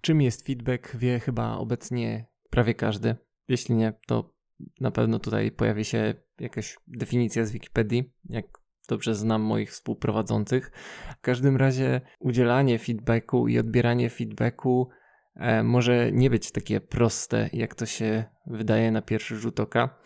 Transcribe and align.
Czym 0.00 0.20
jest 0.20 0.46
feedback, 0.46 0.96
wie 0.96 1.20
chyba 1.20 1.56
obecnie 1.56 2.26
prawie 2.50 2.74
każdy. 2.74 3.16
Jeśli 3.48 3.74
nie, 3.74 3.92
to 4.06 4.34
na 4.80 4.90
pewno 4.90 5.18
tutaj 5.18 5.50
pojawi 5.50 5.84
się 5.84 6.14
jakaś 6.38 6.78
definicja 6.86 7.44
z 7.44 7.52
Wikipedii, 7.52 8.12
jak 8.24 8.46
dobrze 8.88 9.14
znam 9.14 9.42
moich 9.42 9.70
współprowadzących. 9.70 10.70
W 11.18 11.20
każdym 11.20 11.56
razie 11.56 12.00
udzielanie 12.18 12.78
feedbacku 12.78 13.48
i 13.48 13.58
odbieranie 13.58 14.10
feedbacku 14.10 14.88
e, 15.34 15.62
może 15.62 16.12
nie 16.12 16.30
być 16.30 16.50
takie 16.50 16.80
proste, 16.80 17.50
jak 17.52 17.74
to 17.74 17.86
się 17.86 18.24
wydaje 18.46 18.90
na 18.90 19.02
pierwszy 19.02 19.36
rzut 19.36 19.60
oka. 19.60 19.98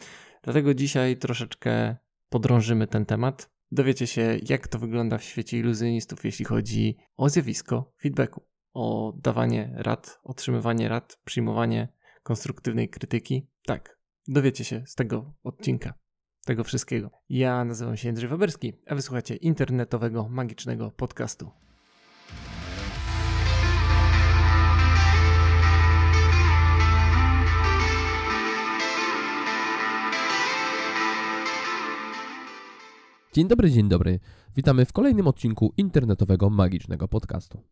Dlatego 0.42 0.74
dzisiaj 0.74 1.16
troszeczkę 1.16 1.96
podrążymy 2.28 2.86
ten 2.86 3.06
temat. 3.06 3.50
Dowiecie 3.72 4.06
się, 4.06 4.38
jak 4.48 4.68
to 4.68 4.78
wygląda 4.78 5.18
w 5.18 5.24
świecie 5.24 5.58
iluzjonistów, 5.58 6.24
jeśli 6.24 6.44
chodzi 6.44 6.96
o 7.16 7.28
zjawisko 7.28 7.92
feedbacku, 8.02 8.46
o 8.74 9.12
dawanie 9.16 9.72
rad, 9.74 10.20
otrzymywanie 10.24 10.88
rad, 10.88 11.18
przyjmowanie 11.24 11.88
konstruktywnej 12.22 12.88
krytyki. 12.88 13.46
Tak, 13.66 13.98
dowiecie 14.28 14.64
się 14.64 14.82
z 14.86 14.94
tego 14.94 15.34
odcinka, 15.44 15.94
tego 16.44 16.64
wszystkiego. 16.64 17.10
Ja 17.28 17.64
nazywam 17.64 17.96
się 17.96 18.08
Jędrzej 18.08 18.28
Waberski, 18.28 18.72
a 18.86 18.94
wysłuchacie 18.94 19.36
internetowego, 19.36 20.28
magicznego 20.28 20.90
podcastu. 20.90 21.50
Dzień 33.32 33.48
dobry, 33.48 33.70
dzień 33.70 33.88
dobry. 33.88 34.20
Witamy 34.56 34.84
w 34.84 34.92
kolejnym 34.92 35.26
odcinku 35.26 35.72
internetowego 35.76 36.50
magicznego 36.50 37.08
podcastu. 37.08 37.62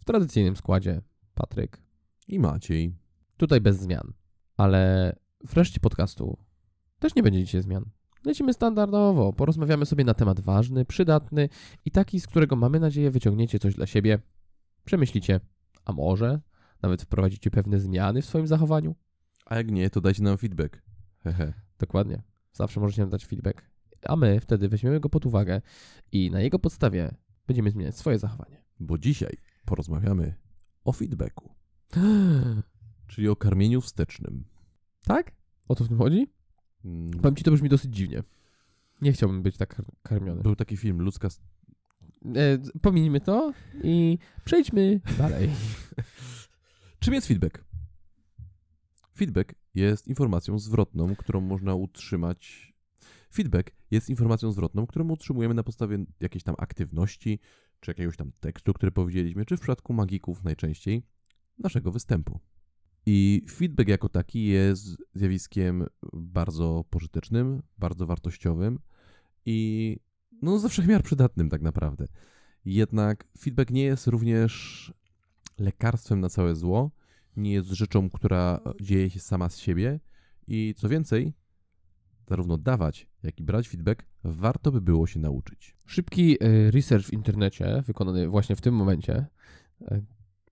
W 0.00 0.04
tradycyjnym 0.04 0.56
składzie 0.56 1.02
Patryk 1.34 1.82
i 2.28 2.38
Maciej. 2.38 2.94
Tutaj 3.36 3.60
bez 3.60 3.80
zmian. 3.80 4.12
Ale 4.56 5.12
w 5.46 5.56
reszcie 5.56 5.80
podcastu 5.80 6.38
też 6.98 7.14
nie 7.14 7.22
będzie 7.22 7.44
dzisiaj 7.44 7.62
zmian. 7.62 7.84
Lecimy 8.24 8.52
standardowo, 8.52 9.32
porozmawiamy 9.32 9.86
sobie 9.86 10.04
na 10.04 10.14
temat 10.14 10.40
ważny, 10.40 10.84
przydatny 10.84 11.48
i 11.84 11.90
taki, 11.90 12.20
z 12.20 12.26
którego 12.26 12.56
mamy 12.56 12.80
nadzieję 12.80 13.10
wyciągniecie 13.10 13.58
coś 13.58 13.74
dla 13.74 13.86
siebie, 13.86 14.18
przemyślicie, 14.84 15.40
a 15.84 15.92
może 15.92 16.40
nawet 16.82 17.02
wprowadzicie 17.02 17.50
pewne 17.50 17.80
zmiany 17.80 18.22
w 18.22 18.26
swoim 18.26 18.46
zachowaniu. 18.46 18.94
A 19.46 19.56
jak 19.56 19.70
nie, 19.70 19.90
to 19.90 20.00
dajcie 20.00 20.22
nam 20.22 20.38
feedback. 20.38 20.82
Hehe. 21.24 21.52
Dokładnie. 21.78 22.22
Zawsze 22.52 22.80
możecie 22.80 23.02
nam 23.02 23.10
dać 23.10 23.26
feedback 23.26 23.70
a 24.06 24.16
my 24.16 24.40
wtedy 24.40 24.68
weźmiemy 24.68 25.00
go 25.00 25.08
pod 25.08 25.26
uwagę 25.26 25.60
i 26.12 26.30
na 26.30 26.40
jego 26.40 26.58
podstawie 26.58 27.14
będziemy 27.46 27.70
zmieniać 27.70 27.96
swoje 27.96 28.18
zachowanie. 28.18 28.62
Bo 28.80 28.98
dzisiaj 28.98 29.36
porozmawiamy 29.70 30.34
o 30.84 30.92
feedbacku. 30.92 31.54
Czyli 33.10 33.28
o 33.28 33.36
karmieniu 33.36 33.80
wstecznym. 33.80 34.44
Tak? 35.04 35.32
O 35.68 35.74
to 35.74 35.84
w 35.84 35.88
tym 35.88 35.98
chodzi? 35.98 36.26
Hmm. 36.82 37.10
Powiem 37.10 37.36
ci, 37.36 37.44
to 37.44 37.50
brzmi 37.50 37.68
dosyć 37.68 37.94
dziwnie. 37.94 38.22
Nie 39.02 39.12
chciałbym 39.12 39.42
być 39.42 39.56
tak 39.56 39.82
karmiony. 40.02 40.42
Był 40.42 40.56
taki 40.56 40.76
film, 40.76 41.00
ludzka... 41.00 41.28
E, 42.24 42.58
pominijmy 42.82 43.20
to 43.20 43.52
i 43.82 44.18
przejdźmy 44.44 45.00
dalej. 45.18 45.50
Czym 47.00 47.14
jest 47.14 47.26
feedback? 47.26 47.64
Feedback 49.16 49.54
jest 49.74 50.08
informacją 50.08 50.58
zwrotną, 50.58 51.16
którą 51.16 51.40
można 51.40 51.74
utrzymać 51.74 52.70
Feedback 53.34 53.70
jest 53.90 54.10
informacją 54.10 54.52
zwrotną, 54.52 54.86
którą 54.86 55.08
utrzymujemy 55.08 55.54
na 55.54 55.62
podstawie 55.62 56.04
jakiejś 56.20 56.42
tam 56.44 56.54
aktywności, 56.58 57.38
czy 57.80 57.90
jakiegoś 57.90 58.16
tam 58.16 58.32
tekstu, 58.40 58.72
który 58.72 58.92
powiedzieliśmy, 58.92 59.44
czy 59.44 59.56
w 59.56 59.60
przypadku 59.60 59.92
magików 59.92 60.44
najczęściej 60.44 61.02
naszego 61.58 61.92
występu. 61.92 62.40
I 63.06 63.42
feedback 63.50 63.88
jako 63.88 64.08
taki 64.08 64.44
jest 64.44 64.96
zjawiskiem 65.14 65.86
bardzo 66.12 66.84
pożytecznym, 66.90 67.62
bardzo 67.78 68.06
wartościowym 68.06 68.78
i 69.46 69.96
no 70.42 70.58
ze 70.58 70.68
wszechmiar 70.68 71.02
przydatnym 71.02 71.50
tak 71.50 71.62
naprawdę. 71.62 72.06
Jednak 72.64 73.24
feedback 73.38 73.70
nie 73.70 73.82
jest 73.82 74.06
również 74.06 74.94
lekarstwem 75.58 76.20
na 76.20 76.28
całe 76.28 76.56
zło, 76.56 76.90
nie 77.36 77.52
jest 77.52 77.68
rzeczą, 77.68 78.10
która 78.10 78.60
dzieje 78.80 79.10
się 79.10 79.20
sama 79.20 79.48
z 79.48 79.58
siebie 79.58 80.00
i 80.46 80.74
co 80.76 80.88
więcej, 80.88 81.32
zarówno 82.30 82.58
dawać, 82.58 83.06
jak 83.22 83.40
i 83.40 83.42
brać 83.44 83.68
feedback, 83.68 84.04
warto 84.24 84.72
by 84.72 84.80
było 84.80 85.06
się 85.06 85.20
nauczyć. 85.20 85.76
Szybki 85.86 86.36
e, 86.40 86.70
research 86.70 87.06
w 87.06 87.12
internecie, 87.12 87.82
wykonany 87.86 88.28
właśnie 88.28 88.56
w 88.56 88.60
tym 88.60 88.74
momencie, 88.74 89.26
e, 89.82 90.02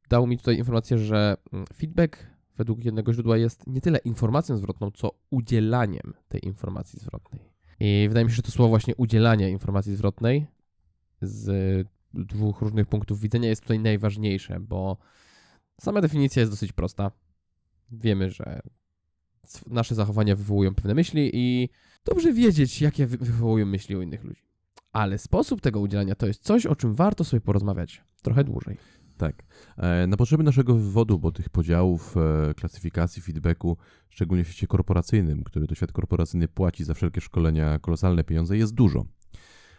dał 0.08 0.26
mi 0.26 0.38
tutaj 0.38 0.58
informację, 0.58 0.98
że 0.98 1.36
mm, 1.52 1.66
feedback 1.74 2.26
według 2.56 2.84
jednego 2.84 3.12
źródła 3.12 3.36
jest 3.36 3.66
nie 3.66 3.80
tyle 3.80 3.98
informacją 3.98 4.56
zwrotną, 4.56 4.90
co 4.90 5.10
udzielaniem 5.30 6.14
tej 6.28 6.44
informacji 6.44 6.98
zwrotnej. 6.98 7.40
I 7.80 8.06
wydaje 8.08 8.24
mi 8.24 8.30
się, 8.30 8.36
że 8.36 8.42
to 8.42 8.50
słowo 8.50 8.68
właśnie 8.68 8.96
udzielanie 8.96 9.50
informacji 9.50 9.96
zwrotnej 9.96 10.46
z 11.22 11.86
dwóch 12.14 12.60
różnych 12.60 12.86
punktów 12.86 13.20
widzenia 13.20 13.48
jest 13.48 13.62
tutaj 13.62 13.78
najważniejsze, 13.78 14.60
bo 14.60 14.96
sama 15.80 16.00
definicja 16.00 16.40
jest 16.40 16.52
dosyć 16.52 16.72
prosta. 16.72 17.10
Wiemy, 17.90 18.30
że 18.30 18.60
nasze 19.66 19.94
zachowania 19.94 20.36
wywołują 20.36 20.74
pewne 20.74 20.94
myśli 20.94 21.30
i 21.34 21.68
dobrze 22.04 22.32
wiedzieć, 22.32 22.82
jakie 22.82 23.06
wywołują 23.06 23.66
myśli 23.66 23.96
u 23.96 24.02
innych 24.02 24.24
ludzi. 24.24 24.42
Ale 24.92 25.18
sposób 25.18 25.60
tego 25.60 25.80
udzielania 25.80 26.14
to 26.14 26.26
jest 26.26 26.42
coś, 26.42 26.66
o 26.66 26.76
czym 26.76 26.94
warto 26.94 27.24
sobie 27.24 27.40
porozmawiać 27.40 28.02
trochę 28.22 28.44
dłużej. 28.44 28.76
Tak. 29.18 29.42
E, 29.76 30.06
na 30.06 30.16
potrzeby 30.16 30.42
naszego 30.42 30.74
wywodu, 30.74 31.18
bo 31.18 31.32
tych 31.32 31.48
podziałów, 31.48 32.16
e, 32.16 32.54
klasyfikacji, 32.54 33.22
feedbacku, 33.22 33.76
szczególnie 34.08 34.44
w 34.44 34.48
świecie 34.48 34.66
korporacyjnym, 34.66 35.44
który 35.44 35.66
to 35.66 35.74
świat 35.74 35.92
korporacyjny 35.92 36.48
płaci 36.48 36.84
za 36.84 36.94
wszelkie 36.94 37.20
szkolenia 37.20 37.78
kolosalne 37.78 38.24
pieniądze, 38.24 38.56
jest 38.56 38.74
dużo. 38.74 39.04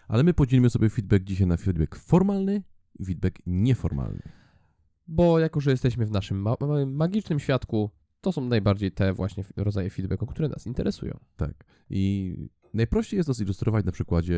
Ale 0.07 0.23
my 0.23 0.33
podzielimy 0.33 0.69
sobie 0.69 0.89
feedback 0.89 1.23
dzisiaj 1.23 1.47
na 1.47 1.57
feedback 1.57 1.95
formalny 1.95 2.63
i 2.99 3.05
feedback 3.05 3.39
nieformalny. 3.45 4.21
Bo 5.07 5.39
jako, 5.39 5.61
że 5.61 5.71
jesteśmy 5.71 6.05
w 6.05 6.11
naszym 6.11 6.41
ma 6.41 6.55
magicznym 6.87 7.39
świadku, 7.39 7.91
to 8.21 8.31
są 8.31 8.45
najbardziej 8.45 8.91
te 8.91 9.13
właśnie 9.13 9.43
rodzaje 9.55 9.89
feedbacku, 9.89 10.25
które 10.25 10.49
nas 10.49 10.67
interesują. 10.67 11.19
Tak. 11.37 11.53
I 11.89 12.35
najprościej 12.73 13.17
jest 13.17 13.27
to 13.27 13.33
zilustrować 13.33 13.85
na 13.85 13.91
przykładzie 13.91 14.35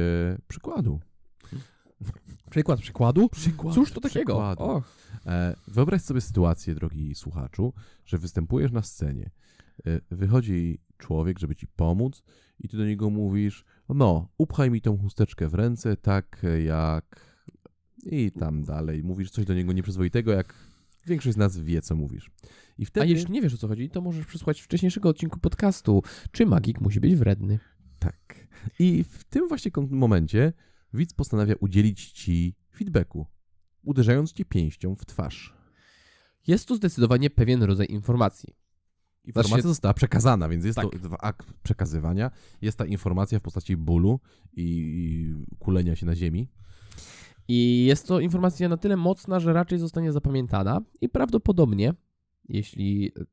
przykładu. 0.47 0.99
Przykład 2.49 2.79
przykładu? 2.79 3.29
Przykład 3.29 3.75
Cóż 3.75 3.91
to 3.91 4.01
takiego? 4.01 4.37
E, 5.25 5.55
wyobraź 5.67 6.01
sobie 6.01 6.21
sytuację, 6.21 6.75
drogi 6.75 7.15
słuchaczu, 7.15 7.73
że 8.05 8.17
występujesz 8.17 8.71
na 8.71 8.81
scenie. 8.81 9.31
E, 9.85 9.99
wychodzi 10.11 10.79
człowiek, 10.97 11.39
żeby 11.39 11.55
ci 11.55 11.67
pomóc 11.67 12.23
i 12.59 12.69
ty 12.69 12.77
do 12.77 12.85
niego 12.85 13.09
mówisz, 13.09 13.65
no, 13.89 14.29
upchaj 14.37 14.71
mi 14.71 14.81
tą 14.81 14.97
chusteczkę 14.97 15.47
w 15.47 15.53
ręce, 15.53 15.97
tak 15.97 16.45
jak... 16.65 17.31
I 18.03 18.31
tam 18.31 18.63
dalej. 18.63 19.03
Mówisz 19.03 19.31
coś 19.31 19.45
do 19.45 19.53
niego 19.53 19.73
nieprzyzwoitego, 19.73 20.31
jak 20.31 20.53
większość 21.05 21.35
z 21.35 21.37
nas 21.37 21.59
wie, 21.59 21.81
co 21.81 21.95
mówisz. 21.95 22.31
I 22.77 22.85
wtedy... 22.85 23.05
A 23.05 23.09
jeśli 23.09 23.31
nie 23.31 23.41
wiesz 23.41 23.53
o 23.53 23.57
co 23.57 23.67
chodzi, 23.67 23.89
to 23.89 24.01
możesz 24.01 24.25
przysłać 24.25 24.61
wcześniejszego 24.61 25.09
odcinku 25.09 25.39
podcastu, 25.39 26.03
czy 26.31 26.45
magik 26.45 26.81
musi 26.81 26.99
być 26.99 27.15
wredny. 27.15 27.59
Tak. 27.99 28.47
I 28.79 29.03
w 29.03 29.23
tym 29.23 29.47
właśnie 29.47 29.71
momencie 29.89 30.53
widz 30.93 31.13
postanawia 31.13 31.55
udzielić 31.59 32.11
ci 32.11 32.55
feedbacku, 32.75 33.25
uderzając 33.83 34.33
ci 34.33 34.45
pięścią 34.45 34.95
w 34.95 35.05
twarz. 35.05 35.53
Jest 36.47 36.67
to 36.67 36.75
zdecydowanie 36.75 37.29
pewien 37.29 37.63
rodzaj 37.63 37.87
informacji. 37.89 38.55
Informacja 39.23 39.55
znaczy... 39.55 39.67
została 39.67 39.93
przekazana, 39.93 40.49
więc 40.49 40.65
jest 40.65 40.75
tak. 40.75 40.85
to 41.01 41.23
akt 41.23 41.53
przekazywania. 41.63 42.31
Jest 42.61 42.77
ta 42.77 42.85
informacja 42.85 43.39
w 43.39 43.41
postaci 43.41 43.77
bólu 43.77 44.19
i 44.53 45.33
kulenia 45.59 45.95
się 45.95 46.05
na 46.05 46.15
ziemi. 46.15 46.49
I 47.53 47.85
jest 47.85 48.07
to 48.07 48.19
informacja 48.19 48.69
na 48.69 48.77
tyle 48.77 48.97
mocna, 48.97 49.39
że 49.39 49.53
raczej 49.53 49.79
zostanie 49.79 50.11
zapamiętana 50.11 50.81
i 51.01 51.09
prawdopodobnie 51.09 51.93
jeśli 52.49 53.11
e, 53.19 53.25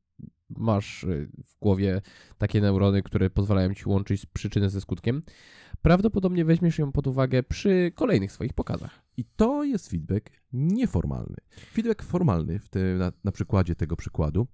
masz 0.48 1.04
e, 1.04 1.26
w 1.46 1.58
głowie 1.60 2.00
takie 2.38 2.60
neurony, 2.60 3.02
które 3.02 3.30
pozwalają 3.30 3.74
ci 3.74 3.88
łączyć 3.88 4.26
przyczynę 4.26 4.70
ze 4.70 4.80
skutkiem, 4.80 5.22
prawdopodobnie 5.82 6.44
weźmiesz 6.44 6.78
ją 6.78 6.92
pod 6.92 7.06
uwagę 7.06 7.42
przy 7.42 7.92
kolejnych 7.94 8.32
swoich 8.32 8.52
pokazach. 8.52 9.02
I 9.16 9.24
to 9.24 9.64
jest 9.64 9.90
feedback 9.90 10.30
nieformalny. 10.52 11.36
Feedback 11.72 12.02
formalny, 12.02 12.58
w 12.58 12.68
tym, 12.68 12.98
na, 12.98 13.12
na 13.24 13.32
przykładzie 13.32 13.74
tego 13.74 13.96
przykładu, 13.96 14.46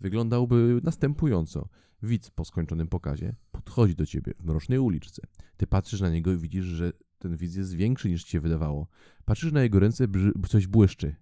wyglądałby 0.00 0.80
następująco. 0.82 1.68
Widz 2.02 2.30
po 2.30 2.44
skończonym 2.44 2.88
pokazie 2.88 3.34
podchodzi 3.52 3.94
do 3.94 4.06
ciebie 4.06 4.32
w 4.40 4.44
mrocznej 4.44 4.78
uliczce. 4.78 5.22
Ty 5.56 5.66
patrzysz 5.66 6.00
na 6.00 6.10
niego 6.10 6.32
i 6.32 6.36
widzisz, 6.36 6.64
że 6.64 6.92
ten 7.18 7.36
widz 7.36 7.54
jest 7.54 7.74
większy 7.74 8.10
niż 8.10 8.24
ci 8.24 8.30
się 8.30 8.40
wydawało. 8.40 8.88
Patrzysz 9.24 9.52
na 9.52 9.62
jego 9.62 9.80
ręce, 9.80 10.06
coś 10.48 10.66
błyszczy. 10.66 11.16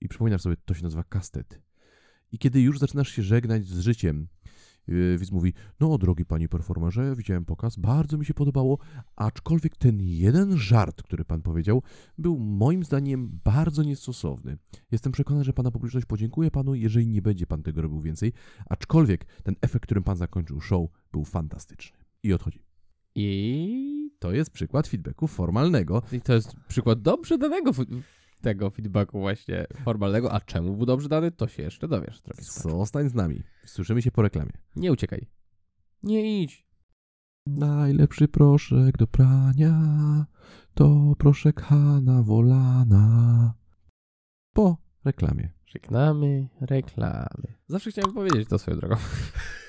I 0.00 0.08
przypominasz 0.08 0.42
sobie, 0.42 0.56
to 0.64 0.74
się 0.74 0.82
nazywa 0.82 1.04
kastet. 1.04 1.60
I 2.32 2.38
kiedy 2.38 2.60
już 2.60 2.78
zaczynasz 2.78 3.08
się 3.08 3.22
żegnać 3.22 3.66
z 3.66 3.80
życiem, 3.80 4.28
Yy, 4.88 5.18
widz 5.18 5.32
mówi, 5.32 5.52
no 5.80 5.98
drogi 5.98 6.24
panie 6.24 6.48
performerze, 6.48 7.14
widziałem 7.16 7.44
pokaz, 7.44 7.76
bardzo 7.76 8.18
mi 8.18 8.26
się 8.26 8.34
podobało, 8.34 8.78
aczkolwiek 9.16 9.76
ten 9.76 10.00
jeden 10.00 10.58
żart, 10.58 11.02
który 11.02 11.24
pan 11.24 11.42
powiedział, 11.42 11.82
był 12.18 12.38
moim 12.38 12.84
zdaniem 12.84 13.40
bardzo 13.44 13.82
niestosowny. 13.82 14.58
Jestem 14.90 15.12
przekonany, 15.12 15.44
że 15.44 15.52
pana 15.52 15.70
publiczność 15.70 16.06
podziękuje 16.06 16.50
panu, 16.50 16.74
jeżeli 16.74 17.08
nie 17.08 17.22
będzie 17.22 17.46
pan 17.46 17.62
tego 17.62 17.82
robił 17.82 18.00
więcej, 18.00 18.32
aczkolwiek 18.66 19.24
ten 19.42 19.56
efekt, 19.60 19.84
którym 19.84 20.04
pan 20.04 20.16
zakończył 20.16 20.60
show, 20.60 20.90
był 21.12 21.24
fantastyczny. 21.24 21.98
I 22.22 22.32
odchodzi. 22.32 22.62
I, 23.14 23.93
To 24.24 24.32
jest 24.32 24.50
przykład 24.50 24.88
feedbacku 24.88 25.26
formalnego. 25.26 26.02
I 26.12 26.20
to 26.20 26.34
jest 26.34 26.56
przykład 26.68 27.02
dobrze 27.02 27.38
danego 27.38 27.72
tego 28.42 28.70
feedbacku 28.70 29.20
właśnie 29.20 29.66
formalnego. 29.84 30.32
A 30.32 30.40
czemu 30.40 30.76
był 30.76 30.86
dobrze 30.86 31.08
dany, 31.08 31.30
to 31.30 31.48
się 31.48 31.62
jeszcze 31.62 31.88
dowiesz, 31.88 32.20
drogi. 32.20 32.44
Zostań 32.44 33.08
z 33.08 33.14
nami. 33.14 33.42
Słyszymy 33.66 34.02
się 34.02 34.10
po 34.10 34.22
reklamie. 34.22 34.52
Nie 34.76 34.92
uciekaj. 34.92 35.26
Nie 36.02 36.42
idź. 36.42 36.66
Najlepszy 37.46 38.28
proszek 38.28 38.96
do 38.96 39.06
prania 39.06 39.76
to 40.74 41.14
proszek 41.18 41.60
Hanna 41.60 42.22
Wolana. 42.22 43.54
Po 44.54 44.76
reklamie. 45.04 45.52
Żegnamy 45.66 46.48
reklamy. 46.60 47.54
Zawsze 47.68 47.90
chciałem 47.90 48.12
powiedzieć 48.14 48.48
to 48.48 48.58
swoją 48.58 48.76
drogą. 48.76 48.96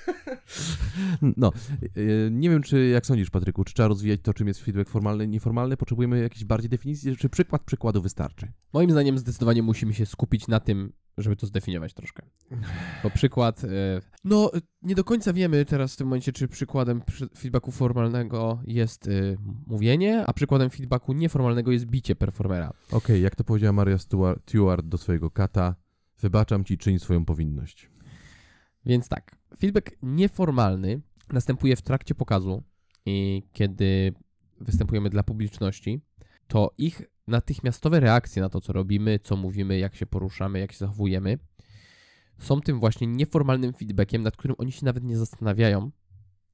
No, 1.38 1.52
yy, 1.96 2.30
nie 2.32 2.50
wiem, 2.50 2.62
czy 2.64 2.88
jak 2.88 3.06
sądzisz, 3.06 3.30
Patryku, 3.30 3.64
czy 3.64 3.74
trzeba 3.74 3.88
rozwijać 3.90 4.20
to, 4.24 4.34
czym 4.34 4.48
jest 4.48 4.60
feedback 4.62 4.90
formalny, 4.90 5.28
nieformalny? 5.28 5.78
Potrzebujemy 5.78 6.20
jakiejś 6.20 6.46
bardziej 6.46 6.70
definicji, 6.70 7.18
czy 7.18 7.30
przykład 7.30 7.64
przykładu 7.64 8.02
wystarczy? 8.02 8.52
Moim 8.74 8.92
zdaniem 8.92 9.18
zdecydowanie 9.18 9.64
musimy 9.64 9.94
się 9.94 10.06
skupić 10.06 10.48
na 10.48 10.60
tym, 10.60 10.94
żeby 11.18 11.36
to 11.36 11.48
zdefiniować 11.48 11.94
troszkę. 11.94 12.26
Bo 13.04 13.10
przykład. 13.10 13.64
e, 13.64 13.68
No, 14.24 14.52
e, 14.54 14.60
nie 14.82 14.96
do 14.96 15.04
końca 15.04 15.34
wiemy 15.34 15.66
teraz 15.66 15.94
w 15.94 15.98
tym 15.98 16.08
momencie, 16.08 16.32
czy 16.32 16.48
przykładem 16.48 17.02
przy- 17.02 17.30
feedbacku 17.38 17.72
formalnego 17.72 18.60
jest 18.68 19.10
mówienie, 19.68 20.24
a 20.28 20.34
przykładem 20.34 20.70
feedbacku 20.70 21.14
nieformalnego 21.14 21.72
jest 21.72 21.86
bicie 21.86 22.16
performera. 22.16 22.74
Okej, 22.92 23.22
jak 23.22 23.36
to 23.36 23.44
powiedziała 23.44 23.74
Maria 23.74 23.98
Stewart 23.98 24.86
do 24.86 24.98
swojego 24.98 25.32
kata, 25.32 25.76
wybaczam 26.22 26.64
ci, 26.64 26.78
czyń 26.78 27.00
swoją 27.00 27.26
powinność. 27.26 27.90
Więc 28.86 29.10
tak, 29.10 29.36
feedback 29.60 29.92
nieformalny 30.02 31.02
następuje 31.30 31.76
w 31.76 31.82
trakcie 31.82 32.16
pokazu 32.16 32.64
i 33.06 33.44
kiedy 33.54 34.14
występujemy 34.62 35.10
dla 35.10 35.24
publiczności, 35.24 36.02
to 36.48 36.74
ich 36.78 37.02
natychmiastowe 37.28 38.00
reakcje 38.00 38.42
na 38.42 38.50
to, 38.50 38.62
co 38.62 38.74
robimy, 38.74 39.20
co 39.20 39.36
mówimy, 39.36 39.78
jak 39.78 39.96
się 39.96 40.06
poruszamy, 40.06 40.60
jak 40.60 40.72
się 40.72 40.78
zachowujemy, 40.78 41.40
są 42.40 42.62
tym 42.62 42.80
właśnie 42.80 43.08
nieformalnym 43.08 43.74
feedbackiem, 43.74 44.24
nad 44.24 44.38
którym 44.38 44.56
oni 44.60 44.72
się 44.72 44.86
nawet 44.86 45.04
nie 45.04 45.18
zastanawiają. 45.18 45.92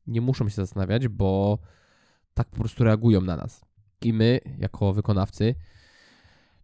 Nie 0.07 0.21
muszą 0.21 0.49
się 0.49 0.55
zastanawiać, 0.55 1.07
bo 1.07 1.59
tak 2.33 2.49
po 2.49 2.57
prostu 2.57 2.83
reagują 2.83 3.21
na 3.21 3.37
nas. 3.37 3.61
I 4.01 4.13
my, 4.13 4.39
jako 4.57 4.93
wykonawcy, 4.93 5.55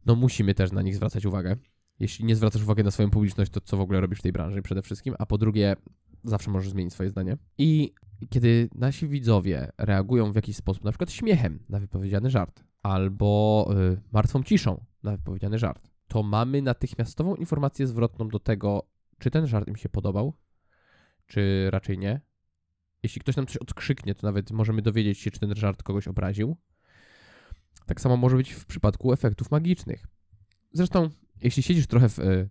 no 0.05 0.15
musimy 0.15 0.53
też 0.53 0.71
na 0.71 0.81
nich 0.81 0.95
zwracać 0.95 1.25
uwagę. 1.25 1.55
Jeśli 1.99 2.25
nie 2.25 2.35
zwracasz 2.35 2.63
uwagi 2.63 2.83
na 2.83 2.91
swoją 2.91 3.09
publiczność, 3.09 3.51
to 3.51 3.61
co 3.61 3.77
w 3.77 3.81
ogóle 3.81 4.01
robisz 4.01 4.19
w 4.19 4.21
tej 4.21 4.31
branży 4.31 4.61
przede 4.61 4.81
wszystkim, 4.81 5.15
a 5.19 5.25
po 5.25 5.38
drugie, 5.38 5.75
zawsze 6.23 6.51
możesz 6.51 6.69
zmienić 6.69 6.94
swoje 6.94 7.09
zdanie. 7.09 7.38
I 7.57 7.94
kiedy 8.29 8.69
nasi 8.75 9.07
widzowie 9.07 9.71
reagują 9.77 10.31
w 10.31 10.35
jakiś 10.35 10.55
sposób, 10.55 10.83
na 10.83 10.91
przykład 10.91 11.11
śmiechem 11.11 11.59
na 11.69 11.79
wypowiedziany 11.79 12.29
żart, 12.29 12.63
albo 12.83 13.69
y, 13.94 14.01
martwą 14.11 14.44
ciszą 14.44 14.85
na 15.03 15.11
wypowiedziany 15.11 15.59
żart, 15.59 15.89
to 16.07 16.23
mamy 16.23 16.61
natychmiastową 16.61 17.35
informację 17.35 17.88
zwrotną 17.88 18.27
do 18.27 18.39
tego, 18.39 18.89
czy 19.19 19.31
ten 19.31 19.47
żart 19.47 19.67
im 19.67 19.75
się 19.75 19.89
podobał, 19.89 20.33
czy 21.27 21.69
raczej 21.71 21.97
nie. 21.97 22.21
Jeśli 23.03 23.21
ktoś 23.21 23.35
nam 23.35 23.47
coś 23.47 23.57
odkrzyknie, 23.57 24.15
to 24.15 24.27
nawet 24.27 24.51
możemy 24.51 24.81
dowiedzieć 24.81 25.19
się, 25.19 25.31
czy 25.31 25.39
ten 25.39 25.55
żart 25.55 25.83
kogoś 25.83 26.07
obraził. 26.07 26.57
Tak 27.85 28.01
samo 28.01 28.17
może 28.17 28.38
być 28.38 28.51
w 28.51 28.65
przypadku 28.65 29.13
efektów 29.13 29.51
magicznych. 29.51 30.07
Zresztą, 30.73 31.09
jeśli 31.41 31.63
siedzisz 31.63 31.87
trochę 31.87 32.09
w 32.09 32.19
y, 32.19 32.49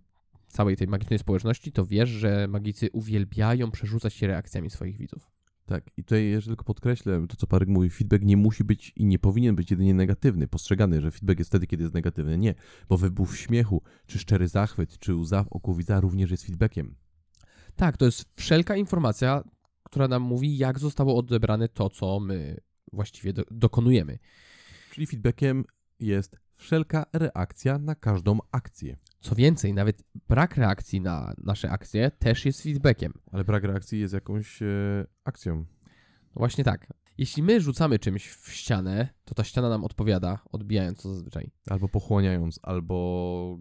całej 0.48 0.76
tej 0.76 0.88
magicznej 0.88 1.18
społeczności, 1.18 1.72
to 1.72 1.86
wiesz, 1.86 2.08
że 2.08 2.48
magicy 2.48 2.90
uwielbiają 2.92 3.70
przerzucać 3.70 4.14
się 4.14 4.26
reakcjami 4.26 4.70
swoich 4.70 4.96
widzów. 4.98 5.30
Tak, 5.66 5.90
i 5.96 6.04
tutaj 6.04 6.24
jeszcze 6.24 6.50
tylko 6.50 6.64
podkreślę 6.64 7.26
to, 7.28 7.36
co 7.36 7.46
Parek 7.46 7.68
mówi, 7.68 7.90
feedback 7.90 8.24
nie 8.24 8.36
musi 8.36 8.64
być 8.64 8.92
i 8.96 9.06
nie 9.06 9.18
powinien 9.18 9.56
być 9.56 9.70
jedynie 9.70 9.94
negatywny, 9.94 10.48
postrzegany, 10.48 11.00
że 11.00 11.10
feedback 11.10 11.38
jest 11.38 11.50
wtedy, 11.50 11.66
kiedy 11.66 11.82
jest 11.82 11.94
negatywny. 11.94 12.38
Nie, 12.38 12.54
bo 12.88 12.96
wybuch 12.96 13.36
śmiechu, 13.36 13.82
czy 14.06 14.18
szczery 14.18 14.48
zachwyt, 14.48 14.98
czy 14.98 15.14
łza 15.14 15.44
w 15.44 15.48
oku 15.48 15.74
widza 15.74 16.00
również 16.00 16.30
jest 16.30 16.46
feedbackiem. 16.46 16.94
Tak, 17.76 17.96
to 17.96 18.04
jest 18.04 18.24
wszelka 18.36 18.76
informacja, 18.76 19.44
która 19.82 20.08
nam 20.08 20.22
mówi, 20.22 20.56
jak 20.56 20.78
zostało 20.78 21.16
odebrane 21.16 21.68
to, 21.68 21.90
co 21.90 22.20
my 22.20 22.60
właściwie 22.92 23.32
do, 23.32 23.44
dokonujemy. 23.50 24.18
Czyli 24.90 25.06
feedbackiem 25.06 25.64
jest 26.00 26.36
wszelka 26.56 27.06
reakcja 27.12 27.78
na 27.78 27.94
każdą 27.94 28.38
akcję. 28.52 28.96
Co 29.20 29.34
więcej, 29.34 29.74
nawet 29.74 30.02
brak 30.28 30.56
reakcji 30.56 31.00
na 31.00 31.34
nasze 31.38 31.70
akcje 31.70 32.10
też 32.10 32.44
jest 32.44 32.62
feedbackiem. 32.62 33.12
Ale 33.32 33.44
brak 33.44 33.64
reakcji 33.64 34.00
jest 34.00 34.14
jakąś 34.14 34.62
e, 34.62 34.66
akcją. 35.24 35.56
No 35.56 36.38
właśnie 36.38 36.64
tak. 36.64 36.86
Jeśli 37.18 37.42
my 37.42 37.60
rzucamy 37.60 37.98
czymś 37.98 38.28
w 38.28 38.52
ścianę, 38.52 39.08
to 39.24 39.34
ta 39.34 39.44
ściana 39.44 39.68
nam 39.68 39.84
odpowiada, 39.84 40.38
odbijając 40.52 41.02
to 41.02 41.08
zazwyczaj. 41.14 41.50
Albo 41.66 41.88
pochłaniając, 41.88 42.60
albo 42.62 43.58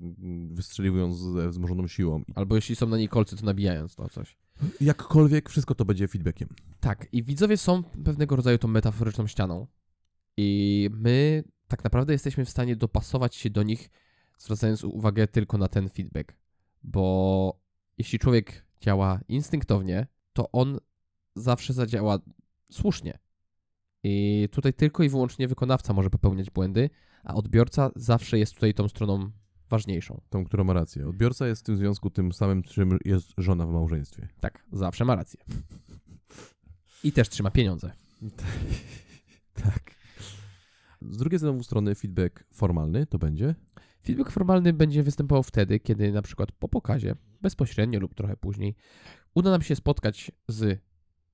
wystrzeliwując 0.50 1.18
ze 1.18 1.50
wzmożoną 1.50 1.88
siłą. 1.88 2.24
Albo 2.36 2.56
jeśli 2.56 2.76
są 2.76 2.88
na 2.88 2.98
niej 2.98 3.10
kolce, 3.10 3.36
to 3.36 3.46
nabijając 3.46 3.96
to 3.96 4.10
coś. 4.10 4.38
Jakkolwiek, 4.82 5.50
wszystko 5.50 5.76
to 5.76 5.86
będzie 5.86 6.08
feedbackiem. 6.08 6.50
Tak, 6.80 7.08
i 7.12 7.24
widzowie 7.24 7.58
są 7.58 7.84
pewnego 7.84 8.36
rodzaju 8.36 8.58
tą 8.58 8.68
metaforyczną 8.68 9.28
ścianą. 9.28 9.68
I 10.38 10.90
my 10.94 11.44
tak 11.68 11.84
naprawdę 11.84 12.14
jesteśmy 12.14 12.46
w 12.46 12.50
stanie 12.50 12.76
dopasować 12.76 13.36
się 13.36 13.50
do 13.50 13.64
nich, 13.64 13.90
zwracając 14.38 14.84
uwagę 14.84 15.28
tylko 15.28 15.58
na 15.58 15.68
ten 15.68 15.90
feedback. 15.90 16.34
Bo 16.84 17.60
jeśli 17.98 18.20
człowiek 18.20 18.66
działa 18.82 19.20
instynktownie, 19.28 20.08
to 20.34 20.52
on 20.52 20.80
zawsze 21.36 21.74
zadziała 21.74 22.20
słusznie. 22.72 23.20
I 24.04 24.48
tutaj 24.52 24.74
tylko 24.74 25.04
i 25.04 25.10
wyłącznie 25.10 25.48
wykonawca 25.48 25.94
może 25.94 26.10
popełniać 26.10 26.50
błędy, 26.50 26.90
a 27.24 27.34
odbiorca 27.34 27.92
zawsze 27.96 28.40
jest 28.40 28.54
tutaj 28.54 28.74
tą 28.74 28.88
stroną 28.88 29.32
ważniejszą. 29.70 30.22
Tą, 30.30 30.46
która 30.46 30.64
ma 30.64 30.74
rację. 30.74 31.08
Odbiorca 31.08 31.48
jest 31.48 31.62
w 31.62 31.66
tym 31.66 31.78
związku 31.78 32.10
tym 32.10 32.34
samym, 32.34 32.64
czym 32.64 32.98
jest 33.06 33.34
żona 33.38 33.66
w 33.66 33.70
małżeństwie. 33.70 34.28
Tak, 34.40 34.66
zawsze 34.72 35.06
ma 35.06 35.16
rację. 35.16 35.40
I 37.04 37.12
też 37.12 37.30
trzyma 37.30 37.52
pieniądze. 37.52 37.92
Tak. 39.64 39.95
Z 41.10 41.18
drugiej 41.18 41.40
znowu 41.40 41.64
strony 41.64 41.96
feedback 41.96 42.44
formalny 42.54 43.06
to 43.06 43.20
będzie 43.20 43.56
Feedback 44.06 44.32
formalny 44.32 44.74
będzie 44.74 45.04
występował 45.04 45.44
wtedy, 45.44 45.80
kiedy 45.80 46.12
na 46.12 46.22
przykład 46.22 46.52
po 46.52 46.70
pokazie, 46.70 47.16
bezpośrednio 47.42 48.00
lub 48.00 48.14
trochę 48.14 48.38
później, 48.38 48.76
uda 49.36 49.52
nam 49.52 49.62
się 49.62 49.76
spotkać 49.76 50.32
z 50.48 50.82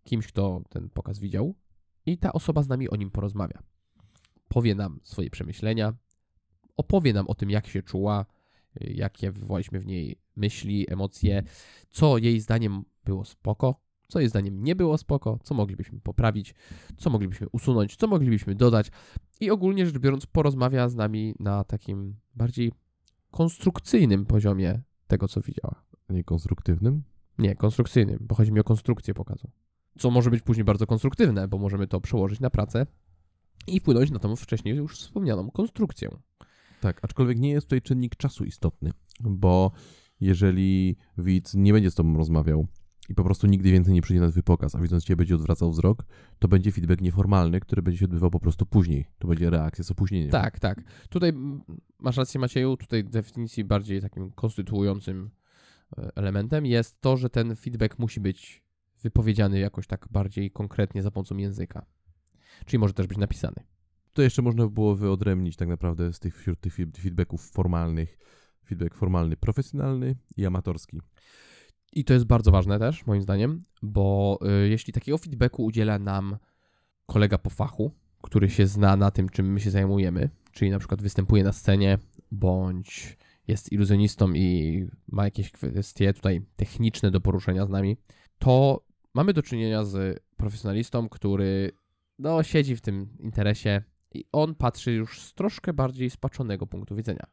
kimś, 0.04 0.28
kto 0.28 0.62
ten 0.70 0.90
pokaz 0.90 1.20
widział 1.20 1.56
i 2.06 2.18
ta 2.18 2.34
osoba 2.34 2.64
z 2.64 2.68
nami 2.68 2.90
o 2.90 2.96
nim 2.96 3.12
porozmawia. 3.12 3.64
Powie 4.48 4.76
nam 4.76 5.00
swoje 5.04 5.30
przemyślenia, 5.30 5.94
opowie 6.78 7.14
nam 7.14 7.28
o 7.28 7.36
tym, 7.36 7.50
jak 7.50 7.68
się 7.68 7.84
czuła, 7.84 8.26
jakie 8.82 9.32
wywołaliśmy 9.32 9.80
w 9.80 9.86
niej 9.86 10.22
myśli, 10.36 10.94
emocje, 10.94 11.44
co 11.90 12.18
jej 12.18 12.40
zdaniem 12.40 12.84
było 13.06 13.26
spoko, 13.26 13.82
co 14.08 14.20
jej 14.20 14.30
zdaniem 14.30 14.64
nie 14.64 14.76
było 14.76 14.98
spoko, 14.98 15.40
co 15.44 15.56
moglibyśmy 15.56 16.00
poprawić, 16.00 16.56
co 16.98 17.10
moglibyśmy 17.10 17.50
usunąć, 17.50 17.96
co 17.96 18.08
moglibyśmy 18.08 18.56
dodać 18.56 18.92
i 19.42 19.52
ogólnie 19.52 19.86
rzecz 19.86 19.98
biorąc 19.98 20.26
porozmawia 20.26 20.90
z 20.90 20.96
nami 20.96 21.36
na 21.40 21.64
takim 21.64 22.16
bardziej 22.36 22.72
konstrukcyjnym 23.32 24.26
poziomie 24.26 24.82
tego, 25.08 25.28
co 25.28 25.42
widziała. 25.42 25.84
nie 26.10 26.24
konstruktywnym. 26.24 27.04
Nie, 27.38 27.56
konstrukcyjnym, 27.56 28.18
bo 28.22 28.36
chodzi 28.36 28.52
mi 28.52 28.60
o 28.60 28.64
konstrukcję 28.64 29.14
pokazu. 29.14 29.52
Co 30.00 30.12
może 30.12 30.30
być 30.30 30.42
później 30.42 30.64
bardzo 30.64 30.88
konstruktywne, 30.88 31.48
bo 31.48 31.58
możemy 31.58 31.88
to 31.88 32.02
przełożyć 32.02 32.40
na 32.40 32.50
pracę 32.50 32.86
i 33.68 33.80
wpłynąć 33.80 34.12
na 34.12 34.20
tą 34.20 34.36
wcześniej 34.36 34.76
już 34.76 34.98
wspomnianą 34.98 35.52
konstrukcję. 35.52 36.10
Tak, 36.82 37.00
aczkolwiek 37.02 37.40
nie 37.40 37.50
jest 37.50 37.68
tutaj 37.68 37.82
czynnik 37.82 38.16
czasu 38.16 38.44
istotny, 38.44 38.92
bo 39.20 39.72
jeżeli 40.20 40.98
widz 41.18 41.54
nie 41.56 41.74
będzie 41.74 41.92
z 41.92 41.96
tobą 41.96 42.18
rozmawiał 42.18 42.68
i 43.10 43.16
po 43.16 43.24
prostu 43.24 43.48
nigdy 43.48 43.72
więcej 43.72 43.94
nie 43.94 44.02
przyjdzie 44.02 44.22
na 44.22 44.32
twój 44.32 44.44
pokaz, 44.44 44.76
a 44.76 44.80
widząc 44.80 45.04
cię 45.04 45.16
będzie 45.16 45.36
odwracał 45.36 45.72
wzrok, 45.72 46.06
to 46.40 46.48
będzie 46.48 46.72
feedback 46.72 47.02
nieformalny, 47.02 47.60
który 47.60 47.82
będzie 47.82 48.00
się 48.00 48.06
odbywał 48.06 48.32
po 48.32 48.40
prostu 48.40 48.66
później. 48.66 49.06
To 49.20 49.28
będzie 49.28 49.50
reakcja 49.50 49.84
z 49.84 49.92
opóźnieniem. 49.92 50.32
Tak, 50.32 50.60
tak. 50.60 50.84
Tutaj 51.10 51.34
masz 52.00 52.18
rację 52.18 52.40
Macieju, 52.40 52.78
tutaj 52.78 53.04
definicji 53.04 53.64
bardziej 53.64 54.02
takim 54.02 54.32
konstytuującym 54.32 55.30
e, 55.98 56.12
elementem 56.16 56.66
jest 56.66 57.02
to, 57.02 57.18
że 57.18 57.30
ten 57.30 57.56
feedback 57.56 58.00
musi 58.00 58.20
być 58.20 58.64
wypowiedziany 59.04 59.60
jakoś 59.60 59.88
tak 59.88 60.08
bardziej 60.12 60.52
konkretnie 60.52 61.04
za 61.04 61.12
pomocą 61.12 61.38
języka. 61.38 61.86
Czyli 62.66 62.80
może 62.80 62.94
też 62.94 63.08
być 63.08 63.18
napisany. 63.18 63.56
To 64.14 64.22
jeszcze 64.22 64.42
można 64.42 64.64
by 64.64 64.72
było 64.72 64.96
wyodrębnić 64.96 65.56
tak 65.56 65.68
naprawdę 65.68 66.14
z 66.14 66.20
tych, 66.20 66.38
wśród 66.38 66.60
tych 66.60 66.76
feed- 66.76 66.98
feedbacków 66.98 67.52
formalnych, 67.52 68.18
feedback 68.66 68.96
formalny 68.96 69.38
profesjonalny 69.38 70.16
i 70.38 70.46
amatorski. 70.46 71.02
I 71.94 72.04
to 72.04 72.14
jest 72.14 72.26
bardzo 72.26 72.52
ważne 72.52 72.80
też, 72.80 73.06
moim 73.06 73.22
zdaniem, 73.22 73.64
bo 73.82 74.40
y, 74.66 74.70
jeśli 74.70 74.94
takiego 74.94 75.18
feedbacku 75.18 75.64
udziela 75.64 76.00
nam 76.00 76.38
kolega 77.06 77.38
po 77.38 77.50
fachu, 77.50 77.92
który 78.22 78.50
się 78.50 78.68
zna 78.68 78.96
na 78.96 79.12
tym, 79.12 79.30
czym 79.30 79.54
my 79.54 79.60
się 79.60 79.72
zajmujemy, 79.72 80.30
czyli 80.52 80.72
na 80.72 80.80
przykład 80.80 81.02
występuje 81.02 81.44
na 81.44 81.52
scenie, 81.52 81.98
bądź 82.32 83.18
jest 83.48 83.72
iluzjonistą 83.72 84.34
i 84.34 84.88
ma 85.08 85.26
jakieś 85.26 85.52
kwestie 85.52 86.14
tutaj 86.14 86.42
techniczne 86.56 87.12
do 87.12 87.22
poruszenia 87.22 87.66
z 87.66 87.70
nami, 87.70 87.98
to 88.40 88.86
mamy 89.14 89.34
do 89.34 89.44
czynienia 89.44 89.84
z 89.84 90.24
profesjonalistą, 90.38 91.10
który 91.10 91.72
no, 92.20 92.44
siedzi 92.44 92.76
w 92.76 92.82
tym 92.82 93.18
interesie 93.20 93.84
i 94.14 94.26
on 94.32 94.56
patrzy 94.56 94.92
już 94.92 95.22
z 95.22 95.34
troszkę 95.34 95.74
bardziej 95.74 96.10
spaczonego 96.10 96.68
punktu 96.68 96.96
widzenia. 96.96 97.28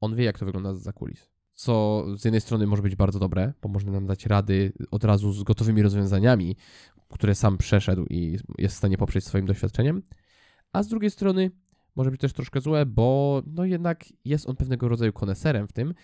On 0.00 0.16
wie, 0.16 0.24
jak 0.24 0.38
to 0.38 0.46
wygląda 0.46 0.74
za 0.74 0.92
kulis. 0.92 1.30
Co 1.58 2.04
z 2.16 2.24
jednej 2.24 2.40
strony 2.40 2.66
może 2.66 2.82
być 2.82 2.96
bardzo 2.96 3.18
dobre, 3.18 3.52
bo 3.62 3.68
może 3.68 3.90
nam 3.90 4.06
dać 4.06 4.26
rady 4.26 4.72
od 4.90 5.04
razu 5.04 5.32
z 5.32 5.42
gotowymi 5.42 5.82
rozwiązaniami, 5.82 6.56
które 7.08 7.34
sam 7.34 7.58
przeszedł 7.58 8.06
i 8.10 8.38
jest 8.58 8.74
w 8.74 8.78
stanie 8.78 8.98
poprzeć 8.98 9.24
swoim 9.24 9.46
doświadczeniem, 9.46 10.02
a 10.72 10.82
z 10.82 10.88
drugiej 10.88 11.10
strony 11.10 11.50
może 11.96 12.10
być 12.10 12.20
też 12.20 12.32
troszkę 12.32 12.60
złe, 12.60 12.86
bo 12.86 13.42
no 13.46 13.64
jednak 13.64 14.04
jest 14.24 14.48
on 14.48 14.56
pewnego 14.56 14.88
rodzaju 14.88 15.12
koneserem 15.12 15.68
w 15.68 15.72
tym 15.72 15.94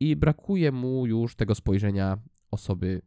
i 0.00 0.16
brakuje 0.16 0.72
mu 0.72 1.06
już 1.06 1.36
tego 1.36 1.54
spojrzenia 1.54 2.18
osoby, 2.50 3.02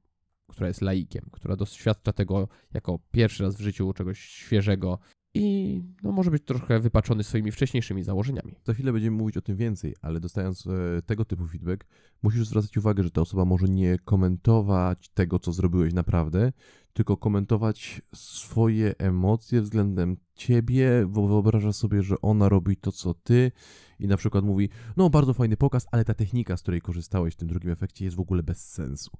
która 0.48 0.68
jest 0.68 0.82
laikiem, 0.82 1.30
która 1.32 1.56
doświadcza 1.56 2.14
tego 2.14 2.48
jako 2.74 3.00
pierwszy 3.12 3.44
raz 3.44 3.56
w 3.56 3.62
życiu 3.62 3.94
czegoś 3.94 4.20
świeżego 4.20 5.00
i 5.38 5.84
no, 6.04 6.12
może 6.12 6.32
być 6.32 6.44
trochę 6.44 6.80
wypaczony 6.80 7.24
swoimi 7.24 7.52
wcześniejszymi 7.52 8.04
założeniami. 8.04 8.56
Za 8.64 8.74
chwilę 8.74 8.94
będziemy 8.94 9.18
mówić 9.18 9.38
o 9.38 9.42
tym 9.42 9.58
więcej, 9.58 9.96
ale 10.02 10.20
dostając 10.20 10.68
e, 10.68 11.02
tego 11.02 11.26
typu 11.26 11.48
feedback, 11.48 11.86
musisz 12.24 12.48
zwracać 12.48 12.78
uwagę, 12.78 13.04
że 13.04 13.12
ta 13.12 13.22
osoba 13.22 13.46
może 13.46 13.68
nie 13.68 14.00
komentować 14.00 15.10
tego, 15.10 15.40
co 15.40 15.52
zrobiłeś 15.52 15.94
naprawdę, 15.94 16.52
tylko 16.94 17.18
komentować 17.18 18.02
swoje 18.16 18.98
emocje 18.98 19.62
względem 19.62 20.18
ciebie, 20.36 21.06
bo 21.08 21.28
wyobraża 21.28 21.74
sobie, 21.74 22.04
że 22.04 22.22
ona 22.22 22.50
robi 22.50 22.78
to, 22.78 22.92
co 22.92 23.14
ty 23.14 23.52
i 24.00 24.08
na 24.08 24.18
przykład 24.18 24.46
mówi, 24.46 24.70
no 24.98 25.10
bardzo 25.10 25.34
fajny 25.34 25.58
pokaz, 25.58 25.88
ale 25.92 26.06
ta 26.06 26.14
technika, 26.14 26.58
z 26.58 26.62
której 26.62 26.82
korzystałeś 26.82 27.34
w 27.34 27.38
tym 27.38 27.48
drugim 27.48 27.72
efekcie 27.72 28.06
jest 28.06 28.18
w 28.18 28.20
ogóle 28.20 28.44
bez 28.44 28.70
sensu. 28.70 29.12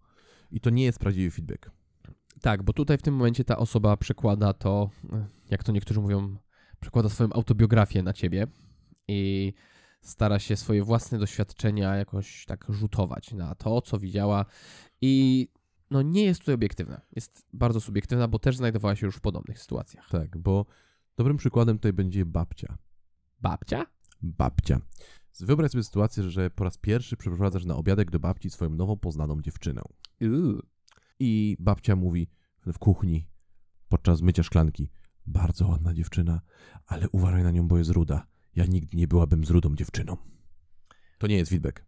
I 0.52 0.60
to 0.60 0.70
nie 0.70 0.84
jest 0.84 1.00
prawdziwy 1.00 1.32
feedback. 1.32 1.72
Tak, 2.42 2.64
bo 2.64 2.74
tutaj 2.74 2.98
w 2.98 3.02
tym 3.02 3.16
momencie 3.16 3.44
ta 3.44 3.58
osoba 3.58 3.98
przekłada 3.98 4.54
to, 4.54 4.90
jak 5.50 5.64
to 5.64 5.72
niektórzy 5.72 6.02
mówią, 6.02 6.38
przekłada 6.80 7.10
swoją 7.10 7.34
autobiografię 7.34 8.04
na 8.04 8.14
ciebie 8.14 8.48
i 9.08 9.54
stara 10.02 10.40
się 10.40 10.56
swoje 10.56 10.84
własne 10.84 11.20
doświadczenia 11.20 11.96
jakoś 11.96 12.46
tak 12.46 12.66
rzutować 12.70 13.34
na 13.34 13.56
to, 13.56 13.82
co 13.82 14.00
widziała 14.00 14.46
i 15.02 15.48
no 15.92 16.02
nie 16.02 16.24
jest 16.24 16.40
tutaj 16.40 16.56
obiektywna. 16.56 17.02
Jest 17.16 17.48
bardzo 17.54 17.82
subiektywna, 17.82 18.28
bo 18.28 18.40
też 18.40 18.58
znajdowała 18.58 18.96
się 18.96 19.06
już 19.06 19.16
w 19.16 19.22
podobnych 19.22 19.60
sytuacjach. 19.60 20.10
Tak, 20.10 20.38
bo 20.38 20.66
dobrym 21.18 21.38
przykładem 21.38 21.78
tutaj 21.78 21.94
będzie 21.94 22.26
babcia. 22.26 22.78
Babcia? 23.42 23.86
Babcia. 24.22 24.80
Wyobraź 25.40 25.72
sobie 25.72 25.84
sytuację, 25.84 26.24
że 26.24 26.50
po 26.50 26.64
raz 26.64 26.78
pierwszy 26.78 27.18
przeprowadzasz 27.18 27.66
na 27.66 27.76
obiadek 27.76 28.12
do 28.12 28.20
babci 28.20 28.50
swoją 28.50 28.70
nową 28.70 28.98
poznaną 28.98 29.42
dziewczynę. 29.42 29.82
Uuu. 30.22 30.62
I 31.20 31.58
babcia 31.60 31.96
mówi 31.96 32.30
w 32.66 32.80
kuchni 32.80 33.28
podczas 33.90 34.22
mycia 34.22 34.44
szklanki: 34.44 34.90
Bardzo 35.28 35.68
ładna 35.68 35.94
dziewczyna, 35.94 36.42
ale 36.86 37.10
uważaj 37.10 37.44
na 37.44 37.52
nią, 37.52 37.68
bo 37.68 37.78
jest 37.78 37.90
ruda. 37.90 38.28
Ja 38.56 38.66
nigdy 38.66 38.98
nie 38.98 39.08
byłabym 39.08 39.46
z 39.46 39.50
rudą 39.50 39.76
dziewczyną. 39.76 40.18
To 41.18 41.28
nie 41.28 41.36
jest 41.36 41.52
feedback. 41.52 41.86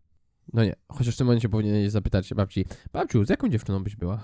No 0.53 0.63
nie, 0.63 0.75
chociaż 0.87 1.15
w 1.15 1.17
tym 1.17 1.27
momencie 1.27 1.49
powinieneś 1.49 1.91
zapytać 1.91 2.27
się 2.27 2.35
babci, 2.35 2.65
babciu, 2.93 3.25
z 3.25 3.29
jaką 3.29 3.49
dziewczyną 3.49 3.83
byś 3.83 3.95
była? 3.95 4.23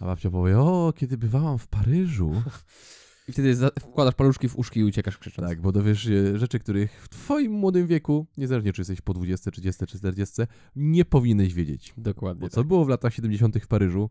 A 0.00 0.04
babcia 0.04 0.30
powie: 0.30 0.58
O, 0.58 0.92
kiedy 0.96 1.18
bywałam 1.18 1.58
w 1.58 1.68
Paryżu. 1.68 2.32
I 3.28 3.32
wtedy 3.32 3.56
wkładasz 3.80 4.14
paluszki 4.14 4.48
w 4.48 4.58
uszki 4.58 4.80
i 4.80 4.84
uciekasz 4.84 5.18
krzycząc. 5.18 5.48
Tak, 5.48 5.60
bo 5.60 5.72
dowiesz 5.72 6.02
się 6.02 6.38
rzeczy, 6.38 6.58
których 6.58 7.02
w 7.02 7.08
twoim 7.08 7.52
młodym 7.52 7.86
wieku, 7.86 8.26
niezależnie 8.36 8.72
czy 8.72 8.80
jesteś 8.80 9.00
po 9.00 9.14
20, 9.14 9.50
30 9.50 9.86
czy 9.86 9.98
40, 9.98 10.42
nie 10.76 11.04
powinieneś 11.04 11.54
wiedzieć. 11.54 11.94
Dokładnie. 11.96 12.40
Bo 12.40 12.48
co 12.48 12.64
było 12.64 12.84
w 12.84 12.88
latach 12.88 13.14
70. 13.14 13.56
w 13.56 13.66
Paryżu, 13.66 14.10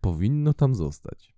powinno 0.00 0.54
tam 0.54 0.74
zostać. 0.74 1.34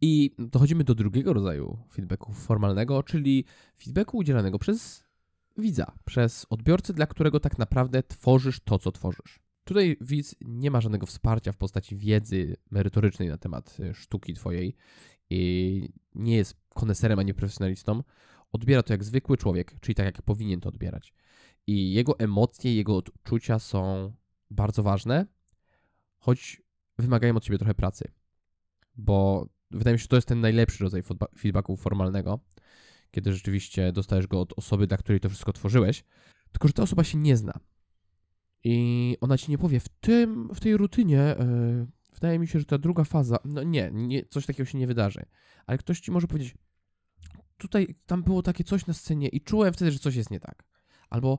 I 0.00 0.34
dochodzimy 0.38 0.84
do 0.84 0.94
drugiego 0.94 1.32
rodzaju 1.32 1.78
feedbacku 1.92 2.32
formalnego, 2.32 3.02
czyli 3.02 3.44
feedbacku 3.78 4.18
udzielanego 4.18 4.58
przez 4.58 5.04
widza, 5.58 5.92
przez 6.04 6.46
odbiorcę, 6.50 6.92
dla 6.92 7.06
którego 7.06 7.40
tak 7.40 7.58
naprawdę 7.58 8.02
tworzysz 8.02 8.60
to, 8.60 8.78
co 8.78 8.92
tworzysz. 8.92 9.40
Tutaj 9.64 9.96
widz 10.00 10.34
nie 10.40 10.70
ma 10.70 10.80
żadnego 10.80 11.06
wsparcia 11.06 11.52
w 11.52 11.56
postaci 11.56 11.96
wiedzy 11.96 12.56
merytorycznej 12.70 13.28
na 13.28 13.38
temat 13.38 13.76
y, 13.80 13.94
sztuki 13.94 14.34
twojej 14.34 14.76
i 15.30 15.88
nie 16.14 16.36
jest 16.36 16.56
koneserem 16.68 17.18
ani 17.18 17.34
profesjonalistą. 17.34 18.02
Odbiera 18.52 18.82
to 18.82 18.92
jak 18.92 19.04
zwykły 19.04 19.36
człowiek, 19.36 19.80
czyli 19.80 19.94
tak 19.94 20.06
jak 20.06 20.22
powinien 20.22 20.60
to 20.60 20.68
odbierać. 20.68 21.14
I 21.66 21.92
jego 21.92 22.18
emocje, 22.18 22.74
jego 22.74 22.96
odczucia 22.96 23.58
są 23.58 24.12
bardzo 24.50 24.82
ważne, 24.82 25.26
choć 26.26 26.62
wymagają 26.98 27.36
od 27.36 27.44
ciebie 27.44 27.58
trochę 27.58 27.74
pracy. 27.74 28.08
Bo 28.96 29.48
wydaje 29.70 29.94
mi 29.94 29.98
się, 29.98 30.02
że 30.02 30.08
to 30.08 30.16
jest 30.16 30.28
ten 30.28 30.40
najlepszy 30.40 30.84
rodzaj 30.84 31.02
feedba- 31.02 31.38
feedbacku 31.38 31.76
formalnego, 31.76 32.40
kiedy 33.10 33.32
rzeczywiście 33.32 33.92
dostajesz 33.92 34.26
go 34.26 34.40
od 34.40 34.52
osoby, 34.56 34.86
dla 34.86 34.96
której 34.96 35.20
to 35.20 35.28
wszystko 35.28 35.52
tworzyłeś, 35.52 36.04
tylko 36.52 36.68
że 36.68 36.74
ta 36.74 36.82
osoba 36.82 37.04
się 37.04 37.18
nie 37.18 37.36
zna. 37.36 37.60
I 38.64 39.16
ona 39.20 39.38
ci 39.38 39.50
nie 39.50 39.58
powie, 39.58 39.80
w, 39.80 39.88
tym, 39.88 40.48
w 40.54 40.60
tej 40.60 40.76
rutynie 40.76 41.36
yy, 41.38 41.86
wydaje 42.14 42.38
mi 42.38 42.48
się, 42.48 42.58
że 42.58 42.64
ta 42.64 42.78
druga 42.78 43.04
faza, 43.04 43.38
no 43.44 43.62
nie, 43.62 43.90
nie, 43.92 44.24
coś 44.24 44.46
takiego 44.46 44.64
się 44.64 44.78
nie 44.78 44.86
wydarzy. 44.86 45.26
Ale 45.66 45.78
ktoś 45.78 46.00
ci 46.00 46.10
może 46.10 46.26
powiedzieć, 46.26 46.54
tutaj, 47.56 47.94
tam 48.06 48.22
było 48.22 48.42
takie 48.42 48.64
coś 48.64 48.86
na 48.86 48.94
scenie 48.94 49.28
i 49.28 49.40
czułem 49.40 49.72
wtedy, 49.72 49.90
że 49.90 49.98
coś 49.98 50.14
jest 50.14 50.30
nie 50.30 50.40
tak. 50.40 50.64
Albo 51.10 51.38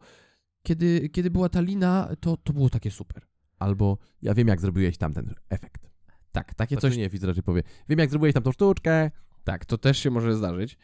kiedy, 0.64 1.10
kiedy 1.10 1.32
była 1.32 1.50
ta 1.50 1.62
lina, 1.62 2.16
to, 2.20 2.38
to 2.38 2.54
było 2.54 2.70
takie 2.70 2.92
super. 2.92 3.28
Albo 3.60 3.98
ja 4.22 4.34
wiem, 4.34 4.48
jak 4.48 4.62
zrobiłeś 4.62 4.98
tamten 4.98 5.34
efekt. 5.50 5.90
Tak, 6.32 6.54
takie 6.54 6.76
Znaczy 6.76 6.88
coś 6.88 6.98
nie, 6.98 7.10
widz 7.10 7.24
raczej 7.24 7.44
powie, 7.44 7.64
wiem, 7.90 8.00
jak 8.00 8.10
zrobiłeś 8.10 8.34
tamtą 8.34 8.52
sztuczkę. 8.52 9.12
Tak, 9.44 9.66
to 9.66 9.78
też 9.78 9.98
się 9.98 10.10
może 10.10 10.36
zdarzyć. 10.36 10.78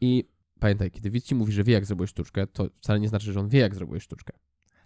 I 0.00 0.24
pamiętaj, 0.60 0.90
kiedy 0.90 1.10
widz 1.10 1.24
ci 1.24 1.34
mówi, 1.34 1.52
że 1.52 1.64
wie, 1.64 1.72
jak 1.72 1.86
zrobiłeś 1.86 2.10
sztuczkę, 2.10 2.46
to 2.46 2.68
wcale 2.80 3.00
nie 3.00 3.08
znaczy, 3.08 3.32
że 3.32 3.40
on 3.40 3.48
wie, 3.48 3.58
jak 3.58 3.74
zrobiłeś 3.74 4.02
sztuczkę. 4.02 4.32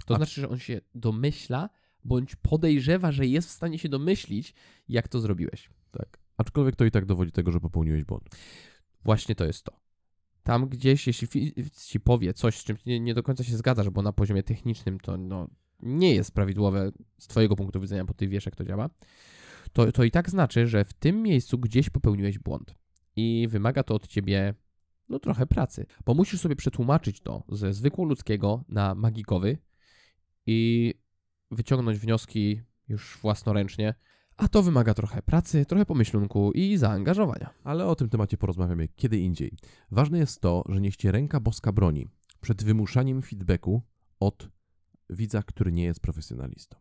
To 0.07 0.15
A- 0.15 0.17
znaczy, 0.17 0.41
że 0.41 0.49
on 0.49 0.59
się 0.59 0.81
domyśla, 0.95 1.71
bądź 2.05 2.37
podejrzewa, 2.37 3.13
że 3.13 3.27
jest 3.27 3.49
w 3.49 3.53
stanie 3.53 3.79
się 3.79 3.89
domyślić, 3.89 4.55
jak 4.89 5.09
to 5.09 5.21
zrobiłeś. 5.21 5.71
Tak. 5.91 6.19
Aczkolwiek 6.37 6.77
to 6.77 6.85
i 6.85 6.91
tak 6.91 7.07
dowodzi 7.07 7.33
tego, 7.33 7.53
że 7.53 7.61
popełniłeś 7.61 8.05
błąd. 8.05 8.25
Właśnie 9.05 9.35
to 9.35 9.45
jest 9.45 9.65
to. 9.65 9.81
Tam 10.43 10.69
gdzieś, 10.69 11.07
jeśli 11.07 11.29
ci 11.77 12.01
powie 12.01 12.35
coś, 12.35 12.59
z 12.59 12.65
czym 12.65 12.77
nie, 12.87 13.01
nie 13.01 13.15
do 13.15 13.23
końca 13.23 13.45
się 13.45 13.57
zgadzasz, 13.57 13.91
bo 13.91 14.03
na 14.03 14.13
poziomie 14.13 14.43
technicznym 14.43 15.01
to 15.01 15.17
no, 15.17 15.49
nie 15.83 16.15
jest 16.15 16.33
prawidłowe 16.33 16.91
z 17.19 17.27
twojego 17.27 17.57
punktu 17.57 17.81
widzenia, 17.81 18.05
bo 18.05 18.15
ty 18.15 18.29
wiesz, 18.29 18.47
jak 18.47 18.57
to 18.57 18.65
działa, 18.65 18.91
to, 19.73 19.93
to 19.93 20.05
i 20.05 20.11
tak 20.11 20.31
znaczy, 20.31 20.67
że 20.67 20.85
w 20.85 20.93
tym 20.93 21.23
miejscu 21.23 21.59
gdzieś 21.59 21.91
popełniłeś 21.91 22.39
błąd. 22.39 22.75
I 23.17 23.47
wymaga 23.51 23.83
to 23.83 23.95
od 23.95 24.07
ciebie 24.07 24.55
no 25.09 25.19
trochę 25.19 25.47
pracy, 25.47 25.87
bo 26.05 26.15
musisz 26.15 26.41
sobie 26.41 26.57
przetłumaczyć 26.57 27.21
to 27.21 27.45
ze 27.49 27.73
zwykłoludzkiego 27.73 28.65
na 28.69 28.95
magikowy 28.95 29.59
i 30.47 30.95
wyciągnąć 31.51 31.99
wnioski 31.99 32.61
już 32.89 33.19
własnoręcznie, 33.23 33.95
a 34.37 34.49
to 34.49 34.63
wymaga 34.63 34.95
trochę 34.95 35.23
pracy, 35.23 35.67
trochę 35.67 35.87
pomyślunku 35.87 36.53
i 36.53 36.77
zaangażowania. 36.77 37.51
Ale 37.65 37.87
o 37.87 37.97
tym 37.97 38.09
temacie 38.09 38.37
porozmawiamy 38.37 38.89
kiedy 38.89 39.19
indziej. 39.19 39.57
Ważne 39.91 40.19
jest 40.19 40.41
to, 40.41 40.65
że 40.69 40.81
niech 40.81 40.97
cię 40.97 41.13
ręka 41.13 41.41
boska 41.41 41.73
broni 41.73 42.07
przed 42.41 42.65
wymuszaniem 42.65 43.23
feedbacku 43.23 43.83
od 44.21 44.49
widza, 45.11 45.43
który 45.43 45.73
nie 45.73 45.85
jest 45.85 46.01
profesjonalistą. 46.01 46.77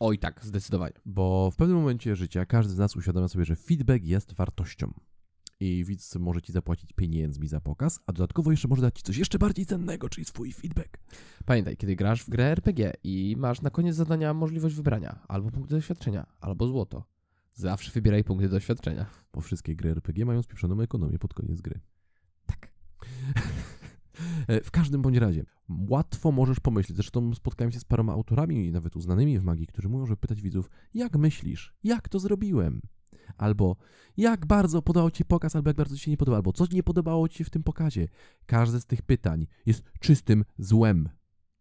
Oj 0.00 0.18
tak, 0.18 0.44
zdecydowanie. 0.44 0.94
Bo 1.06 1.50
w 1.50 1.56
pewnym 1.56 1.78
momencie 1.78 2.16
życia 2.16 2.46
każdy 2.46 2.74
z 2.74 2.78
nas 2.78 2.96
uświadamia 2.96 3.28
sobie, 3.28 3.44
że 3.44 3.56
feedback 3.56 4.04
jest 4.04 4.32
wartością. 4.32 4.92
I 5.60 5.84
widz 5.84 6.14
może 6.14 6.42
ci 6.42 6.52
zapłacić 6.52 6.92
pieniędzmi 6.92 7.48
za 7.48 7.60
pokaz, 7.60 8.00
a 8.06 8.12
dodatkowo 8.12 8.50
jeszcze 8.50 8.68
może 8.68 8.82
dać 8.82 8.96
ci 8.96 9.02
coś 9.02 9.16
jeszcze 9.16 9.38
bardziej 9.38 9.66
cennego, 9.66 10.08
czyli 10.08 10.24
swój 10.24 10.52
feedback. 10.52 10.98
Pamiętaj, 11.44 11.76
kiedy 11.76 11.96
grasz 11.96 12.22
w 12.22 12.28
grę 12.28 12.44
RPG 12.44 12.92
i 13.04 13.34
masz 13.38 13.62
na 13.62 13.70
koniec 13.70 13.96
zadania 13.96 14.34
możliwość 14.34 14.74
wybrania 14.74 15.24
albo 15.28 15.50
punkty 15.50 15.74
doświadczenia, 15.74 16.26
albo 16.40 16.66
złoto, 16.66 17.04
zawsze 17.54 17.90
wybieraj 17.90 18.24
punkty 18.24 18.48
doświadczenia. 18.48 19.06
Bo 19.32 19.40
wszystkie 19.40 19.76
gry 19.76 19.90
RPG 19.90 20.24
mają 20.24 20.42
spieprzoną 20.42 20.80
ekonomię 20.80 21.18
pod 21.18 21.34
koniec 21.34 21.60
gry. 21.60 21.80
E, 24.48 24.60
W 24.60 24.70
każdym 24.70 25.02
bądź 25.02 25.16
razie, 25.16 25.44
łatwo 25.68 26.32
możesz 26.32 26.60
pomyśleć, 26.60 26.96
zresztą 26.96 27.34
spotkałem 27.34 27.72
się 27.72 27.80
z 27.80 27.84
paroma 27.84 28.12
autorami, 28.12 28.72
nawet 28.72 28.96
uznanymi 28.96 29.38
w 29.38 29.42
magii, 29.44 29.66
którzy 29.66 29.88
mówią, 29.88 30.06
żeby 30.06 30.16
pytać 30.16 30.42
widzów, 30.42 30.70
jak 30.94 31.16
myślisz, 31.16 31.74
jak 31.84 32.08
to 32.08 32.18
zrobiłem? 32.18 32.80
Albo 33.36 33.76
jak 34.16 34.46
bardzo 34.46 34.82
podobał 34.82 35.10
Ci 35.10 35.24
pokaz, 35.24 35.56
albo 35.56 35.70
jak 35.70 35.76
bardzo 35.76 35.96
Ci 35.96 36.02
się 36.04 36.10
nie 36.10 36.16
podobał, 36.16 36.36
albo 36.36 36.52
co 36.52 36.64
nie 36.72 36.82
podobało 36.82 37.28
Ci 37.28 37.38
się 37.38 37.44
w 37.44 37.50
tym 37.50 37.62
pokazie. 37.62 38.08
Każde 38.46 38.80
z 38.80 38.86
tych 38.86 39.02
pytań 39.02 39.46
jest 39.66 39.82
czystym 40.00 40.44
złem, 40.58 41.08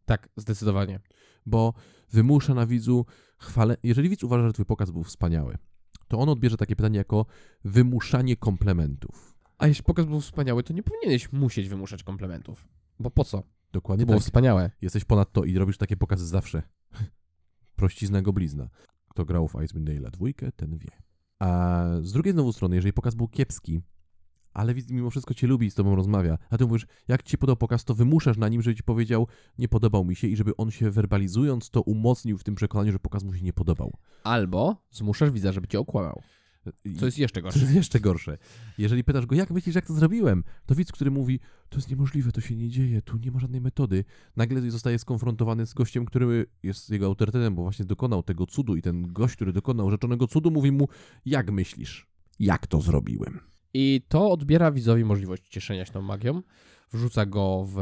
Tak, 0.05 0.29
zdecydowanie. 0.37 0.99
bo 1.45 1.73
wymusza 2.11 2.53
na 2.53 2.65
widzu 2.65 3.05
chwale. 3.37 3.77
Jeżeli 3.83 4.09
widz 4.09 4.23
uważa, 4.23 4.47
że 4.47 4.53
twój 4.53 4.65
pokaz 4.65 4.91
był 4.91 5.03
wspaniały, 5.03 5.57
to 6.07 6.19
on 6.19 6.29
odbierze 6.29 6.57
takie 6.57 6.75
pytanie 6.75 6.97
jako 6.97 7.25
wymuszanie 7.65 8.35
komplementów. 8.35 9.37
A 9.57 9.67
jeśli 9.67 9.83
pokaz 9.83 10.05
był 10.05 10.21
wspaniały, 10.21 10.63
to 10.63 10.73
nie 10.73 10.83
powinieneś 10.83 11.31
musieć 11.31 11.69
wymuszać 11.69 12.03
komplementów. 12.03 12.67
Bo 12.99 13.11
po 13.11 13.23
co? 13.23 13.43
Dokładnie 13.71 14.05
To 14.05 14.07
było 14.07 14.19
tak. 14.19 14.25
wspaniałe. 14.25 14.71
Jesteś 14.81 15.05
ponad 15.05 15.31
to 15.31 15.43
i 15.43 15.57
robisz 15.57 15.77
takie 15.77 15.97
pokazy 15.97 16.27
zawsze. 16.27 16.63
Prościzna 17.75 18.21
goblizna. 18.21 18.69
Kto 19.09 19.25
grał 19.25 19.47
w 19.47 19.55
Icewind 19.55 19.89
Dale'a 19.89 20.11
dwójkę, 20.11 20.51
ten 20.51 20.77
wie. 20.77 20.91
A 21.39 21.83
z 22.01 22.11
drugiej 22.11 22.33
znowu 22.33 22.53
strony, 22.53 22.75
jeżeli 22.75 22.93
pokaz 22.93 23.15
był 23.15 23.27
kiepski, 23.27 23.81
ale 24.53 24.73
mimo 24.89 25.09
wszystko 25.09 25.33
cię 25.33 25.47
lubi 25.47 25.67
i 25.67 25.71
z 25.71 25.75
tobą 25.75 25.95
rozmawia, 25.95 26.37
a 26.49 26.57
ty 26.57 26.65
mówisz, 26.65 26.87
jak 27.07 27.23
ci 27.23 27.31
się 27.31 27.37
podobał 27.37 27.57
pokaz, 27.57 27.85
to 27.85 27.95
wymuszasz 27.95 28.37
na 28.37 28.49
nim, 28.49 28.61
żeby 28.61 28.75
ci 28.75 28.83
powiedział, 28.83 29.27
nie 29.57 29.67
podobał 29.67 30.05
mi 30.05 30.15
się 30.15 30.27
i 30.27 30.35
żeby 30.35 30.57
on 30.57 30.71
się 30.71 30.91
werbalizując 30.91 31.69
to 31.69 31.81
umocnił 31.81 32.37
w 32.37 32.43
tym 32.43 32.55
przekonaniu, 32.55 32.91
że 32.91 32.99
pokaz 32.99 33.23
mu 33.23 33.33
się 33.33 33.41
nie 33.41 33.53
podobał. 33.53 33.93
Albo 34.23 34.83
zmuszasz 34.91 35.31
widza, 35.31 35.51
żeby 35.51 35.67
cię 35.67 35.79
okłamał. 35.79 36.21
Co 36.99 37.05
jest 37.05 37.17
jeszcze 37.17 37.41
gorsze. 37.41 37.59
jest 37.59 37.73
jeszcze 37.75 37.99
gorsze. 37.99 38.37
Jeżeli 38.77 39.03
pytasz 39.03 39.25
go, 39.25 39.35
jak 39.35 39.51
myślisz, 39.51 39.75
jak 39.75 39.85
to 39.85 39.93
zrobiłem, 39.93 40.43
to 40.65 40.75
widz, 40.75 40.91
który 40.91 41.11
mówi, 41.11 41.39
to 41.69 41.77
jest 41.77 41.89
niemożliwe, 41.89 42.31
to 42.31 42.41
się 42.41 42.55
nie 42.55 42.69
dzieje, 42.69 43.01
tu 43.01 43.17
nie 43.17 43.31
ma 43.31 43.39
żadnej 43.39 43.61
metody, 43.61 44.03
nagle 44.35 44.71
zostaje 44.71 44.99
skonfrontowany 44.99 45.65
z 45.65 45.73
gościem, 45.73 46.05
który 46.05 46.45
jest 46.63 46.89
jego 46.89 47.05
autorytetem, 47.05 47.55
bo 47.55 47.61
właśnie 47.61 47.85
dokonał 47.85 48.23
tego 48.23 48.45
cudu 48.45 48.75
i 48.75 48.81
ten 48.81 49.13
gość, 49.13 49.35
który 49.35 49.53
dokonał 49.53 49.89
rzeczonego 49.91 50.27
cudu, 50.27 50.51
mówi 50.51 50.71
mu, 50.71 50.87
jak 51.25 51.51
myślisz, 51.51 52.07
jak 52.39 52.67
to 52.67 52.81
zrobiłem. 52.81 53.39
I 53.73 54.01
to 54.07 54.31
odbiera 54.31 54.71
widzowi 54.71 55.05
możliwość 55.05 55.47
cieszenia 55.49 55.85
się 55.85 55.91
tą 55.91 56.01
magią, 56.01 56.41
wrzuca 56.93 57.25
go 57.25 57.65
w 57.67 57.77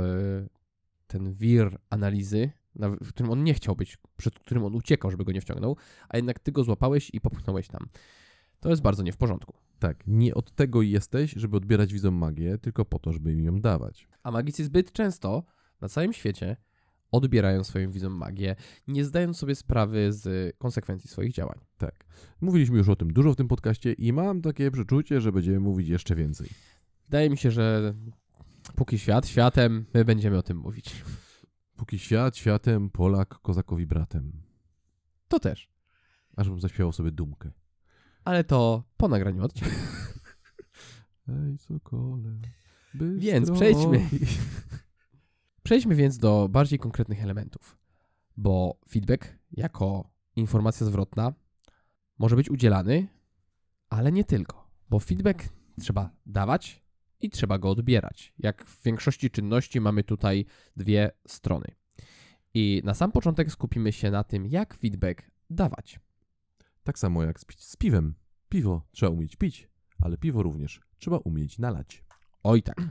ten 1.08 1.34
wir 1.34 1.78
analizy, 1.90 2.52
na- 2.76 2.90
w 2.90 3.10
którym 3.10 3.32
on 3.32 3.44
nie 3.44 3.54
chciał 3.54 3.76
być, 3.76 3.98
przed 4.18 4.40
którym 4.40 4.64
on 4.66 4.76
uciekał, 4.76 5.12
żeby 5.12 5.24
go 5.26 5.32
nie 5.32 5.42
wciągnął, 5.42 5.78
a 6.10 6.18
jednak 6.18 6.40
ty 6.40 6.52
go 6.52 6.64
złapałeś 6.64 7.10
i 7.14 7.22
popchnąłeś 7.22 7.68
tam. 7.68 7.88
To 8.66 8.70
jest 8.70 8.82
bardzo 8.82 9.04
nie 9.04 9.12
w 9.12 9.18
porządku. 9.18 9.54
Tak, 9.80 10.04
nie 10.08 10.36
od 10.36 10.52
tego 10.52 10.82
jesteś, 10.82 11.32
żeby 11.32 11.58
odbierać 11.58 11.94
widzom 11.94 12.14
magię, 12.16 12.58
tylko 12.58 12.86
po 12.86 13.00
to, 13.00 13.14
żeby 13.14 13.34
im 13.34 13.44
ją 13.44 13.62
dawać. 13.62 14.08
A 14.24 14.32
magicy 14.32 14.64
zbyt 14.64 14.92
często 14.92 15.44
na 15.82 15.90
całym 15.90 16.14
świecie 16.14 16.58
odbierają 17.12 17.64
swoim 17.64 17.92
widzom 17.92 18.14
magię, 18.14 18.56
nie 18.88 19.06
zdając 19.06 19.38
sobie 19.38 19.56
sprawy 19.56 20.14
z 20.14 20.56
konsekwencji 20.58 21.10
swoich 21.10 21.34
działań. 21.34 21.60
Tak. 21.78 22.06
Mówiliśmy 22.42 22.78
już 22.78 22.90
o 22.90 22.96
tym 22.96 23.14
dużo 23.14 23.34
w 23.34 23.36
tym 23.36 23.48
podcaście 23.48 23.94
i 23.94 24.14
mam 24.14 24.42
takie 24.42 24.72
przeczucie, 24.72 25.22
że 25.22 25.32
będziemy 25.32 25.60
mówić 25.60 25.88
jeszcze 25.88 26.16
więcej. 26.16 26.50
Wydaje 27.06 27.30
mi 27.30 27.38
się, 27.38 27.52
że 27.52 27.94
póki 28.76 29.00
świat 29.00 29.28
światem, 29.28 29.86
my 29.94 30.06
będziemy 30.06 30.38
o 30.38 30.44
tym 30.44 30.58
mówić. 30.58 31.04
Póki 31.76 32.00
świat 32.00 32.38
światem, 32.38 32.90
Polak 32.90 33.40
kozakowi 33.42 33.88
bratem. 33.88 34.32
To 35.28 35.40
też. 35.40 35.70
Ażbym 36.36 36.60
zaśpiewał 36.60 36.92
sobie 36.92 37.12
dumkę. 37.12 37.52
Ale 38.26 38.44
to 38.44 38.84
po 38.98 39.08
nagraniu 39.08 39.44
odcinka. 39.44 39.76
Ej, 41.30 41.58
sokole. 41.58 42.40
bystro. 42.94 43.22
Więc 43.22 43.52
przejdźmy. 43.52 44.10
Przejdźmy 45.64 45.96
więc 45.96 46.18
do 46.18 46.50
bardziej 46.50 46.80
konkretnych 46.80 47.24
elementów, 47.24 47.78
bo 48.38 48.80
feedback 48.90 49.38
jako 49.52 50.10
informacja 50.36 50.86
zwrotna 50.86 51.34
może 52.18 52.36
być 52.36 52.50
udzielany, 52.50 53.08
ale 53.90 54.12
nie 54.12 54.24
tylko, 54.24 54.72
bo 54.90 55.00
feedback 55.00 55.50
trzeba 55.80 56.10
dawać 56.26 56.84
i 57.20 57.30
trzeba 57.30 57.58
go 57.58 57.70
odbierać. 57.70 58.34
Jak 58.38 58.66
w 58.66 58.84
większości 58.84 59.30
czynności 59.30 59.82
mamy 59.82 60.04
tutaj 60.04 60.46
dwie 60.78 61.12
strony. 61.28 61.68
I 62.54 62.82
na 62.84 62.94
sam 62.94 63.12
początek 63.12 63.52
skupimy 63.52 63.92
się 63.92 64.12
na 64.12 64.24
tym, 64.24 64.48
jak 64.48 64.74
feedback 64.74 65.32
dawać. 65.50 66.00
Tak 66.86 67.00
samo 67.00 67.24
jak 67.24 67.40
z, 67.40 67.46
pi- 67.46 67.56
z 67.58 67.76
piwem. 67.76 68.16
Piwo 68.50 68.88
trzeba 68.92 69.12
umieć 69.12 69.36
pić, 69.36 69.70
ale 70.00 70.18
piwo 70.18 70.44
również 70.44 70.82
trzeba 70.98 71.18
umieć 71.18 71.60
nalać. 71.60 72.06
Oj 72.44 72.64
tak. 72.64 72.82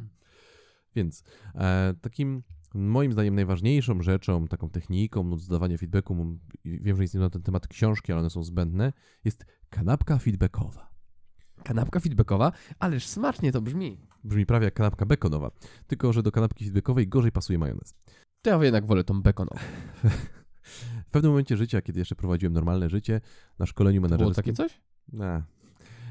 Więc 0.97 1.25
e, 1.55 1.95
takim 2.01 2.43
moim 2.75 3.13
zdaniem 3.13 3.35
najważniejszą 3.35 4.03
rzeczą, 4.03 4.49
taką 4.49 4.71
techniką 4.71 5.25
no, 5.25 5.37
zdawania 5.37 5.79
feedbacku, 5.79 6.39
wiem, 6.65 6.97
że 6.97 7.05
istnieją 7.05 7.27
na 7.27 7.31
ten 7.31 7.43
temat 7.43 7.69
książki, 7.69 8.13
ale 8.13 8.21
one 8.21 8.31
są 8.31 8.43
zbędne, 8.43 8.93
jest 9.25 9.47
kanapka 9.71 10.19
feedbackowa. 10.19 10.95
Kanapka 11.65 12.01
feedbackowa, 12.01 12.53
ależ 12.79 13.07
smacznie 13.07 13.53
to 13.53 13.63
brzmi. 13.63 14.01
Brzmi 14.25 14.47
prawie 14.47 14.65
jak 14.65 14.75
kanapka 14.75 15.07
bekonowa, 15.07 15.51
tylko 15.87 16.13
że 16.13 16.23
do 16.23 16.33
kanapki 16.33 16.65
feedbackowej 16.65 17.09
gorzej 17.09 17.33
pasuje 17.33 17.59
majonez. 17.59 17.95
To 18.43 18.51
ja 18.51 18.65
jednak 18.65 18.87
wolę 18.87 19.05
tą 19.05 19.23
bekonową. 19.23 19.61
W 21.15 21.17
pewnym 21.17 21.33
momencie 21.33 21.57
życia, 21.57 21.83
kiedy 21.83 21.99
jeszcze 21.99 22.15
prowadziłem 22.15 22.53
normalne 22.53 22.91
życie, 22.91 23.21
na 23.59 23.67
szkoleniu 23.67 24.03
To 24.03 24.09
było 24.09 24.19
menedżerskim... 24.19 24.55
takie 24.55 24.69
coś? 24.69 24.81
Na, 25.13 25.47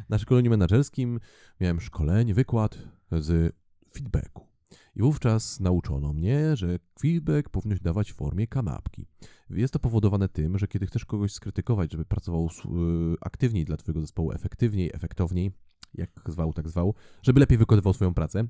na 0.10 0.18
szkoleniu 0.18 0.50
menedżerskim 0.50 1.20
miałem 1.60 1.82
szkolenie, 1.82 2.34
wykład 2.34 2.78
z 3.12 3.56
feedbacku. 3.94 4.48
I 4.96 5.02
wówczas 5.02 5.60
nauczono 5.60 6.14
mnie, 6.14 6.56
że 6.56 6.80
feedback 7.02 7.50
powinno 7.50 7.76
się 7.76 7.84
dawać 7.84 8.12
w 8.12 8.16
formie 8.16 8.48
kanapki. 8.48 9.06
Jest 9.50 9.74
to 9.74 9.80
powodowane 9.80 10.30
tym, 10.30 10.58
że 10.58 10.68
kiedy 10.68 10.86
chcesz 10.86 11.06
kogoś 11.06 11.34
skrytykować, 11.34 11.92
żeby 11.92 12.06
pracował 12.06 12.46
y, 12.48 12.50
aktywniej 13.22 13.66
dla 13.66 13.78
Twojego 13.78 14.02
zespołu, 14.02 14.32
efektywniej, 14.32 14.92
efektowniej, 14.94 15.52
jak 15.94 16.10
zwał, 16.28 16.54
tak 16.54 16.70
zwał, 16.70 16.96
żeby 17.22 17.40
lepiej 17.40 17.58
wykonywał 17.58 17.94
swoją 17.94 18.14
pracę, 18.14 18.48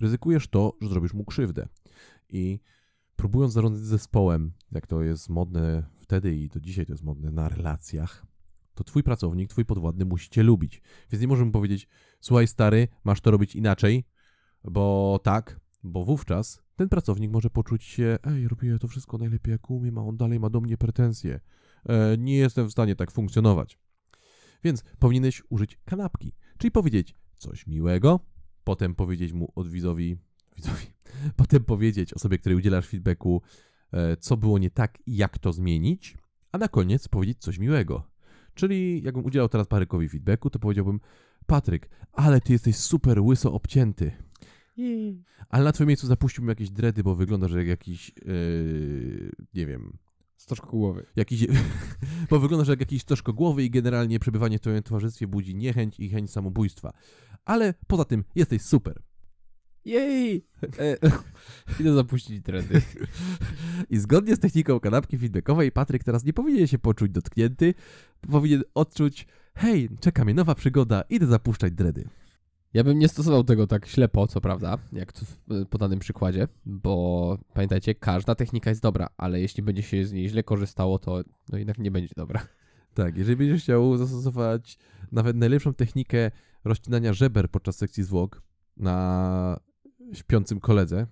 ryzykujesz 0.00 0.48
to, 0.48 0.76
że 0.80 0.88
zrobisz 0.88 1.14
mu 1.14 1.24
krzywdę. 1.24 1.68
I 2.28 2.60
próbując 3.18 3.52
zarządzać 3.52 3.84
zespołem, 3.84 4.52
jak 4.72 4.86
to 4.86 5.02
jest 5.02 5.28
modne 5.28 5.82
wtedy 6.00 6.36
i 6.36 6.48
do 6.48 6.60
dzisiaj 6.60 6.86
to 6.86 6.92
jest 6.92 7.04
modne 7.04 7.30
na 7.30 7.48
relacjach, 7.48 8.26
to 8.74 8.84
twój 8.84 9.02
pracownik, 9.02 9.50
twój 9.50 9.64
podwładny 9.64 10.04
musi 10.04 10.30
cię 10.30 10.42
lubić. 10.42 10.82
Więc 11.10 11.22
nie 11.22 11.28
możemy 11.28 11.52
powiedzieć, 11.52 11.88
słuchaj 12.20 12.46
stary, 12.46 12.88
masz 13.04 13.20
to 13.20 13.30
robić 13.30 13.56
inaczej, 13.56 14.04
bo 14.64 15.20
tak, 15.22 15.60
bo 15.82 16.04
wówczas 16.04 16.62
ten 16.76 16.88
pracownik 16.88 17.30
może 17.30 17.50
poczuć 17.50 17.84
się, 17.84 18.18
ej, 18.24 18.48
robię 18.48 18.78
to 18.78 18.88
wszystko 18.88 19.18
najlepiej 19.18 19.52
jak 19.52 19.70
umiem, 19.70 19.98
a 19.98 20.02
on 20.02 20.16
dalej 20.16 20.40
ma 20.40 20.50
do 20.50 20.60
mnie 20.60 20.76
pretensje. 20.76 21.40
E, 21.88 22.18
nie 22.18 22.36
jestem 22.36 22.68
w 22.68 22.72
stanie 22.72 22.96
tak 22.96 23.10
funkcjonować. 23.10 23.78
Więc 24.64 24.84
powinieneś 24.98 25.42
użyć 25.48 25.78
kanapki, 25.84 26.32
czyli 26.58 26.70
powiedzieć 26.70 27.14
coś 27.36 27.66
miłego, 27.66 28.20
potem 28.64 28.94
powiedzieć 28.94 29.32
mu 29.32 29.52
od 29.54 29.68
widzowi, 29.68 30.16
widzowi, 30.56 30.86
potem 31.36 31.64
powiedzieć 31.64 32.14
osobie, 32.14 32.38
której 32.38 32.58
udzielasz 32.58 32.86
feedbacku, 32.86 33.42
e, 33.92 34.16
co 34.16 34.36
było 34.36 34.58
nie 34.58 34.70
tak 34.70 34.98
i 35.06 35.16
jak 35.16 35.38
to 35.38 35.52
zmienić, 35.52 36.16
a 36.52 36.58
na 36.58 36.68
koniec 36.68 37.08
powiedzieć 37.08 37.38
coś 37.38 37.58
miłego. 37.58 38.10
Czyli 38.54 39.02
jakbym 39.02 39.24
udzielał 39.24 39.48
teraz 39.48 39.66
Patrykowi 39.66 40.08
feedbacku, 40.08 40.50
to 40.50 40.58
powiedziałbym, 40.58 41.00
Patryk, 41.46 41.88
ale 42.12 42.40
ty 42.40 42.52
jesteś 42.52 42.76
super 42.76 43.20
łyso 43.20 43.52
obcięty. 43.52 44.12
Ale 45.48 45.64
na 45.64 45.72
twoim 45.72 45.88
miejscu 45.88 46.06
zapuściłbym 46.06 46.48
jakieś 46.48 46.70
dredy, 46.70 47.02
bo 47.02 47.14
wyglądasz 47.14 47.52
jak 47.52 47.66
jakiś, 47.66 48.12
yy, 48.24 49.32
nie 49.54 49.66
wiem, 49.66 49.98
Stożko 50.36 50.66
głowy. 50.66 51.06
jakiś, 51.16 51.46
bo 52.30 52.40
wyglądasz 52.40 52.68
jak 52.68 52.80
jakiś 52.80 53.04
głowy 53.34 53.64
i 53.64 53.70
generalnie 53.70 54.18
przebywanie 54.18 54.58
w 54.58 54.60
twoim 54.60 54.82
towarzystwie 54.82 55.26
budzi 55.26 55.54
niechęć 55.54 56.00
i 56.00 56.10
chęć 56.10 56.30
samobójstwa. 56.30 56.92
Ale 57.44 57.74
poza 57.86 58.04
tym 58.04 58.24
jesteś 58.34 58.62
super. 58.62 59.02
Jej! 59.88 60.46
E, 60.78 60.96
idę 61.80 61.94
zapuścić 61.94 62.44
trendy. 62.44 62.82
I 63.90 63.98
zgodnie 63.98 64.36
z 64.36 64.38
techniką 64.38 64.80
kanapki 64.80 65.18
feedbackowej, 65.18 65.72
Patryk 65.72 66.04
teraz 66.04 66.24
nie 66.24 66.32
powinien 66.32 66.66
się 66.66 66.78
poczuć 66.78 67.12
dotknięty, 67.12 67.74
powinien 68.30 68.62
odczuć, 68.74 69.26
hej, 69.54 69.88
czeka 70.00 70.24
mnie 70.24 70.34
nowa 70.34 70.54
przygoda, 70.54 71.02
idę 71.10 71.26
zapuszczać 71.26 71.72
dredy. 71.72 72.08
Ja 72.74 72.84
bym 72.84 72.98
nie 72.98 73.08
stosował 73.08 73.44
tego 73.44 73.66
tak 73.66 73.86
ślepo, 73.86 74.26
co 74.26 74.40
prawda, 74.40 74.78
jak 74.92 75.12
tu 75.12 75.24
w 75.48 75.66
podanym 75.66 75.98
przykładzie, 75.98 76.48
bo 76.66 77.38
pamiętajcie, 77.54 77.94
każda 77.94 78.34
technika 78.34 78.70
jest 78.70 78.82
dobra, 78.82 79.08
ale 79.16 79.40
jeśli 79.40 79.62
będzie 79.62 79.82
się 79.82 80.06
z 80.06 80.12
niej 80.12 80.28
źle 80.28 80.42
korzystało, 80.42 80.98
to 80.98 81.22
no 81.52 81.58
jednak 81.58 81.78
nie 81.78 81.90
będzie 81.90 82.14
dobra. 82.16 82.46
Tak, 82.94 83.16
jeżeli 83.16 83.36
będziesz 83.36 83.62
chciał 83.62 83.96
zastosować 83.96 84.78
nawet 85.12 85.36
najlepszą 85.36 85.74
technikę 85.74 86.30
rozcinania 86.64 87.12
żeber 87.12 87.50
podczas 87.50 87.76
sekcji 87.76 88.04
zwłok 88.04 88.42
na 88.76 89.60
śpiącym 90.12 90.60
koledze, 90.60 91.06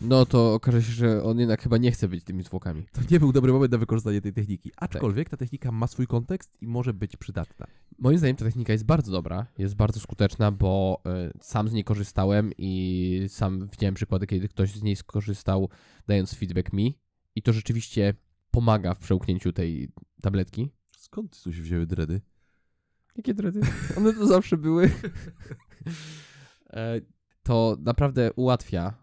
No 0.00 0.26
to 0.26 0.54
okaże 0.54 0.82
się, 0.82 0.92
że 0.92 1.22
on 1.22 1.38
jednak 1.38 1.62
chyba 1.62 1.78
nie 1.78 1.92
chce 1.92 2.08
być 2.08 2.24
tymi 2.24 2.42
zwłokami. 2.42 2.86
to 2.92 3.00
nie 3.10 3.20
był 3.20 3.32
dobry 3.32 3.52
moment 3.52 3.72
na 3.72 3.78
wykorzystanie 3.78 4.20
tej 4.20 4.32
techniki. 4.32 4.72
Aczkolwiek 4.76 5.28
ta 5.28 5.36
technika 5.36 5.72
ma 5.72 5.86
swój 5.86 6.06
kontekst 6.06 6.56
i 6.60 6.66
może 6.66 6.94
być 6.94 7.16
przydatna. 7.16 7.66
Moim 7.98 8.18
zdaniem 8.18 8.36
ta 8.36 8.44
technika 8.44 8.72
jest 8.72 8.84
bardzo 8.84 9.12
dobra, 9.12 9.46
jest 9.58 9.74
bardzo 9.74 10.00
skuteczna, 10.00 10.52
bo 10.52 11.02
e, 11.06 11.30
sam 11.40 11.68
z 11.68 11.72
niej 11.72 11.84
korzystałem 11.84 12.52
i 12.58 13.24
sam 13.28 13.68
widziałem 13.72 13.94
przykłady, 13.94 14.26
kiedy 14.26 14.48
ktoś 14.48 14.74
z 14.74 14.82
niej 14.82 14.96
skorzystał, 14.96 15.68
dając 16.06 16.34
feedback 16.34 16.72
mi 16.72 16.98
i 17.34 17.42
to 17.42 17.52
rzeczywiście 17.52 18.14
pomaga 18.50 18.94
w 18.94 18.98
przełknięciu 18.98 19.52
tej 19.52 19.92
tabletki. 20.22 20.70
Skąd 20.96 21.42
tu 21.42 21.52
się 21.52 21.62
wzięły 21.62 21.86
dredy? 21.86 22.20
Jakie 23.16 23.34
dredy? 23.34 23.60
One 23.96 24.12
to 24.12 24.26
zawsze 24.26 24.56
były. 24.56 24.90
To 27.48 27.76
naprawdę 27.80 28.32
ułatwia 28.32 28.94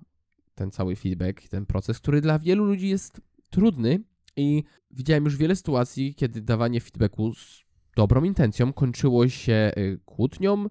ten 0.56 0.72
cały 0.72 0.96
feedback, 0.96 1.48
ten 1.50 1.66
proces, 1.66 2.00
który 2.00 2.22
dla 2.22 2.40
wielu 2.40 2.66
ludzi 2.66 2.90
jest 2.90 3.22
trudny, 3.50 4.04
I 4.38 4.64
widziałem 4.92 5.26
już 5.26 5.38
wiele 5.38 5.56
sytuacji, 5.56 6.16
kiedy 6.16 6.42
dawanie 6.42 6.82
feedbacku 6.82 7.34
z 7.34 7.64
dobrą 7.96 8.24
intencją 8.24 8.74
kończyło 8.74 9.30
się 9.30 9.72
y, 9.78 10.00
kłótnią, 10.06 10.66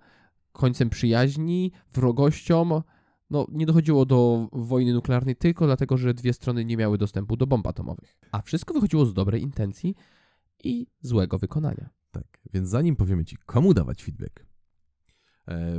końcem 0.52 0.90
przyjaźni, 0.90 1.72
wrogością. 1.92 2.82
No, 3.30 3.46
nie 3.52 3.66
dochodziło 3.66 4.06
do 4.06 4.48
wojny 4.52 4.92
nuklearnej 4.92 5.36
tylko 5.36 5.66
dlatego, 5.66 5.96
że 5.96 6.14
dwie 6.14 6.32
strony 6.32 6.64
nie 6.64 6.76
miały 6.76 6.98
dostępu 6.98 7.36
do 7.36 7.46
bomb 7.46 7.66
atomowych. 7.66 8.18
A 8.32 8.42
wszystko 8.42 8.74
wychodziło 8.74 9.06
z 9.06 9.14
dobrej 9.14 9.42
intencji 9.42 9.94
i 10.64 10.86
złego 11.00 11.38
wykonania. 11.38 11.90
Tak, 12.10 12.40
więc 12.52 12.68
zanim 12.68 12.96
powiemy 12.96 13.24
Ci, 13.24 13.36
komu 13.46 13.74
dawać 13.74 14.04
feedback, 14.04 14.46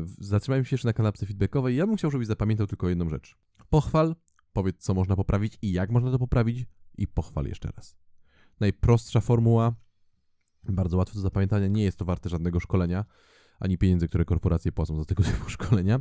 zatrzymajmy 0.06 0.65
się 0.65 0.73
jeszcze 0.73 0.88
na 0.88 0.93
kanapce 0.93 1.25
feedbackowej. 1.25 1.75
Ja 1.75 1.88
bym 1.88 1.95
chciał, 1.95 2.12
żebyś 2.12 2.28
zapamiętał 2.28 2.67
tylko 2.67 2.89
jedną 2.89 3.10
rzecz. 3.10 3.38
Pochwal, 3.69 4.15
powiedz, 4.54 4.78
co 4.78 4.93
można 4.93 5.15
poprawić 5.15 5.58
i 5.62 5.71
jak 5.71 5.91
można 5.91 6.12
to 6.12 6.19
poprawić 6.19 6.65
i 6.97 7.08
pochwal 7.08 7.45
jeszcze 7.45 7.69
raz. 7.75 7.95
Najprostsza 8.60 9.21
formuła, 9.21 9.75
bardzo 10.69 10.97
łatwe 10.97 11.15
do 11.15 11.21
zapamiętania, 11.21 11.67
nie 11.67 11.84
jest 11.84 11.97
to 11.97 12.06
warte 12.06 12.30
żadnego 12.30 12.60
szkolenia, 12.60 13.06
ani 13.60 13.78
pieniędzy, 13.78 14.08
które 14.08 14.25
korporacje 14.25 14.71
płacą 14.71 14.97
za 14.97 15.06
tego 15.06 15.23
typu 15.34 15.49
szkolenia. 15.49 15.99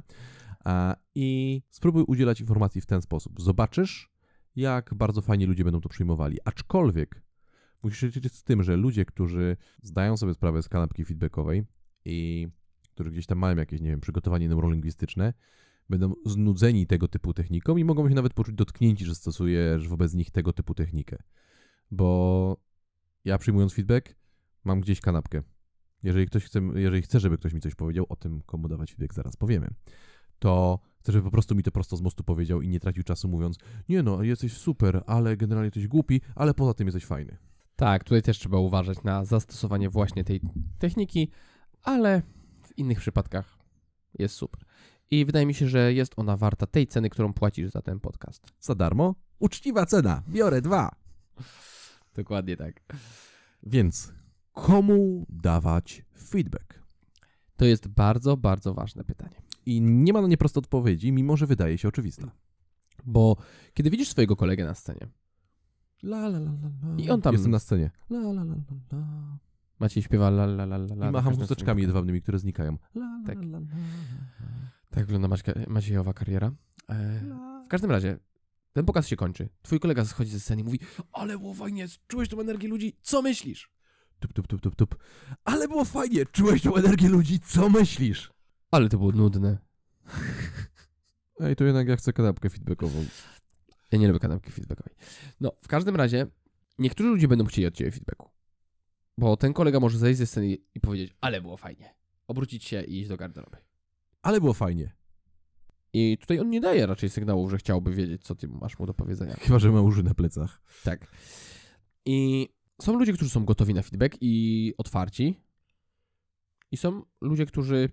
I 1.14 1.62
spróbuj 1.70 2.04
udzielać 2.06 2.40
informacji 2.40 2.80
w 2.80 2.86
ten 2.86 3.02
sposób. 3.02 3.40
Zobaczysz, 3.40 4.10
jak 4.56 4.94
bardzo 4.94 5.22
fajnie 5.22 5.46
ludzie 5.46 5.64
będą 5.64 5.80
to 5.80 5.88
przyjmowali. 5.88 6.38
Aczkolwiek 6.44 7.22
musisz 7.82 8.02
liczyć 8.02 8.32
z 8.32 8.44
tym, 8.44 8.62
że 8.62 8.76
ludzie, 8.76 9.04
którzy 9.04 9.56
zdają 9.82 10.16
sobie 10.16 10.34
sprawę 10.34 10.62
z 10.62 10.68
kanapki 10.68 11.04
feedbackowej 11.04 11.64
i 12.04 12.48
którzy 12.94 13.10
gdzieś 13.10 13.26
tam 13.26 13.38
mają 13.38 13.56
jakieś, 13.56 13.80
nie 13.80 13.90
wiem, 13.90 14.00
przygotowanie 14.00 14.48
neurolingwistyczne, 14.48 15.32
będą 15.90 16.14
znudzeni 16.26 16.86
tego 16.86 17.08
typu 17.08 17.34
techniką 17.34 17.76
i 17.76 17.84
mogą 17.84 18.08
się 18.08 18.14
nawet 18.14 18.34
poczuć 18.34 18.54
dotknięci, 18.54 19.04
że 19.04 19.14
stosujesz 19.14 19.88
wobec 19.88 20.14
nich 20.14 20.30
tego 20.30 20.52
typu 20.52 20.74
technikę. 20.74 21.16
Bo 21.90 22.56
ja 23.24 23.38
przyjmując 23.38 23.74
feedback, 23.74 24.14
mam 24.64 24.80
gdzieś 24.80 25.00
kanapkę. 25.00 25.42
Jeżeli 26.02 26.26
ktoś 26.26 26.44
chce, 26.44 26.60
jeżeli 26.74 27.02
chce, 27.02 27.20
żeby 27.20 27.38
ktoś 27.38 27.52
mi 27.52 27.60
coś 27.60 27.74
powiedział 27.74 28.06
o 28.08 28.16
tym, 28.16 28.42
komu 28.46 28.68
dawać 28.68 28.90
feedback, 28.90 29.14
zaraz 29.14 29.36
powiemy, 29.36 29.68
to 30.38 30.78
chcę, 30.98 31.12
żeby 31.12 31.24
po 31.24 31.30
prostu 31.30 31.54
mi 31.54 31.62
to 31.62 31.70
prosto 31.70 31.96
z 31.96 32.02
mostu 32.02 32.24
powiedział 32.24 32.62
i 32.62 32.68
nie 32.68 32.80
tracił 32.80 33.02
czasu 33.02 33.28
mówiąc, 33.28 33.58
nie 33.88 34.02
no, 34.02 34.22
jesteś 34.22 34.52
super, 34.52 35.02
ale 35.06 35.36
generalnie 35.36 35.66
jesteś 35.66 35.88
głupi, 35.88 36.20
ale 36.34 36.54
poza 36.54 36.74
tym 36.74 36.86
jesteś 36.86 37.06
fajny. 37.06 37.36
Tak, 37.76 38.04
tutaj 38.04 38.22
też 38.22 38.38
trzeba 38.38 38.58
uważać 38.58 39.02
na 39.02 39.24
zastosowanie 39.24 39.90
właśnie 39.90 40.24
tej 40.24 40.40
techniki, 40.78 41.30
ale 41.82 42.22
w 42.74 42.78
innych 42.78 42.98
przypadkach 43.00 43.58
jest 44.18 44.34
super. 44.34 44.64
I 45.10 45.24
wydaje 45.24 45.46
mi 45.46 45.54
się, 45.54 45.68
że 45.68 45.92
jest 45.92 46.12
ona 46.16 46.36
warta 46.36 46.66
tej 46.66 46.86
ceny, 46.86 47.10
którą 47.10 47.32
płacisz 47.32 47.70
za 47.70 47.82
ten 47.82 48.00
podcast. 48.00 48.46
Za 48.60 48.74
darmo? 48.74 49.14
Uczciwa 49.38 49.86
cena, 49.86 50.22
biorę 50.28 50.62
dwa. 50.62 50.94
Dokładnie 52.14 52.56
tak. 52.56 52.80
Więc 53.62 54.12
komu 54.52 55.26
dawać 55.28 56.04
feedback? 56.18 56.80
To 57.56 57.64
jest 57.64 57.88
bardzo, 57.88 58.36
bardzo 58.36 58.74
ważne 58.74 59.04
pytanie. 59.04 59.36
I 59.66 59.80
nie 59.80 60.12
ma 60.12 60.22
na 60.22 60.28
nie 60.28 60.36
proste 60.36 60.58
odpowiedzi, 60.60 61.12
mimo 61.12 61.36
że 61.36 61.46
wydaje 61.46 61.78
się 61.78 61.88
oczywista. 61.88 62.30
Bo 63.04 63.36
kiedy 63.74 63.90
widzisz 63.90 64.08
swojego 64.08 64.36
kolegę 64.36 64.64
na 64.64 64.74
scenie, 64.74 65.08
La, 66.02 66.18
la, 66.26 66.38
la, 66.38 66.50
la, 66.50 66.68
la. 66.82 66.96
I 67.04 67.10
on 67.10 67.22
tam- 67.22 67.32
Jestem 67.34 67.50
na 67.50 67.58
scenie. 67.58 67.90
La, 68.10 68.18
la, 68.18 68.30
la, 68.30 68.42
la, 68.42 68.54
la. 68.92 69.38
Maciej 69.80 70.02
śpiewa 70.02 70.28
la 70.28 70.44
la 70.44 70.64
la 70.64 70.76
la 70.76 70.94
la. 70.94 71.08
I 71.08 71.12
macham 71.12 71.36
chusteczkami 71.36 71.82
jedwabnymi, 71.82 72.22
które 72.22 72.38
znikają. 72.38 72.76
La, 72.94 73.20
Tak. 73.26 73.38
la, 73.38 73.44
la, 73.44 73.58
la. 73.58 73.66
Tak 74.90 75.04
wygląda 75.04 75.28
Maćka, 75.28 75.52
Maciejowa 75.68 76.12
kariera. 76.12 76.52
E, 76.90 77.20
w 77.66 77.68
każdym 77.68 77.90
razie, 77.90 78.18
ten 78.72 78.84
pokaz 78.84 79.06
się 79.06 79.16
kończy. 79.16 79.48
Twój 79.62 79.80
kolega 79.80 80.04
schodzi 80.04 80.30
ze 80.30 80.40
sceny 80.40 80.60
i 80.60 80.64
mówi 80.64 80.78
ale 81.12 81.38
było 81.38 81.54
fajnie, 81.54 81.86
czułeś 82.08 82.28
tą 82.28 82.40
energię 82.40 82.68
ludzi, 82.68 82.96
co 83.02 83.22
myślisz? 83.22 83.70
Tup, 84.20 84.32
tup, 84.32 84.46
tup, 84.46 84.60
tup, 84.60 84.76
tup. 84.76 84.96
Ale 85.44 85.68
było 85.68 85.84
fajnie, 85.84 86.26
czułeś 86.26 86.62
tą 86.62 86.74
energię 86.76 87.08
ludzi, 87.08 87.40
co 87.40 87.70
myślisz? 87.70 88.32
Ale 88.70 88.88
to 88.88 88.98
było 88.98 89.12
nudne. 89.12 89.58
Ej, 91.40 91.56
to 91.56 91.64
jednak 91.64 91.88
ja 91.88 91.96
chcę 91.96 92.12
kanapkę 92.12 92.50
feedbackową. 92.50 93.04
Ja 93.92 93.98
nie 93.98 94.06
lubię 94.08 94.20
kanapki 94.20 94.50
feedbackowej. 94.52 94.94
No, 95.40 95.52
w 95.62 95.68
każdym 95.68 95.96
razie, 95.96 96.26
niektórzy 96.78 97.08
ludzie 97.08 97.28
będą 97.28 97.44
chcieli 97.44 97.66
od 97.66 97.74
ciebie 97.74 97.90
feedbacku. 97.90 98.30
Bo 99.18 99.36
ten 99.36 99.52
kolega 99.52 99.80
może 99.80 99.98
zejść 99.98 100.18
ze 100.18 100.26
sceny 100.26 100.56
i 100.74 100.80
powiedzieć, 100.80 101.14
ale 101.20 101.40
było 101.40 101.56
fajnie. 101.56 101.94
Obrócić 102.26 102.64
się 102.64 102.82
i 102.82 103.00
iść 103.00 103.08
do 103.08 103.16
garderoby. 103.16 103.56
Ale 104.22 104.40
było 104.40 104.52
fajnie. 104.52 104.96
I 105.92 106.18
tutaj 106.18 106.40
on 106.40 106.50
nie 106.50 106.60
daje 106.60 106.86
raczej 106.86 107.10
sygnałów, 107.10 107.50
że 107.50 107.58
chciałby 107.58 107.94
wiedzieć, 107.94 108.22
co 108.22 108.34
ty 108.34 108.48
masz 108.48 108.78
mu 108.78 108.86
do 108.86 108.94
powiedzenia. 108.94 109.34
Chyba, 109.34 109.58
że 109.58 109.72
ma 109.72 109.80
uży 109.80 110.02
na 110.02 110.14
plecach. 110.14 110.62
Tak. 110.84 111.06
I 112.04 112.48
są 112.82 112.98
ludzie, 112.98 113.12
którzy 113.12 113.30
są 113.30 113.44
gotowi 113.44 113.74
na 113.74 113.82
feedback 113.82 114.16
i 114.20 114.74
otwarci. 114.78 115.40
I 116.70 116.76
są 116.76 117.02
ludzie, 117.20 117.46
którzy 117.46 117.88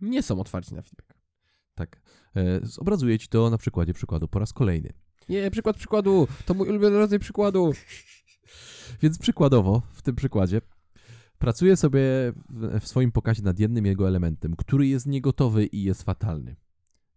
nie 0.00 0.22
są 0.22 0.40
otwarci 0.40 0.74
na 0.74 0.82
feedback. 0.82 1.14
Tak. 1.74 2.00
E, 2.36 2.60
zobrazuję 2.62 3.18
ci 3.18 3.28
to 3.28 3.50
na 3.50 3.58
przykładzie 3.58 3.94
przykładu 3.94 4.28
po 4.28 4.38
raz 4.38 4.52
kolejny. 4.52 4.92
Nie, 5.28 5.50
przykład 5.50 5.76
przykładu. 5.76 6.28
To 6.46 6.54
mój 6.54 6.68
ulubiony 6.68 6.98
rodzaj 6.98 7.18
przykładu. 7.18 7.72
Więc 9.02 9.18
przykładowo, 9.18 9.82
w 9.92 10.02
tym 10.02 10.16
przykładzie, 10.16 10.60
pracuję 11.38 11.76
sobie 11.76 12.02
w, 12.80 12.86
swoim 12.86 13.12
pokazie 13.12 13.42
nad 13.42 13.58
jednym 13.58 13.86
jego 13.86 14.08
elementem, 14.08 14.56
który 14.56 14.86
jest 14.86 15.06
niegotowy 15.06 15.66
i 15.66 15.82
jest 15.82 16.02
fatalny. 16.02 16.56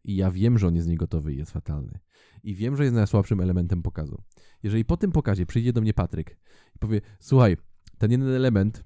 I 0.03 0.15
ja 0.15 0.31
wiem, 0.31 0.57
że 0.57 0.67
on 0.67 0.75
jest 0.75 0.87
niegotowy 0.87 1.33
i 1.33 1.37
jest 1.37 1.51
fatalny. 1.51 1.99
I 2.43 2.55
wiem, 2.55 2.77
że 2.77 2.83
jest 2.83 2.95
najsłabszym 2.95 3.41
elementem 3.41 3.81
pokazu. 3.81 4.21
Jeżeli 4.63 4.85
po 4.85 4.97
tym 4.97 5.11
pokazie 5.11 5.45
przyjdzie 5.45 5.73
do 5.73 5.81
mnie 5.81 5.93
Patryk 5.93 6.37
i 6.75 6.79
powie, 6.79 7.01
słuchaj, 7.19 7.57
ten 7.97 8.11
jeden 8.11 8.29
element 8.29 8.83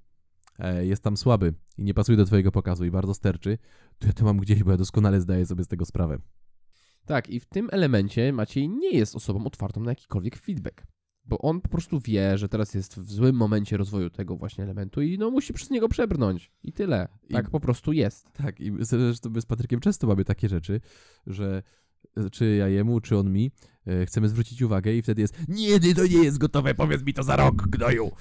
e, 0.60 0.86
jest 0.86 1.04
tam 1.04 1.18
słaby 1.18 1.54
i 1.78 1.84
nie 1.84 1.94
pasuje 1.94 2.18
do 2.18 2.26
twojego 2.26 2.52
pokazu 2.52 2.86
i 2.86 2.92
bardzo 2.92 3.14
sterczy, 3.14 3.58
to 4.00 4.08
ja 4.08 4.14
to 4.14 4.26
mam 4.26 4.38
gdzieś, 4.38 4.64
bo 4.64 4.72
ja 4.72 4.78
doskonale 4.78 5.22
zdaję 5.22 5.46
sobie 5.46 5.64
z 5.64 5.68
tego 5.68 5.86
sprawę. 5.86 6.20
Tak, 7.06 7.30
i 7.30 7.40
w 7.40 7.46
tym 7.46 7.70
elemencie 7.72 8.34
Maciej 8.34 8.70
nie 8.70 8.92
jest 8.92 9.16
osobą 9.16 9.46
otwartą 9.46 9.82
na 9.82 9.92
jakikolwiek 9.92 10.36
feedback. 10.36 10.84
Bo 11.28 11.38
on 11.38 11.62
po 11.62 11.70
prostu 11.70 12.00
wie, 12.00 12.38
że 12.38 12.50
teraz 12.50 12.74
jest 12.74 12.96
w 13.00 13.12
złym 13.12 13.36
momencie 13.36 13.78
rozwoju 13.78 14.10
tego 14.10 14.36
właśnie 14.36 14.64
elementu 14.64 15.02
i 15.02 15.18
no 15.18 15.32
musi 15.32 15.54
przez 15.54 15.70
niego 15.70 15.90
przebrnąć. 15.90 16.52
I 16.64 16.74
tyle. 16.74 17.08
Tak 17.32 17.48
I- 17.48 17.52
po 17.52 17.60
prostu 17.60 17.94
jest. 17.94 18.32
Tak, 18.34 18.60
i 18.60 18.72
zresztą 18.80 19.30
my 19.30 19.42
z 19.42 19.46
Patrykiem 19.46 19.80
często 19.80 20.08
mamy 20.08 20.26
takie 20.26 20.50
rzeczy, 20.50 20.82
że 21.28 21.64
e, 22.18 22.30
czy 22.30 22.56
ja 22.56 22.68
jemu, 22.68 23.02
czy 23.02 23.18
on 23.18 23.32
mi 23.32 23.52
e, 23.88 24.06
chcemy 24.06 24.30
zwrócić 24.30 24.62
uwagę 24.62 24.94
i 24.94 25.02
wtedy 25.02 25.22
jest 25.22 25.36
nie, 25.48 25.80
nie, 25.80 25.96
to 25.96 26.08
nie 26.08 26.24
jest 26.24 26.38
gotowe, 26.38 26.76
powiedz 26.76 27.04
mi 27.04 27.14
to 27.14 27.24
za 27.24 27.36
rok, 27.36 27.68
gnoju. 27.68 28.12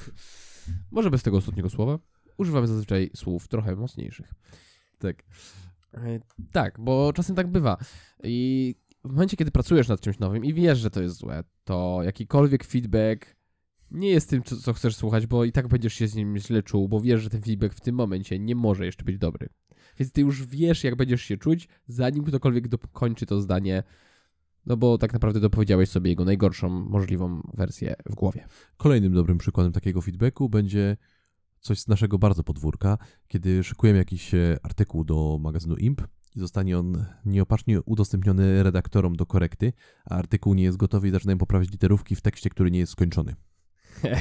Może 0.90 1.10
bez 1.10 1.22
tego 1.22 1.36
ostatniego 1.36 1.70
słowa. 1.70 1.98
Używamy 2.38 2.66
zazwyczaj 2.66 3.10
słów 3.16 3.48
trochę 3.48 3.76
mocniejszych. 3.76 4.34
Tak. 4.98 5.22
E, 5.94 6.20
Tak, 6.52 6.80
bo 6.80 7.12
czasem 7.12 7.36
tak 7.36 7.46
bywa. 7.48 7.76
I 8.24 8.74
w 9.04 9.10
momencie, 9.10 9.36
kiedy 9.36 9.50
pracujesz 9.50 9.88
nad 9.88 10.00
czymś 10.00 10.18
nowym 10.18 10.44
i 10.44 10.54
wiesz, 10.54 10.78
że 10.78 10.90
to 10.90 11.02
jest 11.02 11.16
złe, 11.16 11.44
to 11.64 12.00
jakikolwiek 12.02 12.64
feedback 12.64 13.36
nie 13.90 14.08
jest 14.08 14.30
tym, 14.30 14.42
co, 14.42 14.56
co 14.56 14.72
chcesz 14.72 14.96
słuchać, 14.96 15.26
bo 15.26 15.44
i 15.44 15.52
tak 15.52 15.68
będziesz 15.68 15.94
się 15.94 16.08
z 16.08 16.14
nim 16.14 16.38
źle 16.38 16.62
czuł, 16.62 16.88
bo 16.88 17.00
wiesz, 17.00 17.22
że 17.22 17.30
ten 17.30 17.42
feedback 17.42 17.74
w 17.74 17.80
tym 17.80 17.94
momencie 17.94 18.38
nie 18.38 18.54
może 18.54 18.86
jeszcze 18.86 19.04
być 19.04 19.18
dobry. 19.18 19.48
Więc 19.98 20.12
ty 20.12 20.20
już 20.20 20.46
wiesz, 20.46 20.84
jak 20.84 20.96
będziesz 20.96 21.22
się 21.22 21.36
czuć, 21.36 21.68
zanim 21.86 22.24
ktokolwiek 22.24 22.68
dokończy 22.68 23.26
to 23.26 23.40
zdanie, 23.40 23.82
no 24.66 24.76
bo 24.76 24.98
tak 24.98 25.12
naprawdę 25.12 25.40
dopowiedziałeś 25.40 25.88
sobie 25.88 26.10
jego 26.10 26.24
najgorszą 26.24 26.68
możliwą 26.68 27.50
wersję 27.54 27.94
w 28.10 28.14
głowie. 28.14 28.46
Kolejnym 28.76 29.14
dobrym 29.14 29.38
przykładem 29.38 29.72
takiego 29.72 30.00
feedbacku 30.00 30.48
będzie 30.48 30.96
coś 31.60 31.80
z 31.80 31.88
naszego 31.88 32.18
bardzo 32.18 32.44
podwórka, 32.44 32.98
kiedy 33.28 33.64
szykujemy 33.64 33.98
jakiś 33.98 34.34
e, 34.34 34.56
artykuł 34.62 35.04
do 35.04 35.38
magazynu 35.40 35.76
IMP 35.76 36.02
i 36.36 36.40
zostanie 36.40 36.78
on 36.78 37.04
nieopatrznie 37.24 37.82
udostępniony 37.82 38.62
redaktorom 38.62 39.16
do 39.16 39.26
korekty, 39.26 39.72
a 40.04 40.14
artykuł 40.14 40.54
nie 40.54 40.62
jest 40.62 40.76
gotowy 40.76 41.08
i 41.08 41.10
zaczynają 41.10 41.38
poprawiać 41.38 41.70
literówki 41.70 42.16
w 42.16 42.20
tekście, 42.20 42.50
który 42.50 42.70
nie 42.70 42.78
jest 42.78 42.92
skończony. 42.92 43.34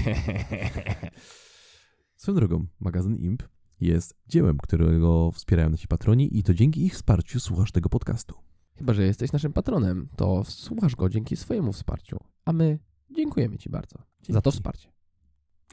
Swoją 2.15 2.35
drogą, 2.35 2.65
magazyn 2.79 3.15
IMP 3.17 3.43
jest 3.81 4.15
dziełem, 4.27 4.57
którego 4.57 5.31
wspierają 5.31 5.69
nasi 5.69 5.87
patroni 5.87 6.37
i 6.37 6.43
to 6.43 6.53
dzięki 6.53 6.85
ich 6.85 6.93
wsparciu 6.93 7.39
słuchasz 7.39 7.71
tego 7.71 7.89
podcastu. 7.89 8.35
Chyba, 8.75 8.93
że 8.93 9.03
jesteś 9.03 9.31
naszym 9.31 9.53
patronem, 9.53 10.09
to 10.15 10.43
słuchasz 10.43 10.95
go 10.95 11.09
dzięki 11.09 11.35
swojemu 11.37 11.73
wsparciu. 11.73 12.19
A 12.45 12.53
my 12.53 12.79
dziękujemy 13.15 13.57
Ci 13.57 13.69
bardzo 13.69 13.97
za 14.29 14.41
to 14.41 14.49
Dzięki. 14.51 14.57
wsparcie. 14.57 14.91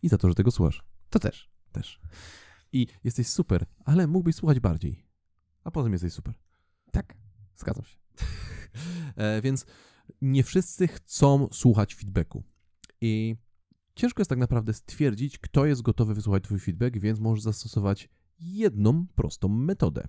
I 0.03 0.09
za 0.09 0.19
to, 0.19 0.29
że 0.29 0.35
tego 0.35 0.51
słuchasz 0.51 0.85
To 1.11 1.19
też. 1.19 1.51
też. 1.73 2.01
I 2.73 2.87
jesteś 3.05 3.27
super, 3.29 3.67
ale 3.85 4.07
mógłbyś 4.07 4.35
słuchać 4.37 4.61
bardziej. 4.61 5.07
A 5.65 5.71
potem 5.71 5.93
jesteś 5.93 6.13
super. 6.13 6.35
Tak, 6.91 7.15
zgadzam 7.57 7.85
się. 7.85 7.97
E, 9.17 9.43
więc 9.43 9.67
nie 10.23 10.43
wszyscy 10.43 10.89
chcą 10.89 11.49
słuchać 11.53 11.95
feedbacku. 11.95 12.43
I 13.01 13.37
ciężko 13.95 14.21
jest 14.21 14.29
tak 14.29 14.39
naprawdę 14.39 14.73
stwierdzić, 14.73 15.39
kto 15.39 15.67
jest 15.67 15.83
gotowy 15.83 16.15
wysłuchać 16.15 16.45
Twój 16.45 16.59
feedback, 16.61 16.99
więc 16.99 17.21
możesz 17.21 17.43
zastosować 17.43 18.09
jedną 18.39 19.07
prostą 19.07 19.49
metodę, 19.49 20.09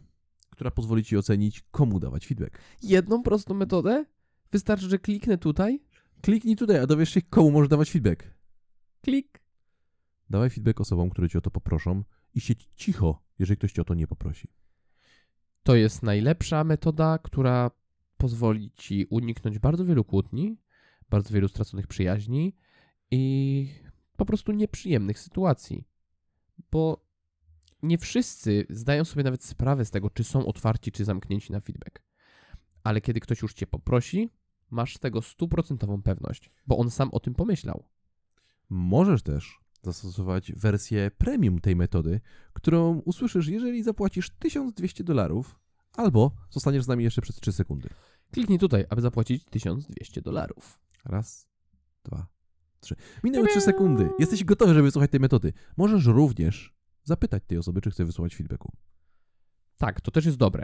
która 0.50 0.72
pozwoli 0.72 1.04
Ci 1.04 1.18
ocenić, 1.18 1.64
komu 1.72 2.00
dawać 2.00 2.28
feedback. 2.28 2.60
Jedną 2.82 3.24
prostą 3.24 3.54
metodę? 3.54 4.06
Wystarczy, 4.52 4.90
że 4.90 5.00
kliknę 5.00 5.38
tutaj? 5.38 5.84
Kliknij 6.22 6.56
tutaj, 6.56 6.78
a 6.78 6.88
dowiesz 6.88 7.10
się, 7.10 7.22
komu 7.22 7.52
możesz 7.52 7.70
dawać 7.70 7.92
feedback. 7.92 8.24
Klik. 9.02 9.42
Dawaj 10.30 10.50
feedback 10.50 10.82
osobom, 10.82 11.10
które 11.10 11.30
cię 11.30 11.38
o 11.38 11.42
to 11.42 11.52
poproszą 11.52 12.04
i 12.34 12.42
siedź 12.42 12.70
cicho, 12.76 13.24
jeżeli 13.40 13.58
ktoś 13.58 13.72
cię 13.72 13.82
o 13.82 13.86
to 13.86 13.94
nie 13.94 14.08
poprosi. 14.08 14.48
To 15.63 15.76
jest 15.76 16.04
najlepsza 16.04 16.63
metoda, 16.63 17.17
która 17.17 17.71
pozwoli 18.17 18.71
ci 18.71 19.06
uniknąć 19.10 19.60
bardzo 19.60 19.86
wielu 19.86 20.04
kłótni, 20.04 20.58
bardzo 21.10 21.34
wielu 21.34 21.47
straconych 21.47 21.88
przyjaźni 21.88 22.56
i 23.12 23.67
po 24.17 24.26
prostu 24.26 24.52
nieprzyjemnych 24.52 25.19
sytuacji. 25.19 25.88
Bo 26.71 27.06
nie 27.84 27.97
wszyscy 27.97 28.65
zdają 28.69 29.06
sobie 29.06 29.24
nawet 29.24 29.43
sprawę 29.43 29.86
z 29.86 29.91
tego, 29.91 30.10
czy 30.10 30.24
są 30.24 30.45
otwarci, 30.45 30.91
czy 30.91 31.06
zamknięci 31.06 31.52
na 31.52 31.60
feedback. 31.60 32.02
Ale 32.84 33.02
kiedy 33.02 33.19
ktoś 33.19 33.41
już 33.41 33.54
cię 33.54 33.67
poprosi, 33.67 34.30
masz 34.69 34.97
tego 34.97 35.21
stuprocentową 35.21 36.02
pewność, 36.02 36.52
bo 36.67 36.78
on 36.78 36.91
sam 36.91 37.10
o 37.12 37.19
tym 37.19 37.36
pomyślał. 37.36 37.86
Możesz 38.69 39.24
też 39.24 39.61
zastosować 39.82 40.52
wersję 40.52 41.12
premium 41.17 41.60
tej 41.60 41.76
metody, 41.76 42.22
którą 42.54 43.02
usłyszysz, 43.06 43.48
jeżeli 43.48 43.84
zapłacisz 43.84 44.30
1200 44.30 45.04
dolarów, 45.04 45.60
albo 45.96 46.32
zostaniesz 46.50 46.84
z 46.84 46.88
nami 46.88 47.04
jeszcze 47.04 47.22
przez 47.22 47.36
3 47.36 47.52
sekundy. 47.52 47.89
Kliknij 48.32 48.60
tutaj, 48.60 48.86
aby 48.89 49.02
zapłacić 49.02 49.46
1200 49.46 50.22
dolarów. 50.22 50.80
Raz, 51.06 51.48
dwa, 52.04 52.28
trzy. 52.80 52.96
Minęły 53.24 53.48
3 53.48 53.62
sekundy. 53.62 54.10
Jesteś 54.20 54.44
gotowy, 54.44 54.74
żeby 54.74 54.84
wysłuchać 54.84 55.12
tej 55.12 55.20
metody. 55.20 55.54
Możesz 55.78 56.06
również 56.06 56.74
zapytać 57.04 57.44
tej 57.48 57.58
osoby, 57.58 57.82
czy 57.82 57.91
chce 57.91 58.06
wysłuchać 58.06 58.36
feedbacku. 58.36 58.72
Tak, 59.78 60.02
to 60.02 60.12
też 60.12 60.26
jest 60.26 60.38
dobre. 60.38 60.63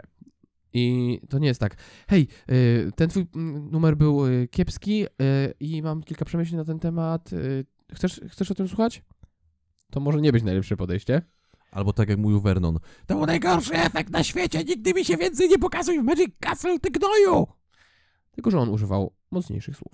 I 0.72 1.20
to 1.28 1.38
nie 1.38 1.48
jest 1.48 1.60
tak, 1.60 1.76
hej, 2.08 2.28
y, 2.50 2.92
ten 2.96 3.10
twój 3.10 3.26
mm, 3.34 3.70
numer 3.70 3.96
był 3.96 4.26
y, 4.26 4.48
kiepski 4.50 5.04
y, 5.04 5.08
i 5.60 5.82
mam 5.82 6.02
kilka 6.02 6.24
przemyśleń 6.24 6.58
na 6.58 6.64
ten 6.64 6.78
temat. 6.78 7.30
Chcesz, 7.94 8.20
chcesz 8.28 8.50
o 8.50 8.54
tym 8.54 8.68
słuchać? 8.68 9.02
To 9.90 10.00
może 10.00 10.20
nie 10.20 10.32
być 10.32 10.44
najlepsze 10.44 10.76
podejście. 10.76 11.22
Albo 11.70 11.92
tak 11.92 12.08
jak 12.08 12.18
mówił 12.18 12.40
Vernon. 12.40 12.78
To 13.06 13.14
był 13.14 13.26
najgorszy 13.26 13.74
efekt 13.74 14.10
na 14.10 14.24
świecie. 14.24 14.64
Nigdy 14.64 14.94
mi 14.94 15.04
się 15.04 15.16
więcej 15.16 15.48
nie 15.48 15.58
pokazuj 15.58 16.00
w 16.00 16.04
Magic 16.04 16.30
Castle, 16.40 16.78
ty 16.80 16.90
gnoju! 16.90 17.46
Tylko, 18.30 18.50
że 18.50 18.58
on 18.60 18.68
używał 18.68 19.14
mocniejszych 19.30 19.76
słów. 19.76 19.92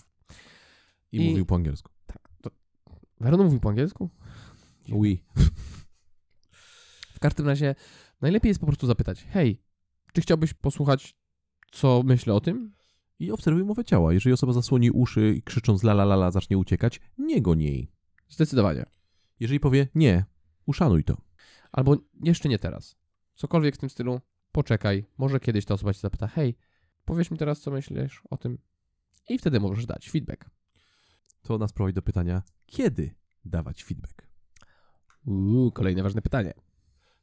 I, 1.12 1.16
I- 1.16 1.28
mówił 1.30 1.46
po 1.46 1.54
angielsku. 1.54 1.92
Vernon 3.20 3.44
mówił 3.46 3.60
po 3.60 3.68
angielsku? 3.68 4.10
Oui. 4.92 5.22
W 7.14 7.18
każdym 7.20 7.46
razie 7.46 7.74
najlepiej 8.20 8.48
jest 8.48 8.60
po 8.60 8.66
prostu 8.66 8.86
zapytać, 8.86 9.24
hej, 9.30 9.62
czy 10.12 10.20
chciałbyś 10.20 10.54
posłuchać, 10.54 11.16
co 11.72 12.02
myślę 12.04 12.34
o 12.34 12.40
tym? 12.40 12.74
I 13.24 13.30
obserwuj 13.30 13.64
mowę 13.64 13.84
ciała. 13.84 14.12
Jeżeli 14.12 14.32
osoba 14.32 14.52
zasłoni 14.52 14.90
uszy 14.90 15.34
i 15.36 15.42
krzycząc 15.42 15.82
la 15.84 15.92
la 15.92 16.02
la 16.02 16.14
la 16.14 16.30
zacznie 16.30 16.58
uciekać, 16.58 17.00
nie 17.18 17.42
go 17.42 17.54
niej. 17.54 17.90
Zdecydowanie. 18.28 18.84
Jeżeli 19.40 19.60
powie 19.60 19.88
nie, 19.94 20.24
uszanuj 20.66 21.04
to. 21.04 21.16
Albo 21.72 21.96
jeszcze 22.22 22.48
nie 22.48 22.58
teraz. 22.58 22.96
Cokolwiek 23.34 23.74
w 23.74 23.78
tym 23.78 23.90
stylu, 23.90 24.20
poczekaj, 24.52 25.04
może 25.18 25.40
kiedyś 25.40 25.64
ta 25.64 25.74
osoba 25.74 25.94
cię 25.94 26.00
zapyta, 26.00 26.26
hej, 26.26 26.56
powiesz 27.04 27.30
mi 27.30 27.38
teraz, 27.38 27.60
co 27.60 27.70
myślisz 27.70 28.22
o 28.30 28.36
tym? 28.36 28.58
I 29.28 29.38
wtedy 29.38 29.60
możesz 29.60 29.86
dać 29.86 30.10
feedback. 30.10 30.50
To 31.42 31.58
nas 31.58 31.72
prowadzi 31.72 31.94
do 31.94 32.02
pytania, 32.02 32.42
kiedy 32.66 33.14
dawać 33.44 33.84
feedback? 33.84 34.28
Uuu, 35.26 35.72
kolejne 35.72 36.02
ważne 36.02 36.22
pytanie. 36.22 36.54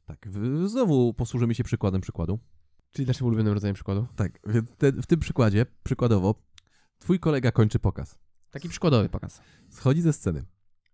Tak, 0.04 0.28
znowu 0.66 1.14
posłużymy 1.14 1.54
się 1.54 1.64
przykładem 1.64 2.00
przykładu. 2.00 2.38
Czyli 2.92 3.06
naszym 3.06 3.26
ulubionym 3.26 3.52
rodzajem 3.52 3.74
przykładu? 3.74 4.06
Tak, 4.16 4.38
więc 4.46 4.70
te, 4.78 4.92
w 4.92 5.06
tym 5.06 5.20
przykładzie, 5.20 5.66
przykładowo, 5.82 6.34
twój 6.98 7.18
kolega 7.18 7.52
kończy 7.52 7.78
pokaz. 7.78 8.18
Taki 8.50 8.68
przykładowy 8.68 9.08
pokaz. 9.08 9.40
Schodzi 9.70 10.02
ze 10.02 10.12
sceny. 10.12 10.44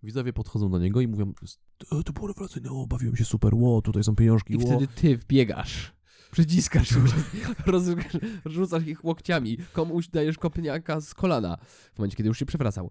Widzowie 0.03 0.33
podchodzą 0.33 0.71
do 0.71 0.79
niego 0.79 1.01
i 1.01 1.09
mówią, 1.09 1.33
to, 1.79 2.03
to 2.03 2.13
było 2.13 2.27
rewelacyjne, 2.29 2.71
o, 2.71 2.87
bawiłem 2.87 3.17
się 3.17 3.25
super, 3.25 3.55
ło, 3.55 3.83
tutaj 3.83 4.05
są 4.05 4.17
pieniążki, 4.17 4.55
I 4.55 4.57
ło. 4.57 4.67
wtedy 4.67 4.87
ty 4.87 5.17
wbiegasz, 5.17 5.93
przyciskasz, 6.31 6.91
rozrzucasz, 7.67 8.17
rzucasz 8.47 8.87
ich 8.87 9.05
łokciami, 9.05 9.59
komuś 9.73 10.09
dajesz 10.09 10.39
kopniaka 10.39 11.01
z 11.01 11.15
kolana, 11.15 11.57
w 11.95 11.99
momencie, 11.99 12.17
kiedy 12.17 12.29
już 12.29 12.39
się 12.39 12.47
przewracał. 12.47 12.91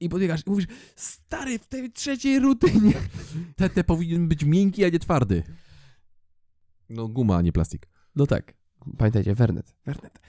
I 0.00 0.08
podbiegasz 0.08 0.40
i 0.46 0.50
mówisz, 0.50 0.66
stary, 0.96 1.58
w 1.58 1.66
tej 1.66 1.92
trzeciej 1.92 2.38
rutynie. 2.38 2.92
Te, 3.56 3.70
te 3.70 3.84
powinien 3.84 4.28
być 4.28 4.44
miękki, 4.44 4.84
a 4.84 4.88
nie 4.88 4.98
twardy. 4.98 5.42
No 6.88 7.08
guma, 7.08 7.36
a 7.36 7.42
nie 7.42 7.52
plastik. 7.52 7.88
No 8.18 8.26
tak. 8.26 8.54
Pamiętajcie, 8.98 9.34
Wernet. 9.34 9.74
Wernet. 9.86 10.20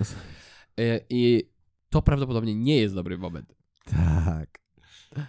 E, 0.80 1.00
I 1.10 1.50
to 1.90 2.02
prawdopodobnie 2.02 2.56
nie 2.56 2.78
jest 2.78 2.96
dobry 2.96 3.18
moment. 3.18 3.56
Tak. 3.86 4.60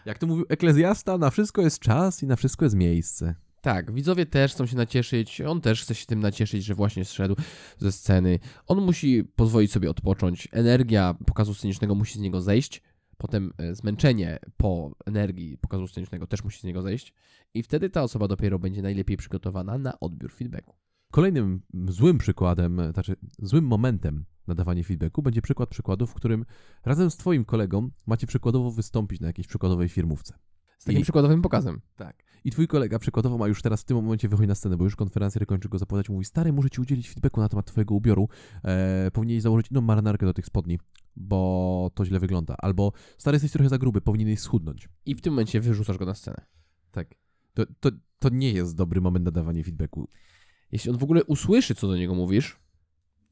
Jak 0.06 0.18
to 0.18 0.26
mówił 0.26 0.44
Eklezjasta, 0.48 1.18
na 1.18 1.30
wszystko 1.30 1.62
jest 1.62 1.78
czas 1.78 2.22
i 2.22 2.26
na 2.26 2.36
wszystko 2.36 2.64
jest 2.64 2.76
miejsce. 2.76 3.34
Tak, 3.60 3.92
widzowie 3.92 4.26
też 4.26 4.52
chcą 4.52 4.66
się 4.66 4.76
nacieszyć, 4.76 5.40
on 5.40 5.60
też 5.60 5.82
chce 5.82 5.94
się 5.94 6.06
tym 6.06 6.20
nacieszyć, 6.20 6.64
że 6.64 6.74
właśnie 6.74 7.04
zszedł 7.04 7.36
ze 7.78 7.92
sceny. 7.92 8.38
On 8.66 8.80
musi 8.80 9.24
pozwolić 9.24 9.72
sobie 9.72 9.90
odpocząć, 9.90 10.48
energia 10.52 11.14
pokazu 11.26 11.54
scenicznego 11.54 11.94
musi 11.94 12.18
z 12.18 12.22
niego 12.22 12.40
zejść, 12.40 12.82
potem 13.18 13.52
e, 13.58 13.74
zmęczenie 13.74 14.38
po 14.56 14.96
energii 15.06 15.58
pokazu 15.58 15.88
scenicznego 15.88 16.26
też 16.26 16.44
musi 16.44 16.60
z 16.60 16.64
niego 16.64 16.82
zejść 16.82 17.14
i 17.54 17.62
wtedy 17.62 17.90
ta 17.90 18.02
osoba 18.02 18.28
dopiero 18.28 18.58
będzie 18.58 18.82
najlepiej 18.82 19.16
przygotowana 19.16 19.78
na 19.78 20.00
odbiór 20.00 20.32
feedbacku. 20.32 20.76
Kolejnym 21.10 21.62
złym 21.88 22.18
przykładem, 22.18 22.92
znaczy 22.92 23.16
złym 23.38 23.64
momentem 23.64 24.24
na 24.46 24.54
dawanie 24.54 24.84
feedbacku 24.84 25.22
będzie 25.22 25.42
przykład 25.42 25.68
przykładu, 25.68 26.06
w 26.06 26.14
którym 26.14 26.44
razem 26.84 27.10
z 27.10 27.16
twoim 27.16 27.44
kolegą 27.44 27.90
macie 28.06 28.26
przykładowo 28.26 28.70
wystąpić 28.70 29.20
na 29.20 29.26
jakiejś 29.26 29.46
przykładowej 29.46 29.88
firmówce. 29.88 30.34
Z 30.78 30.84
takim 30.84 31.00
I- 31.00 31.02
przykładowym 31.02 31.42
pokazem. 31.42 31.80
Tak. 31.96 32.22
I 32.44 32.50
twój 32.50 32.68
kolega 32.68 32.98
przykładowo 32.98 33.38
ma 33.38 33.48
już 33.48 33.62
teraz 33.62 33.82
w 33.82 33.84
tym 33.84 33.96
momencie 33.96 34.28
wychodzi 34.28 34.48
na 34.48 34.54
scenę, 34.54 34.76
bo 34.76 34.84
już 34.84 34.96
konferencję 34.96 35.46
kończy 35.46 35.68
go 35.68 35.78
zapowiadać, 35.78 36.08
mówi, 36.08 36.24
stary, 36.24 36.52
muszę 36.52 36.70
ci 36.70 36.80
udzielić 36.80 37.08
feedbacku 37.08 37.40
na 37.40 37.48
temat 37.48 37.66
twojego 37.66 37.94
ubioru, 37.94 38.28
e, 38.64 39.10
powinieneś 39.10 39.42
założyć 39.42 39.70
inną 39.70 39.80
marynarkę 39.80 40.26
do 40.26 40.34
tych 40.34 40.46
spodni, 40.46 40.78
bo 41.16 41.90
to 41.94 42.04
źle 42.04 42.18
wygląda. 42.18 42.54
Albo, 42.58 42.92
stary, 43.18 43.34
jesteś 43.34 43.52
trochę 43.52 43.68
za 43.68 43.78
gruby, 43.78 44.00
powinieneś 44.00 44.40
schudnąć. 44.40 44.88
I 45.06 45.14
w 45.14 45.20
tym 45.20 45.32
momencie 45.32 45.60
wyrzucasz 45.60 45.98
go 45.98 46.06
na 46.06 46.14
scenę. 46.14 46.46
Tak. 46.90 47.14
To, 47.54 47.62
to, 47.80 47.90
to 48.18 48.28
nie 48.28 48.52
jest 48.52 48.76
dobry 48.76 49.00
moment 49.00 49.24
na 49.24 49.30
dawanie 49.30 49.64
feedbacku. 49.64 50.08
Jeśli 50.72 50.90
on 50.90 50.98
w 50.98 51.02
ogóle 51.02 51.24
usłyszy, 51.24 51.74
co 51.74 51.88
do 51.88 51.96
niego 51.96 52.14
mówisz, 52.14 52.56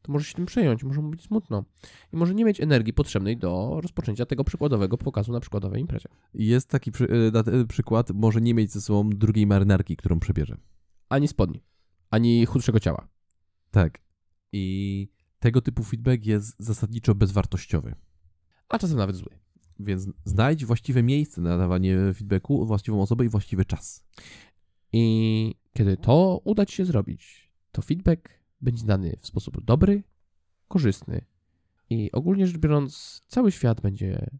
to 0.02 0.12
może 0.12 0.24
się 0.24 0.34
tym 0.34 0.46
przejąć, 0.46 0.84
może 0.84 1.02
mu 1.02 1.10
być 1.10 1.22
smutno. 1.22 1.64
I 2.12 2.16
może 2.16 2.34
nie 2.34 2.44
mieć 2.44 2.60
energii 2.60 2.92
potrzebnej 2.92 3.36
do 3.36 3.78
rozpoczęcia 3.82 4.26
tego 4.26 4.44
przykładowego 4.44 4.98
pokazu 4.98 5.32
na 5.32 5.40
przykładowej 5.40 5.80
imprezie. 5.80 6.08
Jest 6.34 6.68
taki 6.68 6.92
przy, 6.92 7.30
na- 7.32 7.52
e, 7.52 7.64
przykład, 7.66 8.10
może 8.10 8.40
nie 8.40 8.54
mieć 8.54 8.72
ze 8.72 8.80
sobą 8.80 9.10
drugiej 9.10 9.46
marynarki, 9.46 9.96
którą 9.96 10.20
przebierze. 10.20 10.56
Ani 11.08 11.28
spodni, 11.28 11.62
ani 12.10 12.46
chudszego 12.46 12.80
ciała. 12.80 13.08
Tak. 13.70 13.98
I 14.52 15.08
tego 15.38 15.60
typu 15.60 15.84
feedback 15.84 16.26
jest 16.26 16.56
zasadniczo 16.58 17.14
bezwartościowy. 17.14 17.94
A 18.68 18.78
czasem 18.78 18.96
nawet 18.96 19.16
zły. 19.16 19.38
Więc 19.80 20.08
znajdź 20.24 20.64
właściwe 20.64 21.02
miejsce 21.02 21.40
na 21.40 21.58
dawanie 21.58 21.96
feedbacku, 22.14 22.66
właściwą 22.66 23.02
osobę 23.02 23.24
i 23.24 23.28
właściwy 23.28 23.64
czas. 23.64 24.04
I 24.92 25.54
kiedy 25.78 25.96
to 25.96 26.40
uda 26.44 26.66
ci 26.66 26.76
się 26.76 26.84
zrobić, 26.84 27.52
to 27.72 27.82
feedback 27.82 28.28
będzie 28.60 28.86
dany 28.86 29.16
w 29.20 29.26
sposób 29.26 29.64
dobry, 29.64 30.02
korzystny. 30.68 31.24
I 31.90 32.12
ogólnie 32.12 32.46
rzecz 32.46 32.58
biorąc, 32.58 33.20
cały 33.28 33.52
świat 33.52 33.80
będzie 33.80 34.30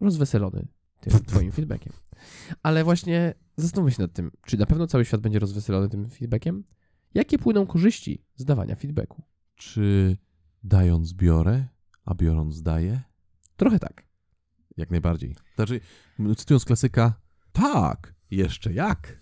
rozweselony 0.00 0.68
tym 1.00 1.24
twoim 1.24 1.52
feedbackiem. 1.52 1.92
Ale 2.62 2.84
właśnie 2.84 3.34
zastanówmy 3.56 3.92
się 3.92 4.02
nad 4.02 4.12
tym, 4.12 4.30
czy 4.46 4.58
na 4.58 4.66
pewno 4.66 4.86
cały 4.86 5.04
świat 5.04 5.20
będzie 5.20 5.38
rozweselony 5.38 5.88
tym 5.88 6.10
feedbackiem? 6.10 6.64
Jakie 7.14 7.38
płyną 7.38 7.66
korzyści 7.66 8.24
z 8.34 8.44
dawania 8.44 8.76
feedbacku? 8.76 9.22
Czy 9.54 10.16
dając 10.64 11.12
biorę, 11.12 11.68
a 12.04 12.14
biorąc 12.14 12.62
daję? 12.62 13.00
Trochę 13.56 13.78
tak. 13.78 14.06
Jak 14.76 14.90
najbardziej. 14.90 15.36
Znaczy, 15.54 15.80
cytując 16.36 16.64
klasyka, 16.64 17.20
tak, 17.52 18.14
jeszcze 18.30 18.72
jak. 18.72 19.20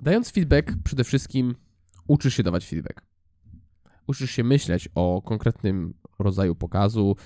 Dając 0.00 0.30
feedback, 0.30 0.72
przede 0.84 1.04
wszystkim 1.04 1.54
uczysz 2.08 2.34
się 2.34 2.42
dawać 2.42 2.66
feedback. 2.66 3.02
Uczysz 4.06 4.30
się 4.30 4.44
myśleć 4.44 4.88
o 4.94 5.22
konkretnym 5.24 5.94
rodzaju 6.18 6.54
pokazu 6.54 7.16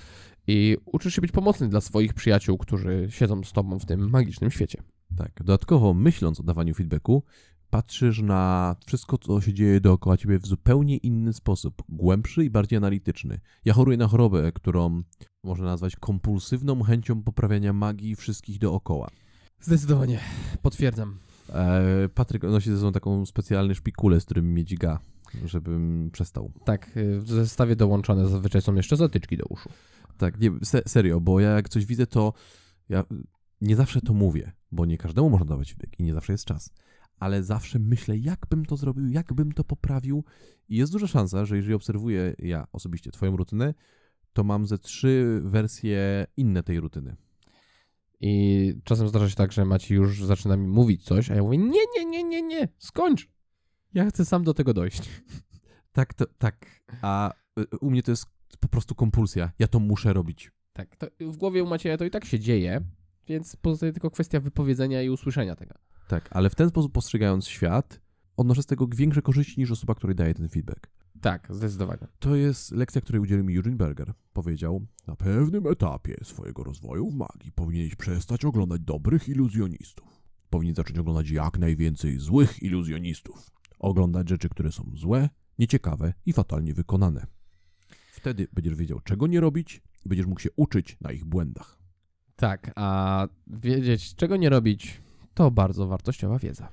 i 0.47 0.77
uczysz 0.85 1.15
się 1.15 1.21
być 1.21 1.31
pomocny 1.31 1.69
dla 1.69 1.81
swoich 1.81 2.13
przyjaciół, 2.13 2.57
którzy 2.57 3.07
siedzą 3.09 3.43
z 3.43 3.53
tobą 3.53 3.79
w 3.79 3.85
tym 3.85 4.09
magicznym 4.09 4.51
świecie. 4.51 4.83
Tak, 5.17 5.31
dodatkowo 5.37 5.93
myśląc 5.93 6.39
o 6.39 6.43
dawaniu 6.43 6.73
feedbacku, 6.73 7.23
patrzysz 7.69 8.21
na 8.21 8.75
wszystko, 8.85 9.17
co 9.17 9.41
się 9.41 9.53
dzieje 9.53 9.81
dookoła 9.81 10.17
ciebie 10.17 10.39
w 10.39 10.47
zupełnie 10.47 10.97
inny 10.97 11.33
sposób, 11.33 11.83
głębszy 11.89 12.45
i 12.45 12.49
bardziej 12.49 12.77
analityczny. 12.77 13.39
Ja 13.65 13.73
choruję 13.73 13.97
na 13.97 14.07
chorobę, 14.07 14.51
którą 14.51 15.03
można 15.43 15.65
nazwać 15.65 15.95
kompulsywną 15.95 16.83
chęcią 16.83 17.23
poprawiania 17.23 17.73
magii 17.73 18.15
wszystkich 18.15 18.59
dookoła. 18.59 19.09
Zdecydowanie. 19.61 20.19
Potwierdzam. 20.61 21.19
E, 21.49 22.09
Patryk 22.09 22.43
nosi 22.43 22.71
ze 22.71 22.77
sobą 22.77 22.91
taką 22.91 23.25
specjalną 23.25 23.73
szpikulę, 23.73 24.19
z 24.19 24.25
którym 24.25 24.45
mnie 24.45 24.65
dźga, 24.65 24.99
żebym 25.45 26.09
przestał. 26.13 26.51
Tak, 26.65 26.91
w 26.95 27.29
zestawie 27.29 27.75
dołączone 27.75 28.27
zazwyczaj 28.27 28.61
są 28.61 28.75
jeszcze 28.75 28.97
zatyczki 28.97 29.37
do 29.37 29.45
uszu. 29.45 29.69
Tak, 30.17 30.39
nie, 30.39 30.51
se, 30.63 30.81
serio, 30.87 31.19
bo 31.19 31.39
ja 31.39 31.49
jak 31.49 31.69
coś 31.69 31.85
widzę, 31.85 32.07
to 32.07 32.33
ja 32.89 33.03
nie 33.61 33.75
zawsze 33.75 34.01
to 34.01 34.13
mówię, 34.13 34.51
bo 34.71 34.85
nie 34.85 34.97
każdemu 34.97 35.29
można 35.29 35.45
dawać 35.45 35.73
feedback 35.73 35.99
i 35.99 36.03
nie 36.03 36.13
zawsze 36.13 36.33
jest 36.33 36.45
czas. 36.45 36.73
Ale 37.19 37.43
zawsze 37.43 37.79
myślę, 37.79 38.17
jak 38.17 38.45
bym 38.49 38.65
to 38.65 38.77
zrobił, 38.77 39.07
jak 39.07 39.33
bym 39.33 39.51
to 39.51 39.63
poprawił. 39.63 40.23
I 40.69 40.77
jest 40.77 40.91
duża 40.91 41.07
szansa, 41.07 41.45
że 41.45 41.55
jeżeli 41.55 41.73
obserwuję 41.73 42.33
ja 42.39 42.67
osobiście 42.71 43.11
Twoją 43.11 43.37
rutynę, 43.37 43.73
to 44.33 44.43
mam 44.43 44.65
ze 44.65 44.77
trzy 44.77 45.41
wersje 45.43 46.27
inne 46.37 46.63
tej 46.63 46.79
rutyny. 46.79 47.15
I 48.19 48.73
czasem 48.83 49.07
zdarza 49.07 49.29
się 49.29 49.35
tak, 49.35 49.51
że 49.51 49.65
Maci 49.65 49.93
już 49.93 50.23
zaczyna 50.23 50.57
mi 50.57 50.67
mówić 50.67 51.03
coś, 51.03 51.31
a 51.31 51.35
ja 51.35 51.43
mówię, 51.43 51.57
nie, 51.57 51.81
nie, 51.95 52.05
nie, 52.05 52.23
nie, 52.23 52.41
nie, 52.41 52.67
skończ. 52.77 53.29
Ja 53.93 54.09
chcę 54.09 54.25
sam 54.25 54.43
do 54.43 54.53
tego 54.53 54.73
dojść. 54.73 55.01
Tak, 55.91 56.13
to, 56.13 56.25
tak. 56.37 56.65
A 57.01 57.33
y, 57.59 57.77
u 57.81 57.91
mnie 57.91 58.03
to 58.03 58.11
jest 58.11 58.25
po 58.59 58.67
prostu 58.67 58.95
kompulsja. 58.95 59.51
Ja 59.59 59.67
to 59.67 59.79
muszę 59.79 60.13
robić. 60.13 60.51
Tak, 60.73 60.95
w 61.19 61.37
głowie 61.37 61.63
u 61.63 61.67
Macieja 61.67 61.97
to 61.97 62.05
i 62.05 62.09
tak 62.09 62.25
się 62.25 62.39
dzieje, 62.39 62.81
więc 63.27 63.55
pozostaje 63.55 63.93
tylko 63.93 64.11
kwestia 64.11 64.39
wypowiedzenia 64.39 65.01
i 65.01 65.09
usłyszenia 65.09 65.55
tego. 65.55 65.75
Tak, 66.07 66.29
ale 66.31 66.49
w 66.49 66.55
ten 66.55 66.69
sposób 66.69 66.93
postrzegając 66.93 67.47
świat, 67.47 68.01
odnoszę 68.37 68.63
z 68.63 68.65
tego 68.65 68.87
większe 68.87 69.21
korzyści 69.21 69.59
niż 69.59 69.71
osoba, 69.71 69.95
której 69.95 70.15
daje 70.15 70.33
ten 70.33 70.49
feedback. 70.49 70.89
Tak, 71.27 71.47
zdecydowanie. 71.49 72.07
To 72.19 72.35
jest 72.35 72.71
lekcja, 72.71 73.01
której 73.01 73.21
udzielił 73.21 73.43
mi 73.43 73.57
Eugene 73.57 73.75
Berger. 73.75 74.13
Powiedział, 74.33 74.85
na 75.07 75.15
pewnym 75.15 75.67
etapie 75.67 76.15
swojego 76.23 76.63
rozwoju 76.63 77.09
w 77.09 77.15
magii 77.15 77.51
powinieneś 77.51 77.95
przestać 77.95 78.45
oglądać 78.45 78.81
dobrych 78.81 79.29
iluzjonistów. 79.29 80.21
Powinien 80.49 80.75
zacząć 80.75 80.99
oglądać 80.99 81.29
jak 81.29 81.59
najwięcej 81.59 82.19
złych 82.19 82.63
iluzjonistów. 82.63 83.51
Oglądać 83.79 84.29
rzeczy, 84.29 84.49
które 84.49 84.71
są 84.71 84.91
złe, 84.95 85.29
nieciekawe 85.59 86.13
i 86.25 86.33
fatalnie 86.33 86.73
wykonane. 86.73 87.27
Wtedy 88.11 88.47
będziesz 88.53 88.75
wiedział, 88.75 88.99
czego 88.99 89.27
nie 89.27 89.39
robić 89.39 89.81
i 90.05 90.09
będziesz 90.09 90.27
mógł 90.27 90.41
się 90.41 90.49
uczyć 90.55 90.97
na 91.01 91.11
ich 91.11 91.25
błędach. 91.25 91.79
Tak, 92.35 92.71
a 92.75 93.27
wiedzieć, 93.47 94.15
czego 94.15 94.37
nie 94.37 94.49
robić, 94.49 95.01
to 95.33 95.51
bardzo 95.51 95.87
wartościowa 95.87 96.39
wiedza. 96.39 96.69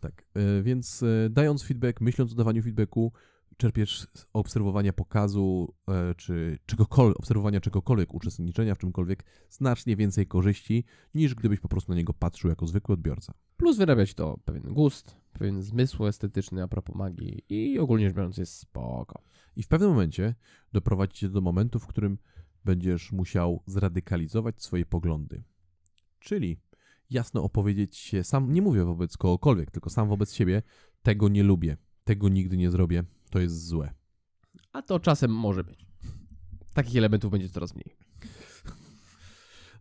Tak, 0.00 0.24
e, 0.34 0.62
więc 0.62 1.02
e, 1.02 1.30
dając 1.30 1.62
feedback, 1.62 2.00
myśląc 2.00 2.32
o 2.32 2.34
dawaniu 2.34 2.62
feedbacku, 2.62 3.12
czerpiesz 3.58 4.00
z 4.14 4.26
obserwowania 4.32 4.92
pokazu, 4.92 5.74
e, 5.88 6.14
czy 6.14 6.58
czegokolwiek, 6.66 7.18
obserwowania 7.18 7.60
czegokolwiek, 7.60 8.14
uczestniczenia 8.14 8.74
w 8.74 8.78
czymkolwiek, 8.78 9.24
znacznie 9.50 9.96
więcej 9.96 10.26
korzyści, 10.26 10.84
niż 11.14 11.34
gdybyś 11.34 11.60
po 11.60 11.68
prostu 11.68 11.92
na 11.92 11.96
niego 11.96 12.14
patrzył 12.14 12.50
jako 12.50 12.66
zwykły 12.66 12.92
odbiorca. 12.92 13.34
Plus 13.56 13.76
wyrabiać 13.76 14.14
to 14.14 14.38
pewien 14.44 14.74
gust, 14.74 15.16
pewien 15.32 15.62
zmysł 15.62 16.06
estetyczny 16.06 16.62
a 16.62 16.68
propos 16.68 16.96
magii 16.96 17.44
i 17.48 17.78
ogólnie 17.78 18.06
rzecz 18.06 18.16
biorąc 18.16 18.36
jest 18.36 18.54
spoko. 18.54 19.22
I 19.56 19.62
w 19.62 19.68
pewnym 19.68 19.90
momencie 19.90 20.34
doprowadzi 20.72 21.14
cię 21.14 21.28
do 21.28 21.40
momentu, 21.40 21.78
w 21.78 21.86
którym 21.86 22.18
będziesz 22.64 23.12
musiał 23.12 23.62
zradykalizować 23.66 24.62
swoje 24.62 24.86
poglądy. 24.86 25.42
Czyli 26.18 26.60
jasno 27.10 27.42
opowiedzieć 27.42 27.96
się 27.96 28.24
sam, 28.24 28.52
nie 28.52 28.62
mówię 28.62 28.84
wobec 28.84 29.16
kogokolwiek, 29.16 29.70
tylko 29.70 29.90
sam 29.90 30.08
wobec 30.08 30.34
siebie, 30.34 30.62
tego 31.02 31.28
nie 31.28 31.42
lubię, 31.42 31.76
tego 32.04 32.28
nigdy 32.28 32.56
nie 32.56 32.70
zrobię, 32.70 33.04
to 33.28 33.38
jest 33.38 33.66
złe. 33.66 33.94
A 34.72 34.82
to 34.82 35.00
czasem 35.00 35.30
może 35.30 35.64
być. 35.64 35.86
Takich 36.74 36.96
elementów 36.96 37.30
będzie 37.30 37.48
coraz 37.48 37.74
mniej. 37.74 37.96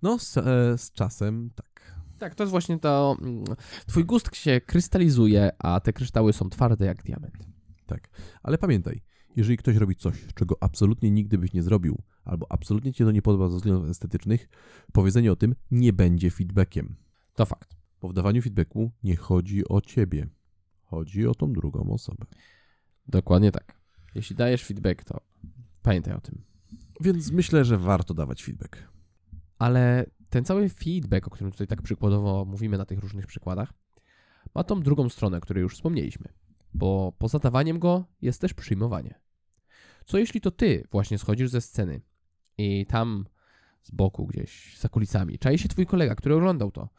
No, 0.01 0.19
z, 0.19 0.38
e, 0.38 0.77
z 0.77 0.91
czasem 0.91 1.49
tak. 1.55 1.97
Tak, 2.19 2.36
to 2.36 2.43
jest 2.43 2.51
właśnie 2.51 2.79
to. 2.79 3.17
mm, 3.21 3.43
Twój 3.88 4.05
gust 4.05 4.36
się 4.36 4.62
krystalizuje, 4.62 5.51
a 5.60 5.79
te 5.79 5.93
kryształy 5.93 6.33
są 6.33 6.49
twarde 6.49 6.86
jak 6.86 7.03
diament. 7.03 7.38
Tak. 7.86 8.10
Ale 8.43 8.57
pamiętaj, 8.57 9.01
jeżeli 9.36 9.57
ktoś 9.57 9.75
robi 9.75 9.95
coś, 9.95 10.25
czego 10.36 10.55
absolutnie 10.62 11.12
nigdy 11.12 11.38
byś 11.38 11.53
nie 11.53 11.63
zrobił, 11.63 12.01
albo 12.25 12.51
absolutnie 12.51 12.93
cię 12.93 13.05
to 13.05 13.12
nie 13.12 13.21
podoba 13.21 13.49
ze 13.49 13.55
względów 13.57 13.89
estetycznych, 13.89 14.49
powiedzenie 14.93 15.31
o 15.31 15.36
tym 15.36 15.55
nie 15.71 15.93
będzie 15.93 16.31
feedbackiem. 16.31 16.95
To 17.36 17.45
fakt. 17.45 17.75
Po 17.99 18.10
wdawaniu 18.10 18.41
feedbacku 18.41 18.91
nie 19.03 19.15
chodzi 19.15 19.67
o 19.67 19.81
ciebie. 19.81 20.29
Chodzi 20.83 21.27
o 21.27 21.36
tą 21.36 21.53
drugą 21.53 21.93
osobę. 21.93 22.25
Dokładnie 23.08 23.52
tak. 23.52 23.78
Jeśli 24.15 24.36
dajesz 24.36 24.63
feedback, 24.63 25.04
to 25.04 25.22
pamiętaj 25.82 26.13
o 26.13 26.22
tym. 26.22 26.43
Więc 27.02 27.32
myślę, 27.32 27.65
że 27.65 27.78
warto 27.78 28.13
dawać 28.13 28.43
feedback. 28.43 28.78
Ale 29.60 30.06
ten 30.30 30.46
cały 30.46 30.70
feedback, 30.70 31.28
o 31.28 31.30
którym 31.30 31.52
tutaj 31.52 31.67
tak 31.67 31.82
przykładowo 31.82 32.46
mówimy 32.46 32.78
na 32.78 32.86
tych 32.86 33.00
różnych 33.00 33.28
przykładach, 33.28 33.74
ma 34.56 34.63
tą 34.63 34.82
drugą 34.82 35.10
stronę, 35.10 35.38
o 35.38 35.41
której 35.41 35.62
już 35.62 35.76
wspomnieliśmy. 35.76 36.30
Bo 36.74 37.13
poza 37.17 37.39
dawaniem 37.39 37.80
go 37.80 38.06
jest 38.22 38.41
też 38.41 38.54
przyjmowanie. 38.54 39.20
Co 40.06 40.17
jeśli 40.17 40.41
to 40.41 40.52
ty 40.52 40.84
właśnie 40.91 41.17
schodzisz 41.17 41.50
ze 41.50 41.62
sceny 41.62 42.02
i 42.58 42.86
tam 42.86 43.26
z 43.84 43.91
boku 43.91 44.28
gdzieś 44.28 44.78
za 44.80 44.89
kulisami 44.89 45.39
czai 45.39 45.58
się 45.58 45.70
twój 45.70 45.86
kolega, 45.86 46.15
który 46.15 46.36
oglądał 46.36 46.72
to 46.72 46.89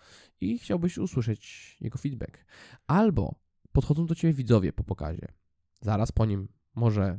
i 0.41 0.59
chciałbyś 0.59 0.99
usłyszeć 0.99 1.77
jego 1.81 1.99
feedback. 1.99 2.45
Albo 2.87 3.35
podchodzą 3.73 4.07
do 4.07 4.15
ciebie 4.15 4.35
widzowie 4.35 4.73
po 4.73 4.85
pokazie. 4.85 5.29
Zaraz 5.81 6.13
po 6.13 6.27
nim, 6.27 6.49
może 6.75 7.19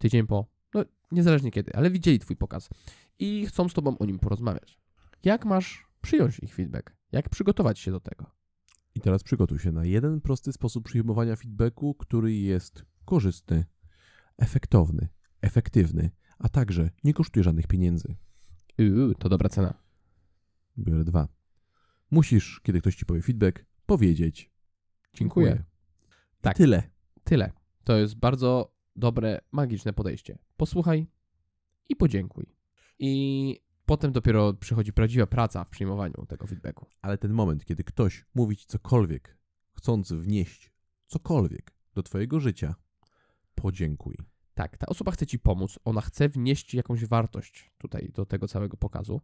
tydzień 0.00 0.26
po, 0.26 0.46
no 0.74 0.84
niezależnie 1.12 1.50
kiedy, 1.50 1.72
ale 1.74 1.90
widzieli 1.90 2.18
twój 2.18 2.36
pokaz 2.36 2.70
i 3.18 3.46
chcą 3.46 3.68
z 3.68 3.74
tobą 3.74 3.98
o 3.98 4.04
nim 4.06 4.18
porozmawiać. 4.18 4.78
Jak 5.24 5.44
masz 5.44 5.86
przyjąć 6.00 6.38
ich 6.38 6.54
feedback? 6.54 6.96
Jak 7.12 7.28
przygotować 7.28 7.78
się 7.78 7.90
do 7.90 8.00
tego? 8.00 8.30
I 8.94 9.00
teraz 9.00 9.22
przygotuj 9.22 9.58
się 9.58 9.72
na 9.72 9.84
jeden 9.84 10.20
prosty 10.20 10.52
sposób 10.52 10.84
przyjmowania 10.84 11.36
feedbacku, 11.36 11.94
który 11.94 12.34
jest 12.34 12.84
korzystny, 13.04 13.64
efektowny, 14.38 15.08
efektywny, 15.40 16.10
a 16.38 16.48
także 16.48 16.90
nie 17.04 17.14
kosztuje 17.14 17.44
żadnych 17.44 17.66
pieniędzy. 17.66 18.16
Yy, 18.78 19.14
to 19.18 19.28
dobra 19.28 19.48
cena. 19.48 19.74
Biorę 20.78 21.04
dwa. 21.04 21.28
Musisz, 22.10 22.60
kiedy 22.62 22.80
ktoś 22.80 22.96
ci 22.96 23.06
powie 23.06 23.22
feedback, 23.22 23.64
powiedzieć 23.86 24.50
Dziękuję. 25.14 25.64
Tak. 26.40 26.56
tyle. 26.56 26.82
Tyle. 27.24 27.52
To 27.88 27.96
jest 27.96 28.14
bardzo 28.14 28.74
dobre, 28.96 29.40
magiczne 29.52 29.92
podejście. 29.92 30.38
Posłuchaj 30.56 31.06
i 31.88 31.96
podziękuj. 31.96 32.46
I 32.98 33.60
potem 33.86 34.12
dopiero 34.12 34.54
przychodzi 34.54 34.92
prawdziwa 34.92 35.26
praca 35.26 35.64
w 35.64 35.68
przyjmowaniu 35.68 36.26
tego 36.28 36.46
feedbacku. 36.46 36.86
Ale 37.02 37.18
ten 37.18 37.32
moment, 37.32 37.64
kiedy 37.64 37.84
ktoś 37.84 38.24
mówi 38.34 38.56
ci 38.56 38.66
cokolwiek, 38.66 39.38
chcąc 39.72 40.12
wnieść 40.12 40.72
cokolwiek 41.06 41.74
do 41.94 42.02
twojego 42.02 42.40
życia, 42.40 42.74
podziękuj. 43.54 44.16
Tak, 44.54 44.78
ta 44.78 44.86
osoba 44.86 45.12
chce 45.12 45.26
ci 45.26 45.38
pomóc, 45.38 45.78
ona 45.84 46.00
chce 46.00 46.28
wnieść 46.28 46.74
jakąś 46.74 47.04
wartość 47.04 47.70
tutaj 47.78 48.10
do 48.14 48.26
tego 48.26 48.48
całego 48.48 48.76
pokazu 48.76 49.20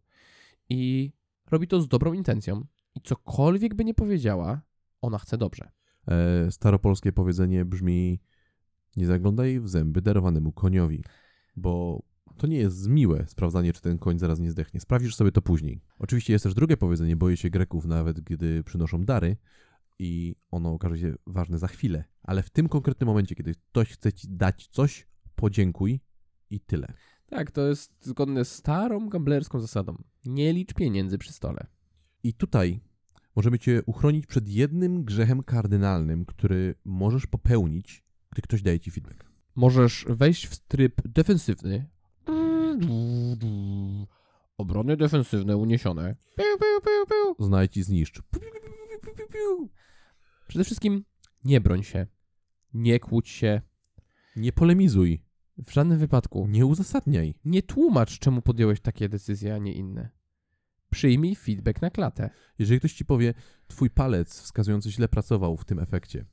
i 0.68 1.12
robi 1.50 1.68
to 1.68 1.80
z 1.80 1.88
dobrą 1.88 2.12
intencją 2.12 2.66
i 2.94 3.00
cokolwiek 3.00 3.74
by 3.74 3.84
nie 3.84 3.94
powiedziała, 3.94 4.60
ona 5.00 5.18
chce 5.18 5.38
dobrze. 5.38 5.70
E, 6.08 6.50
staropolskie 6.50 7.12
powiedzenie 7.12 7.64
brzmi: 7.64 8.20
Nie 8.96 9.06
zaglądaj 9.06 9.60
w 9.60 9.68
zęby 9.68 10.02
darowanemu 10.02 10.52
koniowi, 10.52 11.04
bo 11.56 12.02
to 12.36 12.46
nie 12.46 12.56
jest 12.56 12.88
miłe 12.88 13.24
sprawdzanie, 13.28 13.72
czy 13.72 13.80
ten 13.80 13.98
koń 13.98 14.18
zaraz 14.18 14.40
nie 14.40 14.50
zdechnie. 14.50 14.80
Sprawdzisz 14.80 15.16
sobie 15.16 15.32
to 15.32 15.42
później. 15.42 15.80
Oczywiście 15.98 16.32
jest 16.32 16.42
też 16.42 16.54
drugie 16.54 16.76
powiedzenie: 16.76 17.16
boję 17.16 17.36
się 17.36 17.50
Greków, 17.50 17.86
nawet 17.86 18.20
gdy 18.20 18.64
przynoszą 18.64 19.04
dary, 19.04 19.36
i 19.98 20.36
ono 20.50 20.72
okaże 20.72 20.98
się 20.98 21.14
ważne 21.26 21.58
za 21.58 21.66
chwilę. 21.66 22.04
Ale 22.22 22.42
w 22.42 22.50
tym 22.50 22.68
konkretnym 22.68 23.06
momencie, 23.06 23.34
kiedy 23.34 23.54
ktoś 23.54 23.90
chce 23.90 24.12
ci 24.12 24.28
dać 24.30 24.68
coś, 24.68 25.06
podziękuj 25.34 26.00
i 26.50 26.60
tyle. 26.60 26.92
Tak, 27.26 27.50
to 27.50 27.68
jest 27.68 28.06
zgodne 28.06 28.44
z 28.44 28.52
starą 28.52 29.08
gamblerską 29.08 29.60
zasadą. 29.60 30.02
Nie 30.24 30.52
licz 30.52 30.74
pieniędzy 30.74 31.18
przy 31.18 31.32
stole. 31.32 31.66
I 32.22 32.34
tutaj 32.34 32.80
możemy 33.36 33.58
cię 33.58 33.82
uchronić 33.86 34.26
przed 34.26 34.48
jednym 34.48 35.04
grzechem 35.04 35.42
kardynalnym, 35.42 36.24
który 36.24 36.74
możesz 36.84 37.26
popełnić, 37.26 38.03
gdy 38.34 38.42
ktoś 38.42 38.62
daje 38.62 38.80
ci 38.80 38.90
feedback. 38.90 39.24
Możesz 39.54 40.06
wejść 40.08 40.46
w 40.46 40.58
tryb 40.58 41.02
defensywny. 41.04 41.86
Obrony 44.56 44.96
defensywne 44.96 45.56
uniesione. 45.56 46.16
Piu, 46.36 46.44
piu, 46.58 46.80
piu, 46.84 47.06
piu. 47.36 47.44
Znajdź 47.44 47.76
i 47.76 47.82
zniszcz. 47.82 48.22
Przede 50.48 50.64
wszystkim 50.64 51.04
nie 51.44 51.60
broń 51.60 51.82
się. 51.82 52.06
Nie 52.74 53.00
kłóć 53.00 53.28
się. 53.28 53.60
Nie 54.36 54.52
polemizuj. 54.52 55.22
W 55.66 55.72
żadnym 55.72 55.98
wypadku. 55.98 56.46
Nie 56.46 56.66
uzasadniaj. 56.66 57.34
Nie 57.44 57.62
tłumacz, 57.62 58.18
czemu 58.18 58.42
podjąłeś 58.42 58.80
takie 58.80 59.08
decyzje, 59.08 59.54
a 59.54 59.58
nie 59.58 59.72
inne. 59.72 60.10
Przyjmij 60.90 61.36
feedback 61.36 61.82
na 61.82 61.90
klatę. 61.90 62.30
Jeżeli 62.58 62.78
ktoś 62.78 62.92
ci 62.92 63.04
powie, 63.04 63.34
twój 63.66 63.90
palec 63.90 64.40
wskazujący 64.40 64.90
źle 64.90 65.08
pracował 65.08 65.56
w 65.56 65.64
tym 65.64 65.78
efekcie, 65.78 66.24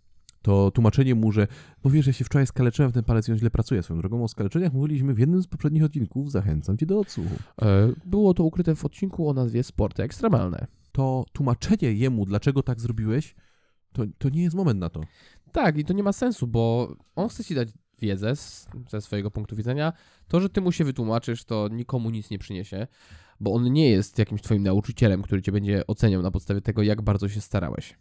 to 0.42 0.72
tłumaczenie 0.72 1.16
mu, 1.16 1.32
że 1.32 1.48
bo 1.84 1.89
wiesz, 1.89 2.08
ja 2.08 2.14
się 2.14 2.26
wczoraj 2.26 2.48
skaleczyłem 2.48 2.92
w 2.92 2.94
ten 2.94 3.04
palec 3.04 3.30
i 3.30 3.32
on 3.32 3.38
źle 3.38 3.50
pracuje. 3.50 3.84
Swoją 3.84 4.00
drogą 4.00 4.24
o 4.24 4.28
skaleczeniach 4.28 4.74
mówiliśmy 4.74 5.14
w 5.14 5.20
jednym 5.20 5.42
z 5.42 5.48
poprzednich 5.48 5.84
odcinków. 5.84 6.32
Zachęcam 6.32 6.78
cię 6.78 6.86
do 6.86 7.00
odsłuchu. 7.00 7.36
E, 7.62 7.92
Było 8.06 8.34
to 8.34 8.44
ukryte 8.44 8.76
w 8.76 8.86
odcinku 8.86 9.30
o 9.30 9.34
nazwie 9.34 9.64
Sporty 9.64 10.04
Ekstremalne. 10.04 10.68
To 10.92 11.26
tłumaczenie 11.34 11.94
jemu, 11.94 12.26
dlaczego 12.26 12.64
tak 12.64 12.80
zrobiłeś, 12.80 13.36
to, 13.94 14.04
to 14.18 14.30
nie 14.30 14.44
jest 14.44 14.56
moment 14.56 14.80
na 14.80 14.89
to. 14.89 15.02
Tak, 15.52 15.78
i 15.78 15.86
to 15.86 15.94
nie 15.94 16.04
ma 16.04 16.14
sensu, 16.14 16.48
bo 16.48 16.96
on 17.16 17.30
chce 17.30 17.44
ci 17.44 17.56
dać 17.56 17.70
wiedzę 18.00 18.36
z, 18.36 18.68
ze 18.89 19.02
swojego 19.02 19.32
punktu 19.32 19.56
widzenia. 19.56 19.94
To, 20.28 20.39
że 20.39 20.50
ty 20.50 20.62
mu 20.62 20.72
się 20.72 20.84
wytłumaczysz, 20.84 21.44
to 21.44 21.68
nikomu 21.72 22.10
nic 22.10 22.30
nie 22.30 22.39
przyniesie, 22.39 22.88
bo 23.39 23.54
on 23.54 23.74
nie 23.74 23.89
jest 23.89 24.20
jakimś 24.20 24.42
twoim 24.42 24.64
nauczycielem, 24.64 25.22
który 25.22 25.42
cię 25.42 25.52
będzie 25.52 25.88
oceniał 25.88 26.22
na 26.22 26.32
podstawie 26.32 26.62
tego, 26.62 26.84
jak 26.84 27.02
bardzo 27.02 27.30
się 27.30 27.42
starałeś. 27.42 27.98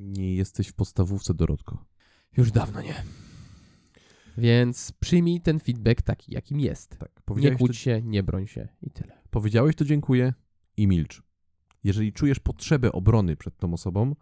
Nie 0.00 0.34
jesteś 0.34 0.68
w 0.68 0.72
podstawówce, 0.72 1.34
Dorotko. 1.34 1.84
Już 2.36 2.52
dawno 2.52 2.82
nie. 2.82 3.04
Więc 4.38 4.92
przyjmij 4.92 5.40
ten 5.40 5.60
feedback 5.60 6.02
taki, 6.02 6.34
jakim 6.34 6.60
jest. 6.60 6.98
Tak. 6.98 7.22
Nie 7.36 7.50
kłóć 7.50 7.70
to, 7.70 7.78
się, 7.78 8.02
nie 8.02 8.22
broń 8.22 8.46
się 8.46 8.68
i 8.82 8.90
tyle. 8.90 9.22
powiedziałeś 9.30 9.76
to 9.76 9.84
dziękuję 9.84 10.34
i 10.76 10.86
milcz. 10.86 11.22
Jeżeli 11.84 12.12
czujesz 12.12 12.40
potrzebę 12.40 12.92
obrony 12.92 13.36
przed 13.36 13.56
tą 13.56 13.72
osobą, 13.72 14.14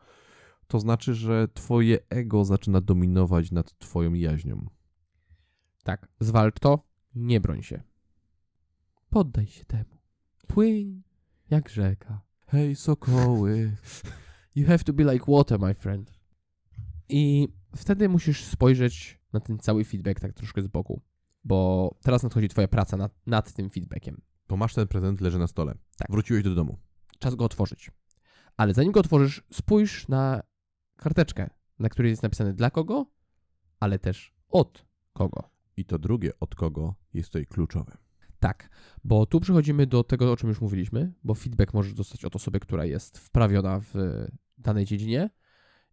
to 0.67 0.81
znaczy, 0.81 1.15
że 1.15 1.49
twoje 1.55 1.99
ego 2.09 2.45
zaczyna 2.45 2.81
dominować 2.81 3.51
nad 3.51 3.79
twoją 3.79 4.15
jaźnią. 4.15 4.67
Tak, 5.85 6.09
zwalcz 6.21 6.59
to, 6.59 6.89
nie 7.15 7.41
broń 7.41 7.63
się. 7.63 7.83
Poddaj 9.11 9.47
się 9.47 9.65
temu. 9.65 9.99
Płyń 10.47 11.03
jak 11.51 11.69
rzeka. 11.69 12.21
Hej, 12.47 12.77
sokoły. 12.77 13.77
You 14.59 14.67
have 14.67 14.85
to 14.85 14.93
be 14.93 15.13
like 15.13 15.25
water, 15.29 15.61
my 15.61 15.75
friend. 15.75 16.13
I 17.09 17.49
wtedy 17.77 18.09
musisz 18.09 18.45
spojrzeć 18.45 19.21
na 19.33 19.41
ten 19.41 19.59
cały 19.59 19.85
feedback 19.85 20.21
tak 20.21 20.33
troszkę 20.33 20.63
z 20.63 20.67
boku, 20.67 21.03
bo 21.45 21.91
teraz 22.03 22.23
nadchodzi 22.23 22.49
twoja 22.49 22.69
praca 22.69 22.97
nad, 22.97 23.27
nad 23.27 23.53
tym 23.53 23.71
feedbackiem. 23.71 24.21
To 24.47 24.57
masz 24.57 24.75
ten 24.75 24.89
prezent, 24.89 25.21
leży 25.21 25.39
na 25.39 25.47
stole. 25.47 25.75
Tak. 25.97 26.11
Wróciłeś 26.11 26.43
do 26.43 26.55
domu. 26.55 26.79
Czas 27.19 27.35
go 27.35 27.45
otworzyć. 27.45 27.91
Ale 28.57 28.75
zanim 28.75 28.93
go 28.93 29.01
otworzysz, 29.01 29.43
spójrz 29.53 30.09
na 30.09 30.43
karteczkę, 30.97 31.51
na 31.79 31.89
której 31.89 32.11
jest 32.11 32.23
napisane 32.23 32.53
dla 32.55 32.71
kogo, 32.71 33.07
ale 33.81 33.99
też 33.99 34.35
od 34.49 34.87
kogo. 35.13 35.51
I 35.77 35.85
to 35.85 35.99
drugie, 35.99 36.33
od 36.41 36.55
kogo, 36.55 36.95
jest 37.15 37.29
tutaj 37.29 37.47
kluczowe. 37.47 37.97
Tak, 38.39 38.71
bo 39.05 39.27
tu 39.27 39.41
przechodzimy 39.41 39.87
do 39.87 40.05
tego, 40.05 40.33
o 40.33 40.37
czym 40.37 40.49
już 40.49 40.61
mówiliśmy, 40.61 41.13
bo 41.25 41.35
feedback 41.35 41.75
możesz 41.75 41.95
dostać 41.95 42.25
od 42.25 42.37
osoby, 42.37 42.61
która 42.61 42.85
jest 42.85 43.19
wprawiona 43.19 43.81
w 43.81 43.95
danej 44.59 44.85
dziedzinie 44.85 45.31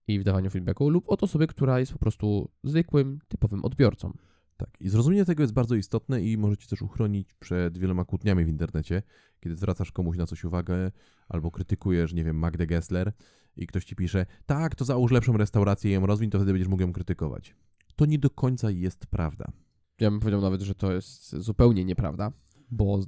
i 0.07 0.20
w 0.20 0.24
dawaniu 0.24 0.49
feedbacku, 0.49 0.89
lub 0.89 1.09
od 1.09 1.24
osoby, 1.24 1.47
która 1.47 1.80
jest 1.80 1.93
po 1.93 1.99
prostu 1.99 2.51
zwykłym, 2.63 3.20
typowym 3.28 3.66
odbiorcą. 3.66 4.13
Tak. 4.57 4.70
I 4.80 4.89
zrozumienie 4.89 5.26
tego 5.26 5.43
jest 5.43 5.53
bardzo 5.53 5.76
istotne 5.76 6.22
i 6.22 6.38
może 6.38 6.57
cię 6.57 6.68
też 6.68 6.82
uchronić 6.82 7.34
przed 7.34 7.78
wieloma 7.78 8.05
kłótniami 8.05 8.45
w 8.45 8.49
internecie, 8.49 9.03
kiedy 9.39 9.55
zwracasz 9.55 9.91
komuś 9.91 10.18
na 10.18 10.26
coś 10.26 10.43
uwagę 10.43 10.91
albo 11.30 11.51
krytykujesz, 11.51 12.13
nie 12.13 12.24
wiem, 12.24 12.38
Magdę 12.38 12.68
Gessler 12.68 13.13
i 13.57 13.68
ktoś 13.68 13.86
ci 13.86 13.95
pisze, 13.95 14.26
tak, 14.45 14.76
to 14.76 14.86
załóż 14.86 15.11
lepszą 15.11 15.38
restaurację 15.38 15.91
i 15.91 15.93
ją 15.93 16.05
rozwiń, 16.05 16.30
to 16.30 16.38
wtedy 16.38 16.51
będziesz 16.51 16.68
mógł 16.68 16.82
ją 16.82 16.93
krytykować. 16.93 17.55
To 17.95 18.05
nie 18.05 18.20
do 18.20 18.30
końca 18.30 18.72
jest 18.72 19.07
prawda. 19.07 19.51
Ja 19.99 20.11
bym 20.11 20.20
powiedział 20.20 20.41
nawet, 20.41 20.61
że 20.61 20.76
to 20.76 20.91
jest 20.91 21.36
zupełnie 21.36 21.86
nieprawda, 21.86 22.32
bo 22.72 22.99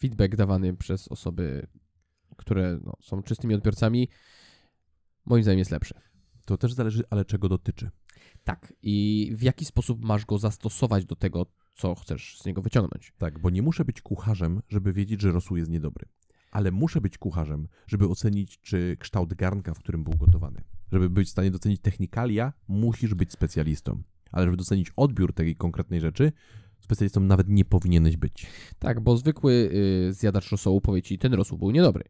feedback 0.00 0.36
dawany 0.36 0.76
przez 0.76 1.08
osoby, 1.08 1.66
które 2.36 2.78
no, 2.84 2.92
są 3.00 3.22
czystymi 3.22 3.54
odbiorcami, 3.54 4.08
moim 5.26 5.42
zdaniem 5.42 5.58
jest 5.58 5.70
lepszy. 5.70 5.94
To 6.44 6.56
też 6.58 6.72
zależy, 6.72 7.02
ale 7.10 7.24
czego 7.24 7.48
dotyczy. 7.48 7.90
Tak. 8.44 8.72
I 8.82 9.30
w 9.36 9.42
jaki 9.42 9.64
sposób 9.64 10.04
masz 10.04 10.24
go 10.26 10.38
zastosować 10.38 11.04
do 11.04 11.16
tego, 11.16 11.46
co 11.74 11.94
chcesz 11.94 12.38
z 12.38 12.46
niego 12.46 12.62
wyciągnąć? 12.62 13.12
Tak, 13.18 13.38
bo 13.38 13.50
nie 13.50 13.62
muszę 13.62 13.84
być 13.84 14.00
kucharzem, 14.00 14.62
żeby 14.68 14.92
wiedzieć, 14.92 15.20
że 15.20 15.32
rosół 15.32 15.56
jest 15.56 15.70
niedobry. 15.70 16.06
Ale 16.50 16.70
muszę 16.70 17.00
być 17.00 17.18
kucharzem, 17.18 17.68
żeby 17.86 18.08
ocenić, 18.08 18.60
czy 18.60 18.96
kształt 19.00 19.34
garnka, 19.34 19.74
w 19.74 19.78
którym 19.78 20.04
był 20.04 20.12
gotowany. 20.18 20.64
Żeby 20.92 21.10
być 21.10 21.28
w 21.28 21.30
stanie 21.30 21.50
docenić 21.50 21.80
technikalia, 21.80 22.52
musisz 22.68 23.14
być 23.14 23.32
specjalistą. 23.32 24.02
Ale 24.32 24.44
żeby 24.44 24.56
docenić 24.56 24.92
odbiór 24.96 25.32
tej 25.32 25.56
konkretnej 25.56 26.00
rzeczy, 26.00 26.32
specjalistą 26.80 27.20
nawet 27.20 27.48
nie 27.48 27.64
powinieneś 27.64 28.16
być. 28.16 28.46
Tak, 28.78 29.00
bo 29.00 29.16
zwykły 29.16 29.52
y, 30.08 30.12
zjadacz 30.12 30.50
rosołu 30.50 30.80
powie 30.80 31.02
ci, 31.02 31.18
ten 31.18 31.34
rosół 31.34 31.58
był 31.58 31.70
niedobry. 31.70 32.04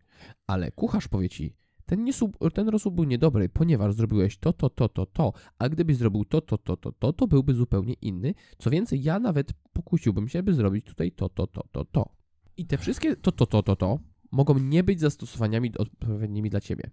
Ale 0.47 0.73
kucharz 0.73 1.09
powie 1.09 1.29
ci, 1.29 1.57
ten, 1.87 2.05
niesób, 2.05 2.39
ten 2.55 2.71
był 2.91 3.05
niedobry, 3.05 3.49
ponieważ 3.49 3.95
zrobiłeś 3.95 4.39
to, 4.39 4.53
to, 4.53 4.71
to, 4.71 4.89
to, 4.89 5.07
to, 5.07 5.33
a 5.59 5.69
gdybyś 5.69 5.97
zrobił 5.97 6.25
to, 6.25 6.41
to, 6.41 6.59
to, 6.59 6.77
to, 6.77 6.93
to, 6.93 7.13
to 7.13 7.27
byłby 7.27 7.55
zupełnie 7.55 7.95
inny. 7.95 8.35
Co 8.59 8.71
więcej, 8.71 9.03
ja 9.03 9.19
nawet 9.19 9.53
pokusiłbym 9.73 10.29
się, 10.29 10.43
by 10.43 10.55
zrobić 10.55 10.85
tutaj 10.87 11.13
to, 11.13 11.29
to, 11.29 11.47
to, 11.47 11.65
to, 11.73 11.85
to. 11.85 12.09
I 12.57 12.67
te 12.67 12.79
wszystkie 12.79 13.17
to, 13.17 13.33
to, 13.33 13.47
to, 13.47 13.63
to, 13.63 13.77
to 13.77 13.99
mogą 14.35 14.59
nie 14.59 14.85
być 14.85 15.01
zastosowaniami 15.01 15.79
odpowiednimi 15.79 16.51
dla 16.51 16.61
ciebie. 16.61 16.91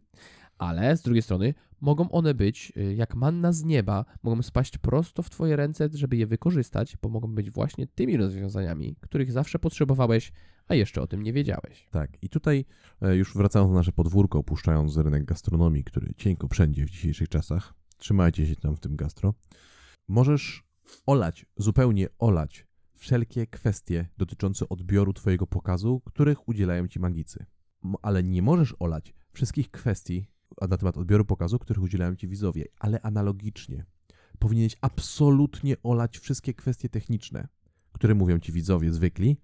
Ale 0.58 0.98
z 0.98 1.02
drugiej 1.02 1.22
strony 1.22 1.54
mogą 1.82 2.10
one 2.10 2.34
być 2.34 2.74
y, 2.78 2.96
jak 2.96 3.16
manna 3.16 3.52
z 3.52 3.64
nieba, 3.64 4.06
mogą 4.24 4.42
spaść 4.42 4.78
prosto 4.78 5.24
w 5.24 5.30
twoje 5.30 5.56
ręce, 5.56 5.90
żeby 5.94 6.18
je 6.18 6.28
wykorzystać, 6.28 6.98
bo 7.02 7.10
mogą 7.10 7.36
być 7.36 7.52
właśnie 7.52 7.88
tymi 7.88 8.18
rozwiązaniami, 8.18 8.96
których 9.02 9.32
zawsze 9.32 9.60
potrzebowałeś, 9.60 10.32
a 10.68 10.76
jeszcze 10.76 11.02
o 11.02 11.08
tym 11.08 11.24
nie 11.24 11.34
wiedziałeś. 11.34 11.88
Tak, 11.92 12.24
i 12.24 12.30
tutaj 12.30 12.66
e, 13.02 13.16
już 13.16 13.34
wracając 13.34 13.70
na 13.70 13.76
nasze 13.76 13.92
podwórko, 13.92 14.40
opuszczając 14.40 14.98
rynek 14.98 15.26
gastronomii, 15.26 15.84
który 15.84 16.14
cienko 16.18 16.48
wszędzie 16.48 16.86
w 16.86 16.90
dzisiejszych 16.90 17.30
czasach, 17.30 17.74
trzymajcie 17.98 18.48
się 18.48 18.56
tam 18.56 18.76
w 18.76 18.80
tym 18.80 18.96
gastro, 18.96 19.34
możesz 20.08 20.64
olać, 21.06 21.46
zupełnie 21.58 22.08
olać 22.20 22.66
wszelkie 22.94 23.48
kwestie 23.48 24.08
dotyczące 24.18 24.70
odbioru 24.70 25.14
twojego 25.14 25.48
pokazu, 25.48 26.02
których 26.06 26.48
udzielają 26.48 26.88
ci 26.88 27.00
magicy. 27.00 27.46
Ale 28.02 28.24
nie 28.24 28.42
możesz 28.42 28.76
olać 28.80 29.14
wszystkich 29.34 29.72
kwestii 29.72 30.28
na 30.70 30.78
temat 30.78 30.98
odbioru 30.98 31.26
pokazu, 31.26 31.60
których 31.60 31.84
udzielają 31.84 32.16
ci 32.16 32.28
widzowie, 32.28 32.66
ale 32.80 33.02
analogicznie. 33.02 33.86
Powinieneś 34.40 34.78
absolutnie 34.82 35.76
olać 35.84 36.20
wszystkie 36.20 36.54
kwestie 36.54 36.90
techniczne, 36.90 37.48
które 37.92 38.16
mówią 38.16 38.40
ci 38.40 38.52
widzowie 38.52 38.94
zwykli, 38.94 39.38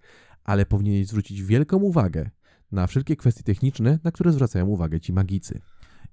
ale 0.48 0.66
powinieneś 0.66 1.08
zwrócić 1.08 1.44
wielką 1.44 1.78
uwagę 1.78 2.30
na 2.72 2.88
wszelkie 2.88 3.16
kwestie 3.16 3.44
techniczne, 3.44 4.00
na 4.04 4.12
które 4.12 4.32
zwracają 4.32 4.66
uwagę 4.66 5.00
ci 5.00 5.14
magicy. 5.14 5.62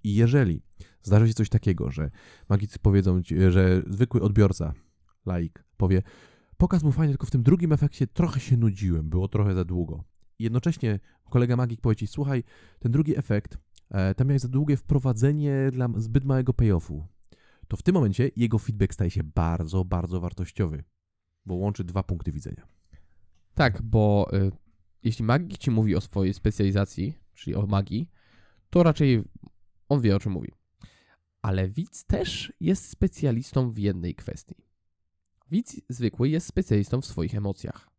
I 0.05 0.15
jeżeli 0.15 0.63
zdarzy 1.03 1.29
się 1.29 1.35
coś 1.35 1.49
takiego, 1.49 1.91
że 1.91 2.11
magicy 2.49 2.79
powiedzą 2.79 3.23
ci, 3.23 3.37
że 3.51 3.83
zwykły 3.87 4.23
odbiorca, 4.23 4.73
laik, 5.27 5.65
powie, 5.77 6.03
pokaz 6.57 6.83
był 6.83 6.93
fajny, 6.93 7.13
tylko 7.13 7.27
w 7.27 7.31
tym 7.31 7.43
drugim 7.43 7.73
efekcie 7.73 8.07
trochę 8.07 8.41
się 8.41 8.57
nudziłem, 8.57 9.11
było 9.11 9.29
trochę 9.29 9.55
za 9.55 9.65
długo. 9.65 10.05
I 10.39 10.45
jednocześnie 10.45 11.01
kolega 11.31 11.57
magik 11.57 11.81
powie 11.81 11.97
ci, 11.97 12.07
słuchaj, 12.07 12.45
ten 12.79 12.93
drugi 12.93 13.19
efekt, 13.19 13.59
e, 13.91 14.15
tam 14.15 14.27
miałeś 14.27 14.43
za 14.43 14.49
długie 14.49 14.77
wprowadzenie 14.77 15.69
dla 15.73 15.89
zbyt 15.97 16.25
małego 16.25 16.55
payoffu. 16.55 17.07
To 17.69 17.77
w 17.77 17.83
tym 17.83 17.95
momencie 17.95 18.31
jego 18.37 18.59
feedback 18.59 18.95
staje 18.95 19.11
się 19.11 19.23
bardzo, 19.25 19.85
bardzo 19.85 20.21
wartościowy, 20.21 20.85
bo 21.47 21.55
łączy 21.55 21.85
dwa 21.85 22.03
punkty 22.03 22.33
widzenia. 22.33 22.74
Tak, 23.55 23.83
bo 23.83 24.31
y, 24.33 24.51
jeśli 25.03 25.25
magik 25.25 25.59
ci 25.59 25.71
mówi 25.71 25.97
o 25.97 26.01
swojej 26.01 26.35
specjalizacji, 26.35 27.19
czyli 27.35 27.57
o 27.57 27.67
magii, 27.67 28.11
to 28.71 28.83
raczej 28.83 29.25
on 29.89 30.01
wie 30.01 30.17
o 30.17 30.21
czym 30.21 30.33
mówi. 30.33 30.53
Ale 31.43 31.69
widz 31.69 32.05
też 32.05 32.53
jest 32.61 32.89
specjalistą 32.89 33.71
w 33.71 33.79
jednej 33.79 34.15
kwestii. 34.15 34.55
Widz 35.51 35.81
zwykły 35.89 36.29
jest 36.29 36.47
specjalistą 36.47 37.01
w 37.01 37.07
swoich 37.07 37.35
emocjach. 37.35 37.91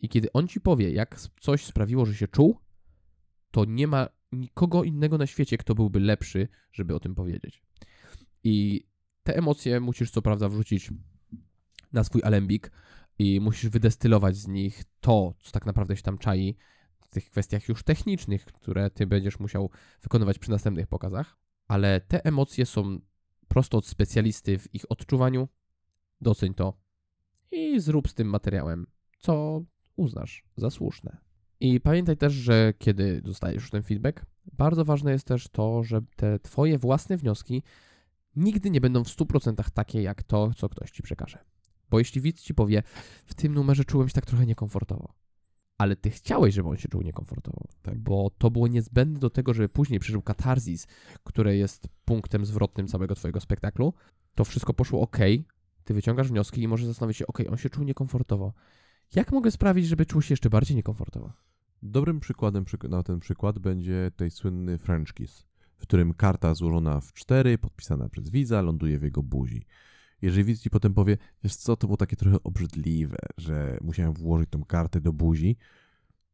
I 0.00 0.08
kiedy 0.08 0.32
on 0.32 0.48
ci 0.48 0.60
powie, 0.60 0.90
jak 0.90 1.20
coś 1.40 1.64
sprawiło, 1.64 2.06
że 2.06 2.14
się 2.14 2.28
czuł, 2.28 2.58
to 3.50 3.64
nie 3.64 3.86
ma 3.86 4.08
nikogo 4.32 4.84
innego 4.84 5.18
na 5.18 5.26
świecie, 5.26 5.58
kto 5.58 5.74
byłby 5.74 6.00
lepszy, 6.00 6.48
żeby 6.72 6.94
o 6.94 7.00
tym 7.00 7.14
powiedzieć. 7.14 7.62
I 8.44 8.86
te 9.22 9.36
emocje 9.36 9.80
musisz 9.80 10.10
co 10.10 10.22
prawda 10.22 10.48
wrzucić 10.48 10.90
na 11.92 12.04
swój 12.04 12.22
alembik, 12.24 12.70
i 13.18 13.40
musisz 13.40 13.70
wydestylować 13.70 14.36
z 14.36 14.48
nich 14.48 14.84
to, 15.00 15.34
co 15.40 15.52
tak 15.52 15.66
naprawdę 15.66 15.96
się 15.96 16.02
tam 16.02 16.18
czai 16.18 16.56
w 17.00 17.08
tych 17.08 17.30
kwestiach 17.30 17.68
już 17.68 17.82
technicznych, 17.82 18.44
które 18.44 18.90
ty 18.90 19.06
będziesz 19.06 19.40
musiał 19.40 19.70
wykonywać 20.02 20.38
przy 20.38 20.50
następnych 20.50 20.86
pokazach, 20.86 21.36
ale 21.68 22.00
te 22.00 22.24
emocje 22.24 22.66
są 22.66 22.98
prosto 23.48 23.78
od 23.78 23.86
specjalisty 23.86 24.58
w 24.58 24.74
ich 24.74 24.84
odczuwaniu. 24.88 25.48
Doceń 26.20 26.54
to 26.54 26.82
i 27.50 27.80
zrób 27.80 28.08
z 28.08 28.14
tym 28.14 28.28
materiałem, 28.28 28.86
co 29.18 29.62
uznasz 29.96 30.44
za 30.56 30.70
słuszne. 30.70 31.16
I 31.60 31.80
pamiętaj 31.80 32.16
też, 32.16 32.32
że 32.32 32.72
kiedy 32.78 33.22
dostajesz 33.22 33.70
ten 33.70 33.82
feedback, 33.82 34.26
bardzo 34.52 34.84
ważne 34.84 35.12
jest 35.12 35.26
też 35.26 35.48
to, 35.48 35.82
że 35.82 36.00
te 36.16 36.38
twoje 36.38 36.78
własne 36.78 37.16
wnioski 37.16 37.62
nigdy 38.36 38.70
nie 38.70 38.80
będą 38.80 39.04
w 39.04 39.08
100% 39.08 39.70
takie 39.70 40.02
jak 40.02 40.22
to, 40.22 40.54
co 40.56 40.68
ktoś 40.68 40.90
ci 40.90 41.02
przekaże. 41.02 41.38
Bo 41.92 41.98
jeśli 41.98 42.20
widz 42.20 42.42
ci 42.42 42.54
powie, 42.54 42.82
w 43.24 43.34
tym 43.34 43.54
numerze 43.54 43.84
czułem 43.84 44.08
się 44.08 44.14
tak 44.14 44.26
trochę 44.26 44.46
niekomfortowo, 44.46 45.14
ale 45.78 45.96
ty 45.96 46.10
chciałeś, 46.10 46.54
żeby 46.54 46.68
on 46.68 46.76
się 46.76 46.88
czuł 46.88 47.02
niekomfortowo, 47.02 47.68
Tak. 47.82 47.98
bo 47.98 48.30
to 48.38 48.50
było 48.50 48.68
niezbędne 48.68 49.18
do 49.18 49.30
tego, 49.30 49.54
żeby 49.54 49.68
później 49.68 50.00
przeżył 50.00 50.22
katarzis, 50.22 50.86
które 51.24 51.56
jest 51.56 51.88
punktem 52.04 52.46
zwrotnym 52.46 52.86
całego 52.86 53.14
twojego 53.14 53.40
spektaklu, 53.40 53.94
to 54.34 54.44
wszystko 54.44 54.74
poszło 54.74 55.00
ok, 55.00 55.16
ty 55.84 55.94
wyciągasz 55.94 56.28
wnioski 56.28 56.62
i 56.62 56.68
możesz 56.68 56.86
zastanowić 56.86 57.16
się, 57.16 57.26
ok, 57.26 57.38
on 57.50 57.56
się 57.56 57.70
czuł 57.70 57.84
niekomfortowo. 57.84 58.52
Jak 59.14 59.32
mogę 59.32 59.50
sprawić, 59.50 59.86
żeby 59.86 60.06
czuł 60.06 60.22
się 60.22 60.32
jeszcze 60.32 60.50
bardziej 60.50 60.76
niekomfortowo? 60.76 61.32
Dobrym 61.82 62.20
przykładem 62.20 62.64
przyk- 62.64 62.88
na 62.88 63.02
ten 63.02 63.20
przykład 63.20 63.58
będzie 63.58 64.10
tej 64.16 64.30
słynny 64.30 64.78
French 64.78 65.14
Kiss, 65.14 65.46
w 65.76 65.82
którym 65.82 66.14
karta 66.14 66.54
złożona 66.54 67.00
w 67.00 67.12
cztery, 67.12 67.58
podpisana 67.58 68.08
przez 68.08 68.30
widza, 68.30 68.62
ląduje 68.62 68.98
w 68.98 69.02
jego 69.02 69.22
buzi. 69.22 69.66
Jeżeli 70.22 70.44
widz 70.44 70.62
ci 70.62 70.70
potem 70.70 70.94
powie, 70.94 71.18
wiesz 71.44 71.56
co, 71.56 71.76
to 71.76 71.86
było 71.86 71.96
takie 71.96 72.16
trochę 72.16 72.42
obrzydliwe, 72.42 73.18
że 73.36 73.78
musiałem 73.80 74.12
włożyć 74.12 74.50
tą 74.50 74.64
kartę 74.64 75.00
do 75.00 75.12
buzi, 75.12 75.56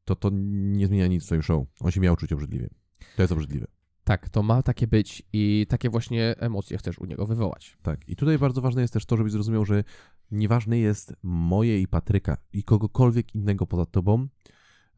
to 0.05 0.17
to 0.17 0.31
nie 0.33 0.87
zmienia 0.87 1.07
nic 1.07 1.23
w 1.23 1.27
twoim 1.27 1.43
show. 1.43 1.67
On 1.81 1.91
się 1.91 2.01
miał 2.01 2.17
czuć 2.17 2.33
obrzydliwie. 2.33 2.69
To 3.17 3.23
jest 3.23 3.33
obrzydliwe. 3.33 3.67
Tak, 4.05 4.29
to 4.29 4.43
ma 4.43 4.63
takie 4.63 4.87
być 4.87 5.23
i 5.33 5.67
takie 5.69 5.91
właśnie 5.91 6.35
emocje 6.39 6.79
chcesz 6.79 6.99
u 6.99 7.05
niego 7.05 7.27
wywołać. 7.27 7.79
Tak. 7.83 8.09
I 8.09 8.17
tutaj 8.17 8.39
bardzo 8.39 8.61
ważne 8.61 8.83
jest 8.83 8.95
też 8.95 9.07
to, 9.07 9.17
żebyś 9.17 9.33
zrozumiał, 9.33 9.65
że 9.65 9.85
nieważne 10.31 10.79
jest 10.79 11.15
moje 11.23 11.81
i 11.81 11.89
Patryka 11.89 12.37
i 12.53 12.65
kogokolwiek 12.65 13.35
innego 13.35 13.67
poza 13.67 13.87
tobą 13.87 14.29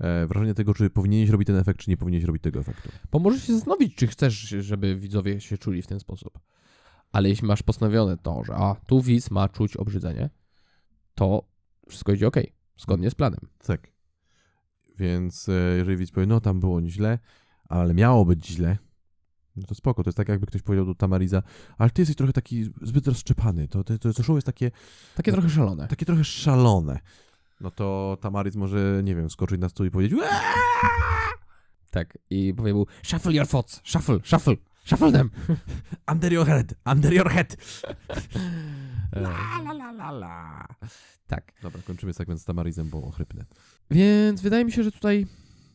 e, 0.00 0.26
wrażenie 0.26 0.54
tego, 0.54 0.74
czy 0.74 0.90
powinieneś 0.90 1.30
robić 1.30 1.46
ten 1.46 1.56
efekt, 1.56 1.80
czy 1.80 1.90
nie 1.90 1.96
powinieneś 1.96 2.24
robić 2.24 2.42
tego 2.42 2.60
efektu. 2.60 2.88
Bo 3.12 3.18
możesz 3.18 3.46
się 3.46 3.52
zastanowić, 3.52 3.94
czy 3.94 4.06
chcesz, 4.06 4.34
żeby 4.60 4.96
widzowie 4.96 5.40
się 5.40 5.58
czuli 5.58 5.82
w 5.82 5.86
ten 5.86 6.00
sposób. 6.00 6.38
Ale 7.12 7.28
jeśli 7.28 7.46
masz 7.48 7.62
postanowione 7.62 8.16
to, 8.16 8.44
że 8.44 8.54
a, 8.54 8.74
tu 8.86 9.02
widz 9.02 9.30
ma 9.30 9.48
czuć 9.48 9.76
obrzydzenie, 9.76 10.30
to 11.14 11.42
wszystko 11.88 12.12
idzie 12.12 12.26
ok, 12.26 12.36
zgodnie 12.78 13.10
z 13.10 13.14
planem. 13.14 13.40
Tak. 13.66 13.88
Więc 14.98 15.48
e, 15.48 15.52
jeżeli 15.76 15.96
widz 15.96 16.10
powie, 16.10 16.26
no 16.26 16.40
tam 16.40 16.60
było 16.60 16.82
źle, 16.82 17.18
ale 17.68 17.94
miało 17.94 18.24
być 18.24 18.46
źle, 18.46 18.78
no 19.56 19.66
to 19.66 19.74
spoko. 19.74 20.02
To 20.04 20.08
jest 20.08 20.16
tak, 20.16 20.28
jakby 20.28 20.46
ktoś 20.46 20.62
powiedział 20.62 20.86
do 20.86 20.94
Tamariza, 20.94 21.42
ale 21.78 21.90
ty 21.90 22.02
jesteś 22.02 22.16
trochę 22.16 22.32
taki 22.32 22.64
zbyt 22.82 23.06
rozszczepany. 23.06 23.68
To, 23.68 23.84
to, 23.84 23.98
to, 23.98 24.12
to 24.12 24.22
show 24.22 24.34
jest 24.36 24.46
takie, 24.46 24.70
Takie 25.14 25.32
trochę 25.32 25.50
szalone. 25.50 25.88
takie 25.88 26.06
trochę 26.06 26.24
szalone. 26.24 26.98
No 27.60 27.70
to 27.70 28.18
Tamariz 28.20 28.56
może, 28.56 29.00
nie 29.04 29.14
wiem, 29.14 29.30
skoczyć 29.30 29.60
na 29.60 29.68
stół 29.68 29.86
i 29.86 29.90
powiedzieć 29.90 30.18
"Eee, 30.22 30.28
Tak, 31.90 32.18
i 32.30 32.54
powie 32.56 32.74
mu, 32.74 32.86
shuffle 33.02 33.32
your 33.32 33.46
thoughts, 33.48 33.80
shuffle, 33.84 34.18
shuffle, 34.24 34.54
shuffle 34.90 35.12
them. 35.12 35.30
Under 36.12 36.32
your 36.32 36.46
head, 36.46 36.74
under 36.92 37.14
your 37.14 37.30
head. 37.30 37.56
La, 39.12 39.72
la, 39.72 39.92
la, 39.92 40.10
la. 40.10 40.66
tak. 41.26 41.52
Dobra, 41.62 41.82
kończymy 41.82 42.12
segment 42.12 42.40
z 42.40 42.44
Tamarizem, 42.44 42.88
bo 42.88 43.02
ochrypnę. 43.02 43.44
Więc 43.90 44.40
wydaje 44.40 44.64
mi 44.64 44.72
się, 44.72 44.82
że 44.82 44.92
tutaj 44.92 45.26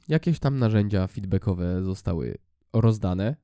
jakieś 0.07 0.39
tam 0.39 0.59
narzędzia 0.59 1.07
feedbackowe 1.07 1.83
zostały 1.83 2.37
rozdane. 2.73 3.35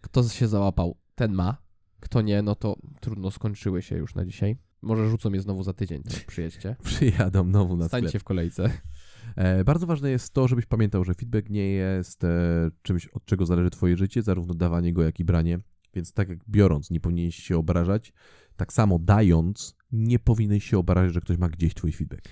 Kto 0.00 0.28
się 0.28 0.48
załapał, 0.48 0.96
ten 1.14 1.32
ma. 1.32 1.56
Kto 2.00 2.22
nie, 2.22 2.42
no 2.42 2.54
to 2.54 2.76
trudno, 3.00 3.30
skończyły 3.30 3.82
się 3.82 3.96
już 3.96 4.14
na 4.14 4.24
dzisiaj. 4.24 4.56
Może 4.82 5.10
rzucą 5.10 5.32
je 5.32 5.40
znowu 5.40 5.62
za 5.62 5.72
tydzień, 5.72 6.02
to 6.02 6.16
przyjedźcie. 6.26 6.76
Przyjadą 6.84 7.44
znowu 7.48 7.76
na 7.76 7.88
sklep. 7.88 8.00
Stańcie 8.02 8.18
w 8.18 8.24
kolejce. 8.24 8.70
E, 9.36 9.64
bardzo 9.64 9.86
ważne 9.86 10.10
jest 10.10 10.32
to, 10.32 10.48
żebyś 10.48 10.66
pamiętał, 10.66 11.04
że 11.04 11.14
feedback 11.14 11.50
nie 11.50 11.68
jest 11.70 12.24
e, 12.24 12.70
czymś, 12.82 13.06
od 13.06 13.24
czego 13.24 13.46
zależy 13.46 13.70
twoje 13.70 13.96
życie, 13.96 14.22
zarówno 14.22 14.54
dawanie 14.54 14.92
go, 14.92 15.02
jak 15.02 15.20
i 15.20 15.24
branie. 15.24 15.58
Więc 15.94 16.12
tak 16.12 16.28
jak 16.28 16.38
biorąc, 16.48 16.90
nie 16.90 17.00
powinieneś 17.00 17.36
się 17.36 17.58
obrażać, 17.58 18.12
tak 18.56 18.72
samo 18.72 18.98
dając, 18.98 19.76
nie 19.92 20.18
powinieneś 20.18 20.64
się 20.64 20.78
obrażać, 20.78 21.14
że 21.14 21.20
ktoś 21.20 21.38
ma 21.38 21.48
gdzieś 21.48 21.74
twój 21.74 21.92
feedback. 21.92 22.28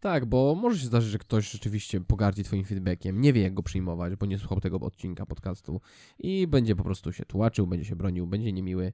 Tak, 0.00 0.26
bo 0.26 0.54
może 0.54 0.78
się 0.78 0.86
zdarzyć, 0.86 1.10
że 1.10 1.18
ktoś 1.18 1.50
rzeczywiście 1.50 2.00
pogardzi 2.00 2.44
twoim 2.44 2.64
feedbackiem, 2.64 3.20
nie 3.20 3.32
wie 3.32 3.42
jak 3.42 3.54
go 3.54 3.62
przyjmować, 3.62 4.16
bo 4.16 4.26
nie 4.26 4.38
słuchał 4.38 4.60
tego 4.60 4.80
odcinka 4.80 5.26
podcastu 5.26 5.80
i 6.18 6.46
będzie 6.46 6.76
po 6.76 6.84
prostu 6.84 7.12
się 7.12 7.24
tłumaczył, 7.24 7.66
będzie 7.66 7.84
się 7.84 7.96
bronił, 7.96 8.26
będzie 8.26 8.52
niemiły. 8.52 8.92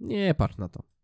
Nie 0.00 0.34
patrz 0.34 0.56
na 0.56 0.68
to. 0.68 0.95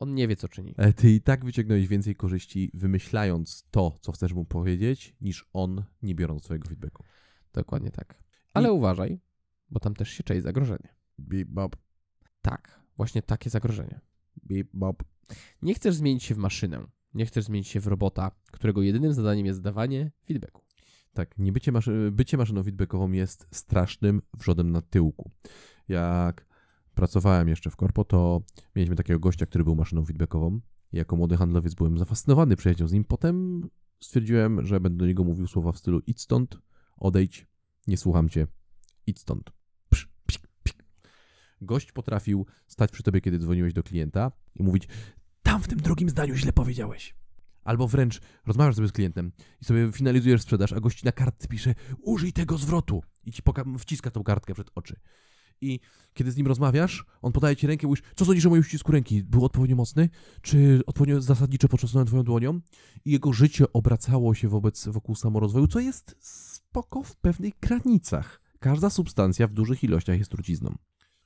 On 0.00 0.14
nie 0.14 0.28
wie, 0.28 0.36
co 0.36 0.48
czyni. 0.48 0.74
E, 0.76 0.92
Ty 0.92 1.10
i 1.10 1.20
tak 1.20 1.44
wyciągnąłeś 1.44 1.88
więcej 1.88 2.14
korzyści, 2.16 2.70
wymyślając 2.74 3.66
to, 3.70 3.98
co 4.00 4.12
chcesz 4.12 4.32
mu 4.32 4.44
powiedzieć, 4.44 5.16
niż 5.20 5.48
on, 5.52 5.84
nie 6.02 6.14
biorąc 6.14 6.42
twojego 6.42 6.68
feedbacku. 6.68 7.04
Dokładnie 7.52 7.90
tak. 7.90 8.22
Ale 8.54 8.72
uważaj, 8.72 9.20
bo 9.70 9.80
tam 9.80 9.94
też 9.94 10.08
się 10.10 10.22
czai 10.22 10.40
zagrożenie. 10.40 10.94
Bip, 11.20 11.48
bop, 11.48 11.76
Tak, 12.42 12.80
właśnie 12.96 13.22
takie 13.22 13.50
zagrożenie. 13.50 14.00
bip, 14.46 14.68
bop. 14.74 15.04
Nie 15.62 15.74
chcesz 15.74 15.94
zmienić 15.94 16.22
się 16.24 16.34
w 16.34 16.38
maszynę. 16.38 16.86
Nie 17.14 17.26
chcesz 17.26 17.44
zmienić 17.44 17.68
się 17.68 17.80
w 17.80 17.86
robota, 17.86 18.30
którego 18.52 18.82
jedynym 18.82 19.12
zadaniem 19.12 19.46
jest 19.46 19.60
dawanie 19.62 20.10
feedbacku. 20.26 20.62
Tak, 21.12 21.38
nie 21.38 21.52
bycie, 21.52 21.72
maszy- 21.72 22.10
bycie 22.12 22.36
maszyną 22.36 22.62
feedbackową 22.62 23.12
jest 23.12 23.46
strasznym 23.50 24.22
wrzodem 24.34 24.70
na 24.70 24.82
tyłku. 24.82 25.30
Jak 25.88 26.46
pracowałem 26.94 27.48
jeszcze 27.48 27.70
w 27.70 27.76
korpo, 27.76 28.04
to 28.04 28.42
mieliśmy 28.76 28.96
takiego 28.96 29.18
gościa, 29.18 29.46
który 29.46 29.64
był 29.64 29.76
maszyną 29.76 30.04
feedbackową. 30.04 30.60
Jako 30.92 31.16
młody 31.16 31.36
handlowiec 31.36 31.74
byłem 31.74 31.98
zafascynowany 31.98 32.56
przyjaciół 32.56 32.88
z 32.88 32.92
nim. 32.92 33.04
Potem 33.04 33.68
stwierdziłem, 34.00 34.66
że 34.66 34.80
będę 34.80 34.98
do 34.98 35.06
niego 35.06 35.24
mówił 35.24 35.46
słowa 35.46 35.72
w 35.72 35.78
stylu 35.78 36.00
idź 36.06 36.20
stąd, 36.20 36.58
odejdź, 36.96 37.46
nie 37.86 37.96
słucham 37.96 38.28
cię, 38.28 38.46
idź 39.06 39.20
stąd. 39.20 39.50
Psz, 39.88 40.08
psik, 40.26 40.48
psik. 40.64 40.84
Gość 41.60 41.92
potrafił 41.92 42.46
stać 42.66 42.90
przy 42.90 43.02
tobie, 43.02 43.20
kiedy 43.20 43.38
dzwoniłeś 43.38 43.72
do 43.72 43.82
klienta 43.82 44.32
i 44.54 44.62
mówić 44.62 44.88
tam 45.42 45.62
w 45.62 45.68
tym 45.68 45.80
drugim 45.80 46.10
zdaniu 46.10 46.34
źle 46.34 46.52
powiedziałeś. 46.52 47.14
Albo 47.64 47.88
wręcz 47.88 48.20
rozmawiasz 48.46 48.74
sobie 48.76 48.88
z 48.88 48.92
klientem 48.92 49.32
i 49.62 49.64
sobie 49.64 49.92
finalizujesz 49.92 50.42
sprzedaż, 50.42 50.72
a 50.72 50.80
gości 50.80 51.04
na 51.04 51.12
kartce 51.12 51.48
pisze 51.48 51.74
użyj 52.02 52.32
tego 52.32 52.58
zwrotu 52.58 53.02
i 53.24 53.32
ci 53.32 53.42
wciska 53.78 54.10
tą 54.10 54.24
kartkę 54.24 54.54
przed 54.54 54.70
oczy. 54.74 55.00
I 55.60 55.80
kiedy 56.14 56.30
z 56.32 56.36
nim 56.36 56.46
rozmawiasz, 56.46 57.04
on 57.22 57.32
podaje 57.32 57.56
ci 57.56 57.66
rękę 57.66 57.86
mówisz, 57.86 58.02
co 58.14 58.24
sądzisz 58.24 58.46
o 58.46 58.50
moim 58.50 58.60
uścisku 58.60 58.92
ręki? 58.92 59.24
Był 59.24 59.44
odpowiednio 59.44 59.76
mocny? 59.76 60.08
Czy 60.42 60.80
odpowiednio 60.86 61.20
zasadniczo 61.20 61.68
począsnąłem 61.68 62.06
twoją 62.06 62.22
dłonią? 62.22 62.60
I 63.04 63.10
jego 63.10 63.32
życie 63.32 63.72
obracało 63.72 64.34
się 64.34 64.48
wobec, 64.48 64.88
wokół 64.88 65.14
samorozwoju, 65.14 65.66
co 65.66 65.80
jest 65.80 66.16
spoko 66.20 67.02
w 67.02 67.16
pewnych 67.16 67.54
granicach. 67.60 68.40
Każda 68.58 68.90
substancja 68.90 69.46
w 69.46 69.52
dużych 69.52 69.84
ilościach 69.84 70.18
jest 70.18 70.30
trucizną. 70.30 70.74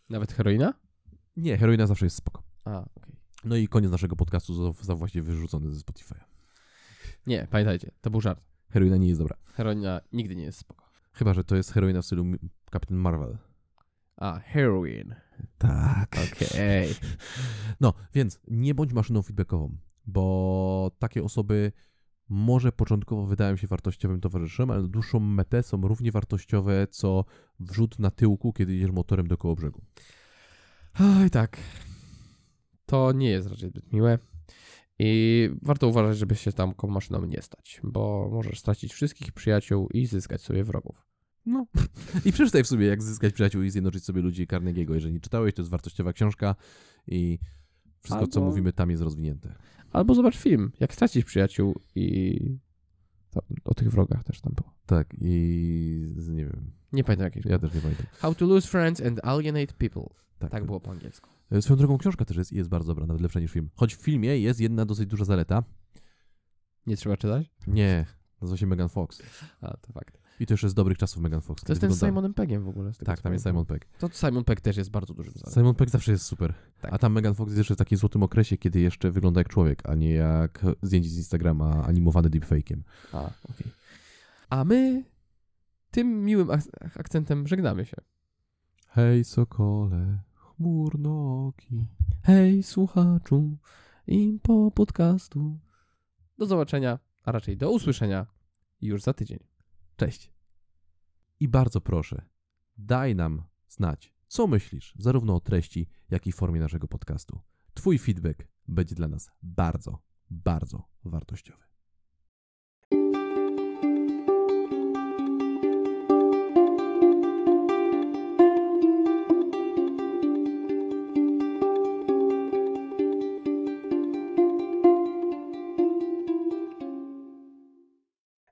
Nawet 0.09 0.32
heroina? 0.32 0.74
Nie, 1.37 1.59
heroina 1.59 1.87
zawsze 1.87 2.07
jest 2.07 2.16
spoko. 2.16 2.43
A, 2.64 2.85
okej. 2.97 3.14
No 3.45 3.57
i 3.57 3.68
koniec 3.68 3.91
naszego 3.91 4.16
podcastu 4.16 4.55
został 4.55 4.97
właśnie 4.97 5.22
wyrzucony 5.22 5.72
ze 5.72 5.80
Spotify'a. 5.80 6.14
Nie, 7.26 7.47
pamiętajcie, 7.51 7.91
to 8.01 8.11
był 8.11 8.20
żart. 8.20 8.41
Heroina 8.70 8.97
nie 8.97 9.09
jest 9.09 9.20
dobra. 9.20 9.37
Heroina 9.45 10.01
nigdy 10.12 10.37
nie 10.37 10.43
jest 10.43 10.59
spoko. 10.59 10.85
Chyba, 11.12 11.35
że 11.35 11.45
to 11.45 11.57
jest 11.57 11.72
heroina 11.72 12.03
w 12.03 12.07
stylu 12.07 12.24
Captain 12.72 13.01
Marvel. 13.01 13.39
A, 14.17 14.39
heroin. 14.39 15.15
Tak. 15.59 16.17
Okej. 16.33 16.95
No, 17.81 17.95
więc 18.15 18.41
nie 18.49 18.75
bądź 18.75 18.93
maszyną 18.93 19.23
feedbackową, 19.23 19.77
bo 20.07 20.91
takie 20.99 21.25
osoby 21.25 21.73
może 22.29 22.73
początkowo 22.73 23.27
wydają 23.27 23.57
się 23.57 23.67
wartościowym 23.67 24.21
towarzyszem, 24.21 24.71
ale 24.71 24.83
na 24.83 24.89
dłuższą 24.89 25.21
metę 25.21 25.62
są 25.62 25.81
równie 25.81 26.12
wartościowe, 26.12 26.87
co 26.87 27.25
wrzut 27.61 27.99
na 27.99 28.11
tyłku, 28.11 28.53
kiedy 28.53 28.75
jedziesz 28.75 28.91
motorem 28.91 29.27
do 29.27 29.37
koło 29.37 29.55
brzegu. 29.55 29.83
Oj, 31.01 31.31
tak. 31.31 31.57
To 32.87 33.12
nie 33.12 33.31
jest 33.31 33.49
raczej 33.49 33.69
zbyt 33.69 33.93
miłe. 33.93 34.19
I 34.99 35.51
warto 35.62 35.89
uważać, 35.89 36.19
żeby 36.19 36.37
się 36.37 36.53
tam 36.53 36.75
maszyną 36.89 37.25
nie 37.25 37.43
stać, 37.43 37.81
bo 37.85 38.29
możesz 38.33 38.59
stracić 38.59 38.93
wszystkich 38.93 39.33
przyjaciół 39.33 39.89
i 39.89 40.07
zyskać 40.07 40.43
sobie 40.43 40.65
wrogów. 40.65 41.14
No. 41.47 41.66
I 42.24 42.32
przeczytaj 42.32 42.64
w 42.64 42.66
sobie, 42.66 42.86
jak 42.86 43.03
zyskać 43.03 43.34
przyjaciół 43.34 43.62
i 43.62 43.70
zjednoczyć 43.70 44.05
sobie 44.05 44.22
ludzi 44.22 44.47
Carnegieego. 44.47 44.95
Jeżeli 44.95 45.14
nie 45.14 45.20
czytałeś, 45.20 45.55
to 45.55 45.62
jest 45.62 45.70
wartościowa 45.70 46.12
książka 46.12 46.55
i 47.07 47.38
wszystko, 48.01 48.26
co 48.26 48.40
Albo- 48.40 48.51
mówimy 48.51 48.72
tam 48.72 48.90
jest 48.90 49.03
rozwinięte. 49.03 49.55
Albo 49.92 50.14
zobacz 50.14 50.36
film, 50.36 50.72
jak 50.80 50.95
stracić 50.95 51.24
przyjaciół 51.24 51.80
i 51.95 52.59
o 53.64 53.74
tych 53.74 53.90
wrogach 53.90 54.24
też 54.24 54.40
tam 54.40 54.53
było. 54.57 54.74
Tak, 54.86 55.14
i 55.20 56.07
nie 56.28 56.45
wiem, 56.45 56.70
Nie 56.92 57.05
pamiętam 57.05 57.24
jakiś. 57.24 57.45
ja 57.45 57.59
też 57.59 57.74
nie 57.74 57.80
pamiętam. 57.80 58.07
How 58.12 58.34
to 58.34 58.47
lose 58.47 58.68
friends 58.68 59.03
and 59.03 59.20
alienate 59.24 59.74
people. 59.78 60.03
Tak, 60.38 60.51
Tak 60.51 60.66
było 60.66 60.80
po 60.80 60.90
angielsku. 60.90 61.30
E, 61.51 61.62
Swoją 61.62 61.78
drogą 61.78 61.99
książka 61.99 62.24
też 62.24 62.36
jest, 62.36 62.53
jest 62.53 62.68
bardzo 62.68 62.86
dobra, 62.86 63.07
nawet 63.07 63.22
lepsza 63.22 63.40
niż 63.40 63.53
film. 63.53 63.70
Choć 63.74 63.95
w 63.97 64.01
filmie 64.03 64.38
jest 64.38 64.61
jedna 64.61 64.84
dosyć 64.84 65.07
duża 65.09 65.24
zaleta. 65.24 65.62
Nie 66.86 66.97
trzeba 66.97 67.16
czytać? 67.16 67.51
Nie, 67.66 68.07
nazywa 68.40 68.57
się 68.57 68.66
Megan 68.66 68.88
Fox. 68.88 69.22
A, 69.61 69.76
to 69.76 69.92
fakt. 69.92 70.18
I 70.41 70.47
to 70.47 70.55
jeszcze 70.55 70.68
z 70.68 70.74
dobrych 70.74 70.99
czasów 70.99 71.22
Megan 71.22 71.41
Fox. 71.41 71.64
To 71.64 71.72
jest 71.72 71.80
ten 71.80 71.91
z 71.91 71.95
wygląda- 71.95 72.07
Simonem 72.12 72.35
Peggiem 72.35 72.64
w 72.64 72.68
ogóle. 72.68 72.93
z 72.95 72.99
tego, 72.99 73.07
Tak, 73.12 73.20
tam 73.20 73.32
jest. 73.32 73.45
Simon 73.45 73.66
Pegg. 73.66 73.87
To 73.99 74.09
Simon 74.09 74.45
Pegg 74.45 74.61
też 74.61 74.76
jest 74.76 74.91
bardzo 74.91 75.14
dużym 75.14 75.32
zaletem. 75.35 75.53
Simon 75.55 75.74
Pegg 75.74 75.91
zawsze 75.91 76.12
jest 76.12 76.24
super. 76.24 76.55
Tak. 76.80 76.93
A 76.93 76.99
tam 76.99 77.12
Megan 77.12 77.35
Fox 77.35 77.49
jest 77.51 77.59
jeszcze 77.59 77.74
w 77.74 77.78
takim 77.78 77.99
złotym 77.99 78.22
okresie, 78.22 78.57
kiedy 78.59 78.80
jeszcze 78.80 79.11
wygląda 79.11 79.41
jak 79.41 79.49
człowiek, 79.49 79.89
a 79.89 79.95
nie 79.95 80.12
jak 80.12 80.66
zdjęcie 80.82 81.09
z 81.09 81.16
Instagrama 81.16 81.85
animowany 81.85 82.30
deepfake'iem. 82.30 82.80
A, 83.12 83.18
okej. 83.24 83.66
A 84.51 84.64
my 84.64 85.05
tym 85.91 86.24
miłym 86.24 86.51
ak- 86.51 86.97
akcentem 86.99 87.47
żegnamy 87.49 87.85
się. 87.87 87.97
Hej 88.89 89.24
sokole, 89.24 90.18
chmurnoki. 90.35 91.87
Hej, 92.22 92.62
słuchaczu, 92.62 93.59
impo 94.07 94.70
podcastu. 94.70 95.59
Do 96.39 96.47
zobaczenia, 96.47 96.99
a 97.24 97.32
raczej 97.32 97.57
do 97.57 97.70
usłyszenia 97.70 98.26
już 98.80 99.03
za 99.03 99.12
tydzień. 99.12 99.39
Cześć. 99.97 100.32
I 101.40 101.49
bardzo 101.49 101.80
proszę, 101.80 102.28
daj 102.76 103.14
nam 103.14 103.42
znać, 103.68 104.14
co 104.26 104.47
myślisz, 104.47 104.95
zarówno 104.99 105.34
o 105.34 105.40
treści, 105.40 105.88
jak 106.11 106.26
i 106.26 106.32
formie 106.32 106.61
naszego 106.61 106.88
podcastu. 106.88 107.40
Twój 107.74 107.99
feedback 107.99 108.49
będzie 108.68 108.95
dla 108.95 109.09
nas 109.09 109.30
bardzo, 109.42 110.03
bardzo 110.30 110.88
wartościowy. 111.05 111.64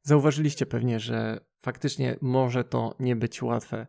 Zauważyliście 0.02 0.66
pewnie, 0.66 1.00
że 1.00 1.40
faktycznie 1.58 2.16
może 2.20 2.64
to 2.64 2.94
nie 3.00 3.16
być 3.16 3.42
łatwe, 3.42 3.86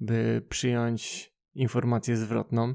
by 0.00 0.46
przyjąć 0.48 1.32
informację 1.54 2.16
zwrotną, 2.16 2.74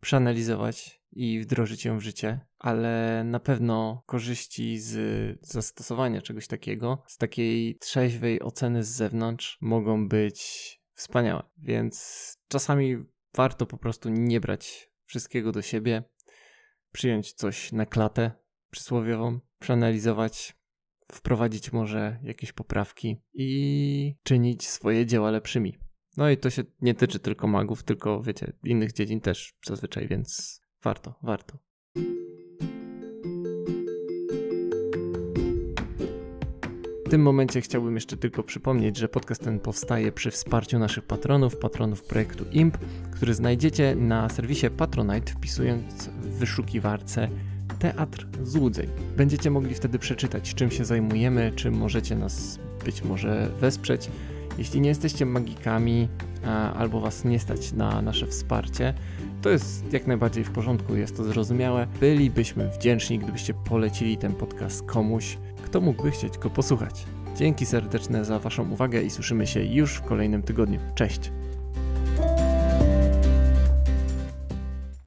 przeanalizować 0.00 1.02
i 1.12 1.40
wdrożyć 1.40 1.84
ją 1.84 1.98
w 1.98 2.02
życie, 2.02 2.40
ale 2.58 3.22
na 3.24 3.40
pewno 3.40 4.02
korzyści 4.06 4.78
z 4.78 5.38
zastosowania 5.40 6.22
czegoś 6.22 6.46
takiego, 6.46 7.02
z 7.06 7.16
takiej 7.16 7.78
trzeźwej 7.78 8.42
oceny 8.42 8.84
z 8.84 8.88
zewnątrz 8.88 9.58
mogą 9.60 10.08
być 10.08 10.80
wspaniałe. 10.94 11.42
Więc 11.58 12.36
czasami 12.48 12.96
warto 13.34 13.66
po 13.66 13.76
prostu 13.76 14.08
nie 14.08 14.40
brać 14.40 14.90
wszystkiego 15.04 15.52
do 15.52 15.62
siebie, 15.62 16.02
przyjąć 16.92 17.32
coś 17.32 17.72
na 17.72 17.86
klatę 17.86 18.30
przysłowiową, 18.70 19.40
przeanalizować, 19.58 20.56
wprowadzić 21.12 21.72
może 21.72 22.18
jakieś 22.22 22.52
poprawki 22.52 23.16
i 23.34 24.16
czynić 24.22 24.68
swoje 24.68 25.06
dzieła 25.06 25.30
lepszymi. 25.30 25.78
No 26.16 26.30
i 26.30 26.36
to 26.36 26.50
się 26.50 26.64
nie 26.80 26.94
tyczy 26.94 27.18
tylko 27.18 27.46
magów, 27.46 27.82
tylko 27.82 28.22
wiecie, 28.22 28.52
innych 28.64 28.92
dziedzin 28.92 29.20
też 29.20 29.54
zazwyczaj, 29.66 30.08
więc 30.08 30.60
warto, 30.82 31.14
warto. 31.22 31.58
W 37.06 37.08
tym 37.08 37.22
momencie 37.22 37.60
chciałbym 37.60 37.94
jeszcze 37.94 38.16
tylko 38.16 38.42
przypomnieć, 38.42 38.96
że 38.96 39.08
podcast 39.08 39.44
ten 39.44 39.60
powstaje 39.60 40.12
przy 40.12 40.30
wsparciu 40.30 40.78
naszych 40.78 41.04
patronów, 41.04 41.56
patronów 41.56 42.02
projektu 42.02 42.44
IMP, 42.52 42.78
który 43.10 43.34
znajdziecie 43.34 43.96
na 43.96 44.28
serwisie 44.28 44.70
Patronite 44.70 45.32
wpisując 45.32 46.08
w 46.08 46.38
wyszukiwarce 46.38 47.28
Teatr 47.78 48.26
Złudzeń. 48.42 48.86
Będziecie 49.16 49.50
mogli 49.50 49.74
wtedy 49.74 49.98
przeczytać, 49.98 50.54
czym 50.54 50.70
się 50.70 50.84
zajmujemy, 50.84 51.52
czym 51.56 51.74
możecie 51.74 52.16
nas 52.16 52.58
być 52.84 53.04
może 53.04 53.50
wesprzeć. 53.60 54.10
Jeśli 54.58 54.80
nie 54.80 54.88
jesteście 54.88 55.26
magikami 55.26 56.08
albo 56.76 57.00
was 57.00 57.24
nie 57.24 57.38
stać 57.38 57.72
na 57.72 58.02
nasze 58.02 58.26
wsparcie, 58.26 58.94
to 59.42 59.50
jest 59.50 59.92
jak 59.92 60.06
najbardziej 60.06 60.44
w 60.44 60.50
porządku, 60.50 60.96
jest 60.96 61.16
to 61.16 61.24
zrozumiałe. 61.24 61.86
Bylibyśmy 62.00 62.70
wdzięczni, 62.70 63.18
gdybyście 63.18 63.54
polecili 63.54 64.16
ten 64.16 64.32
podcast 64.34 64.82
komuś, 64.82 65.38
kto 65.64 65.80
mógłby 65.80 66.10
chcieć 66.10 66.38
go 66.38 66.50
posłuchać. 66.50 67.06
Dzięki 67.36 67.66
serdeczne 67.66 68.24
za 68.24 68.38
Waszą 68.38 68.70
uwagę 68.70 69.02
i 69.02 69.10
słyszymy 69.10 69.46
się 69.46 69.64
już 69.64 69.94
w 69.94 70.02
kolejnym 70.02 70.42
tygodniu. 70.42 70.80
Cześć! 70.94 71.32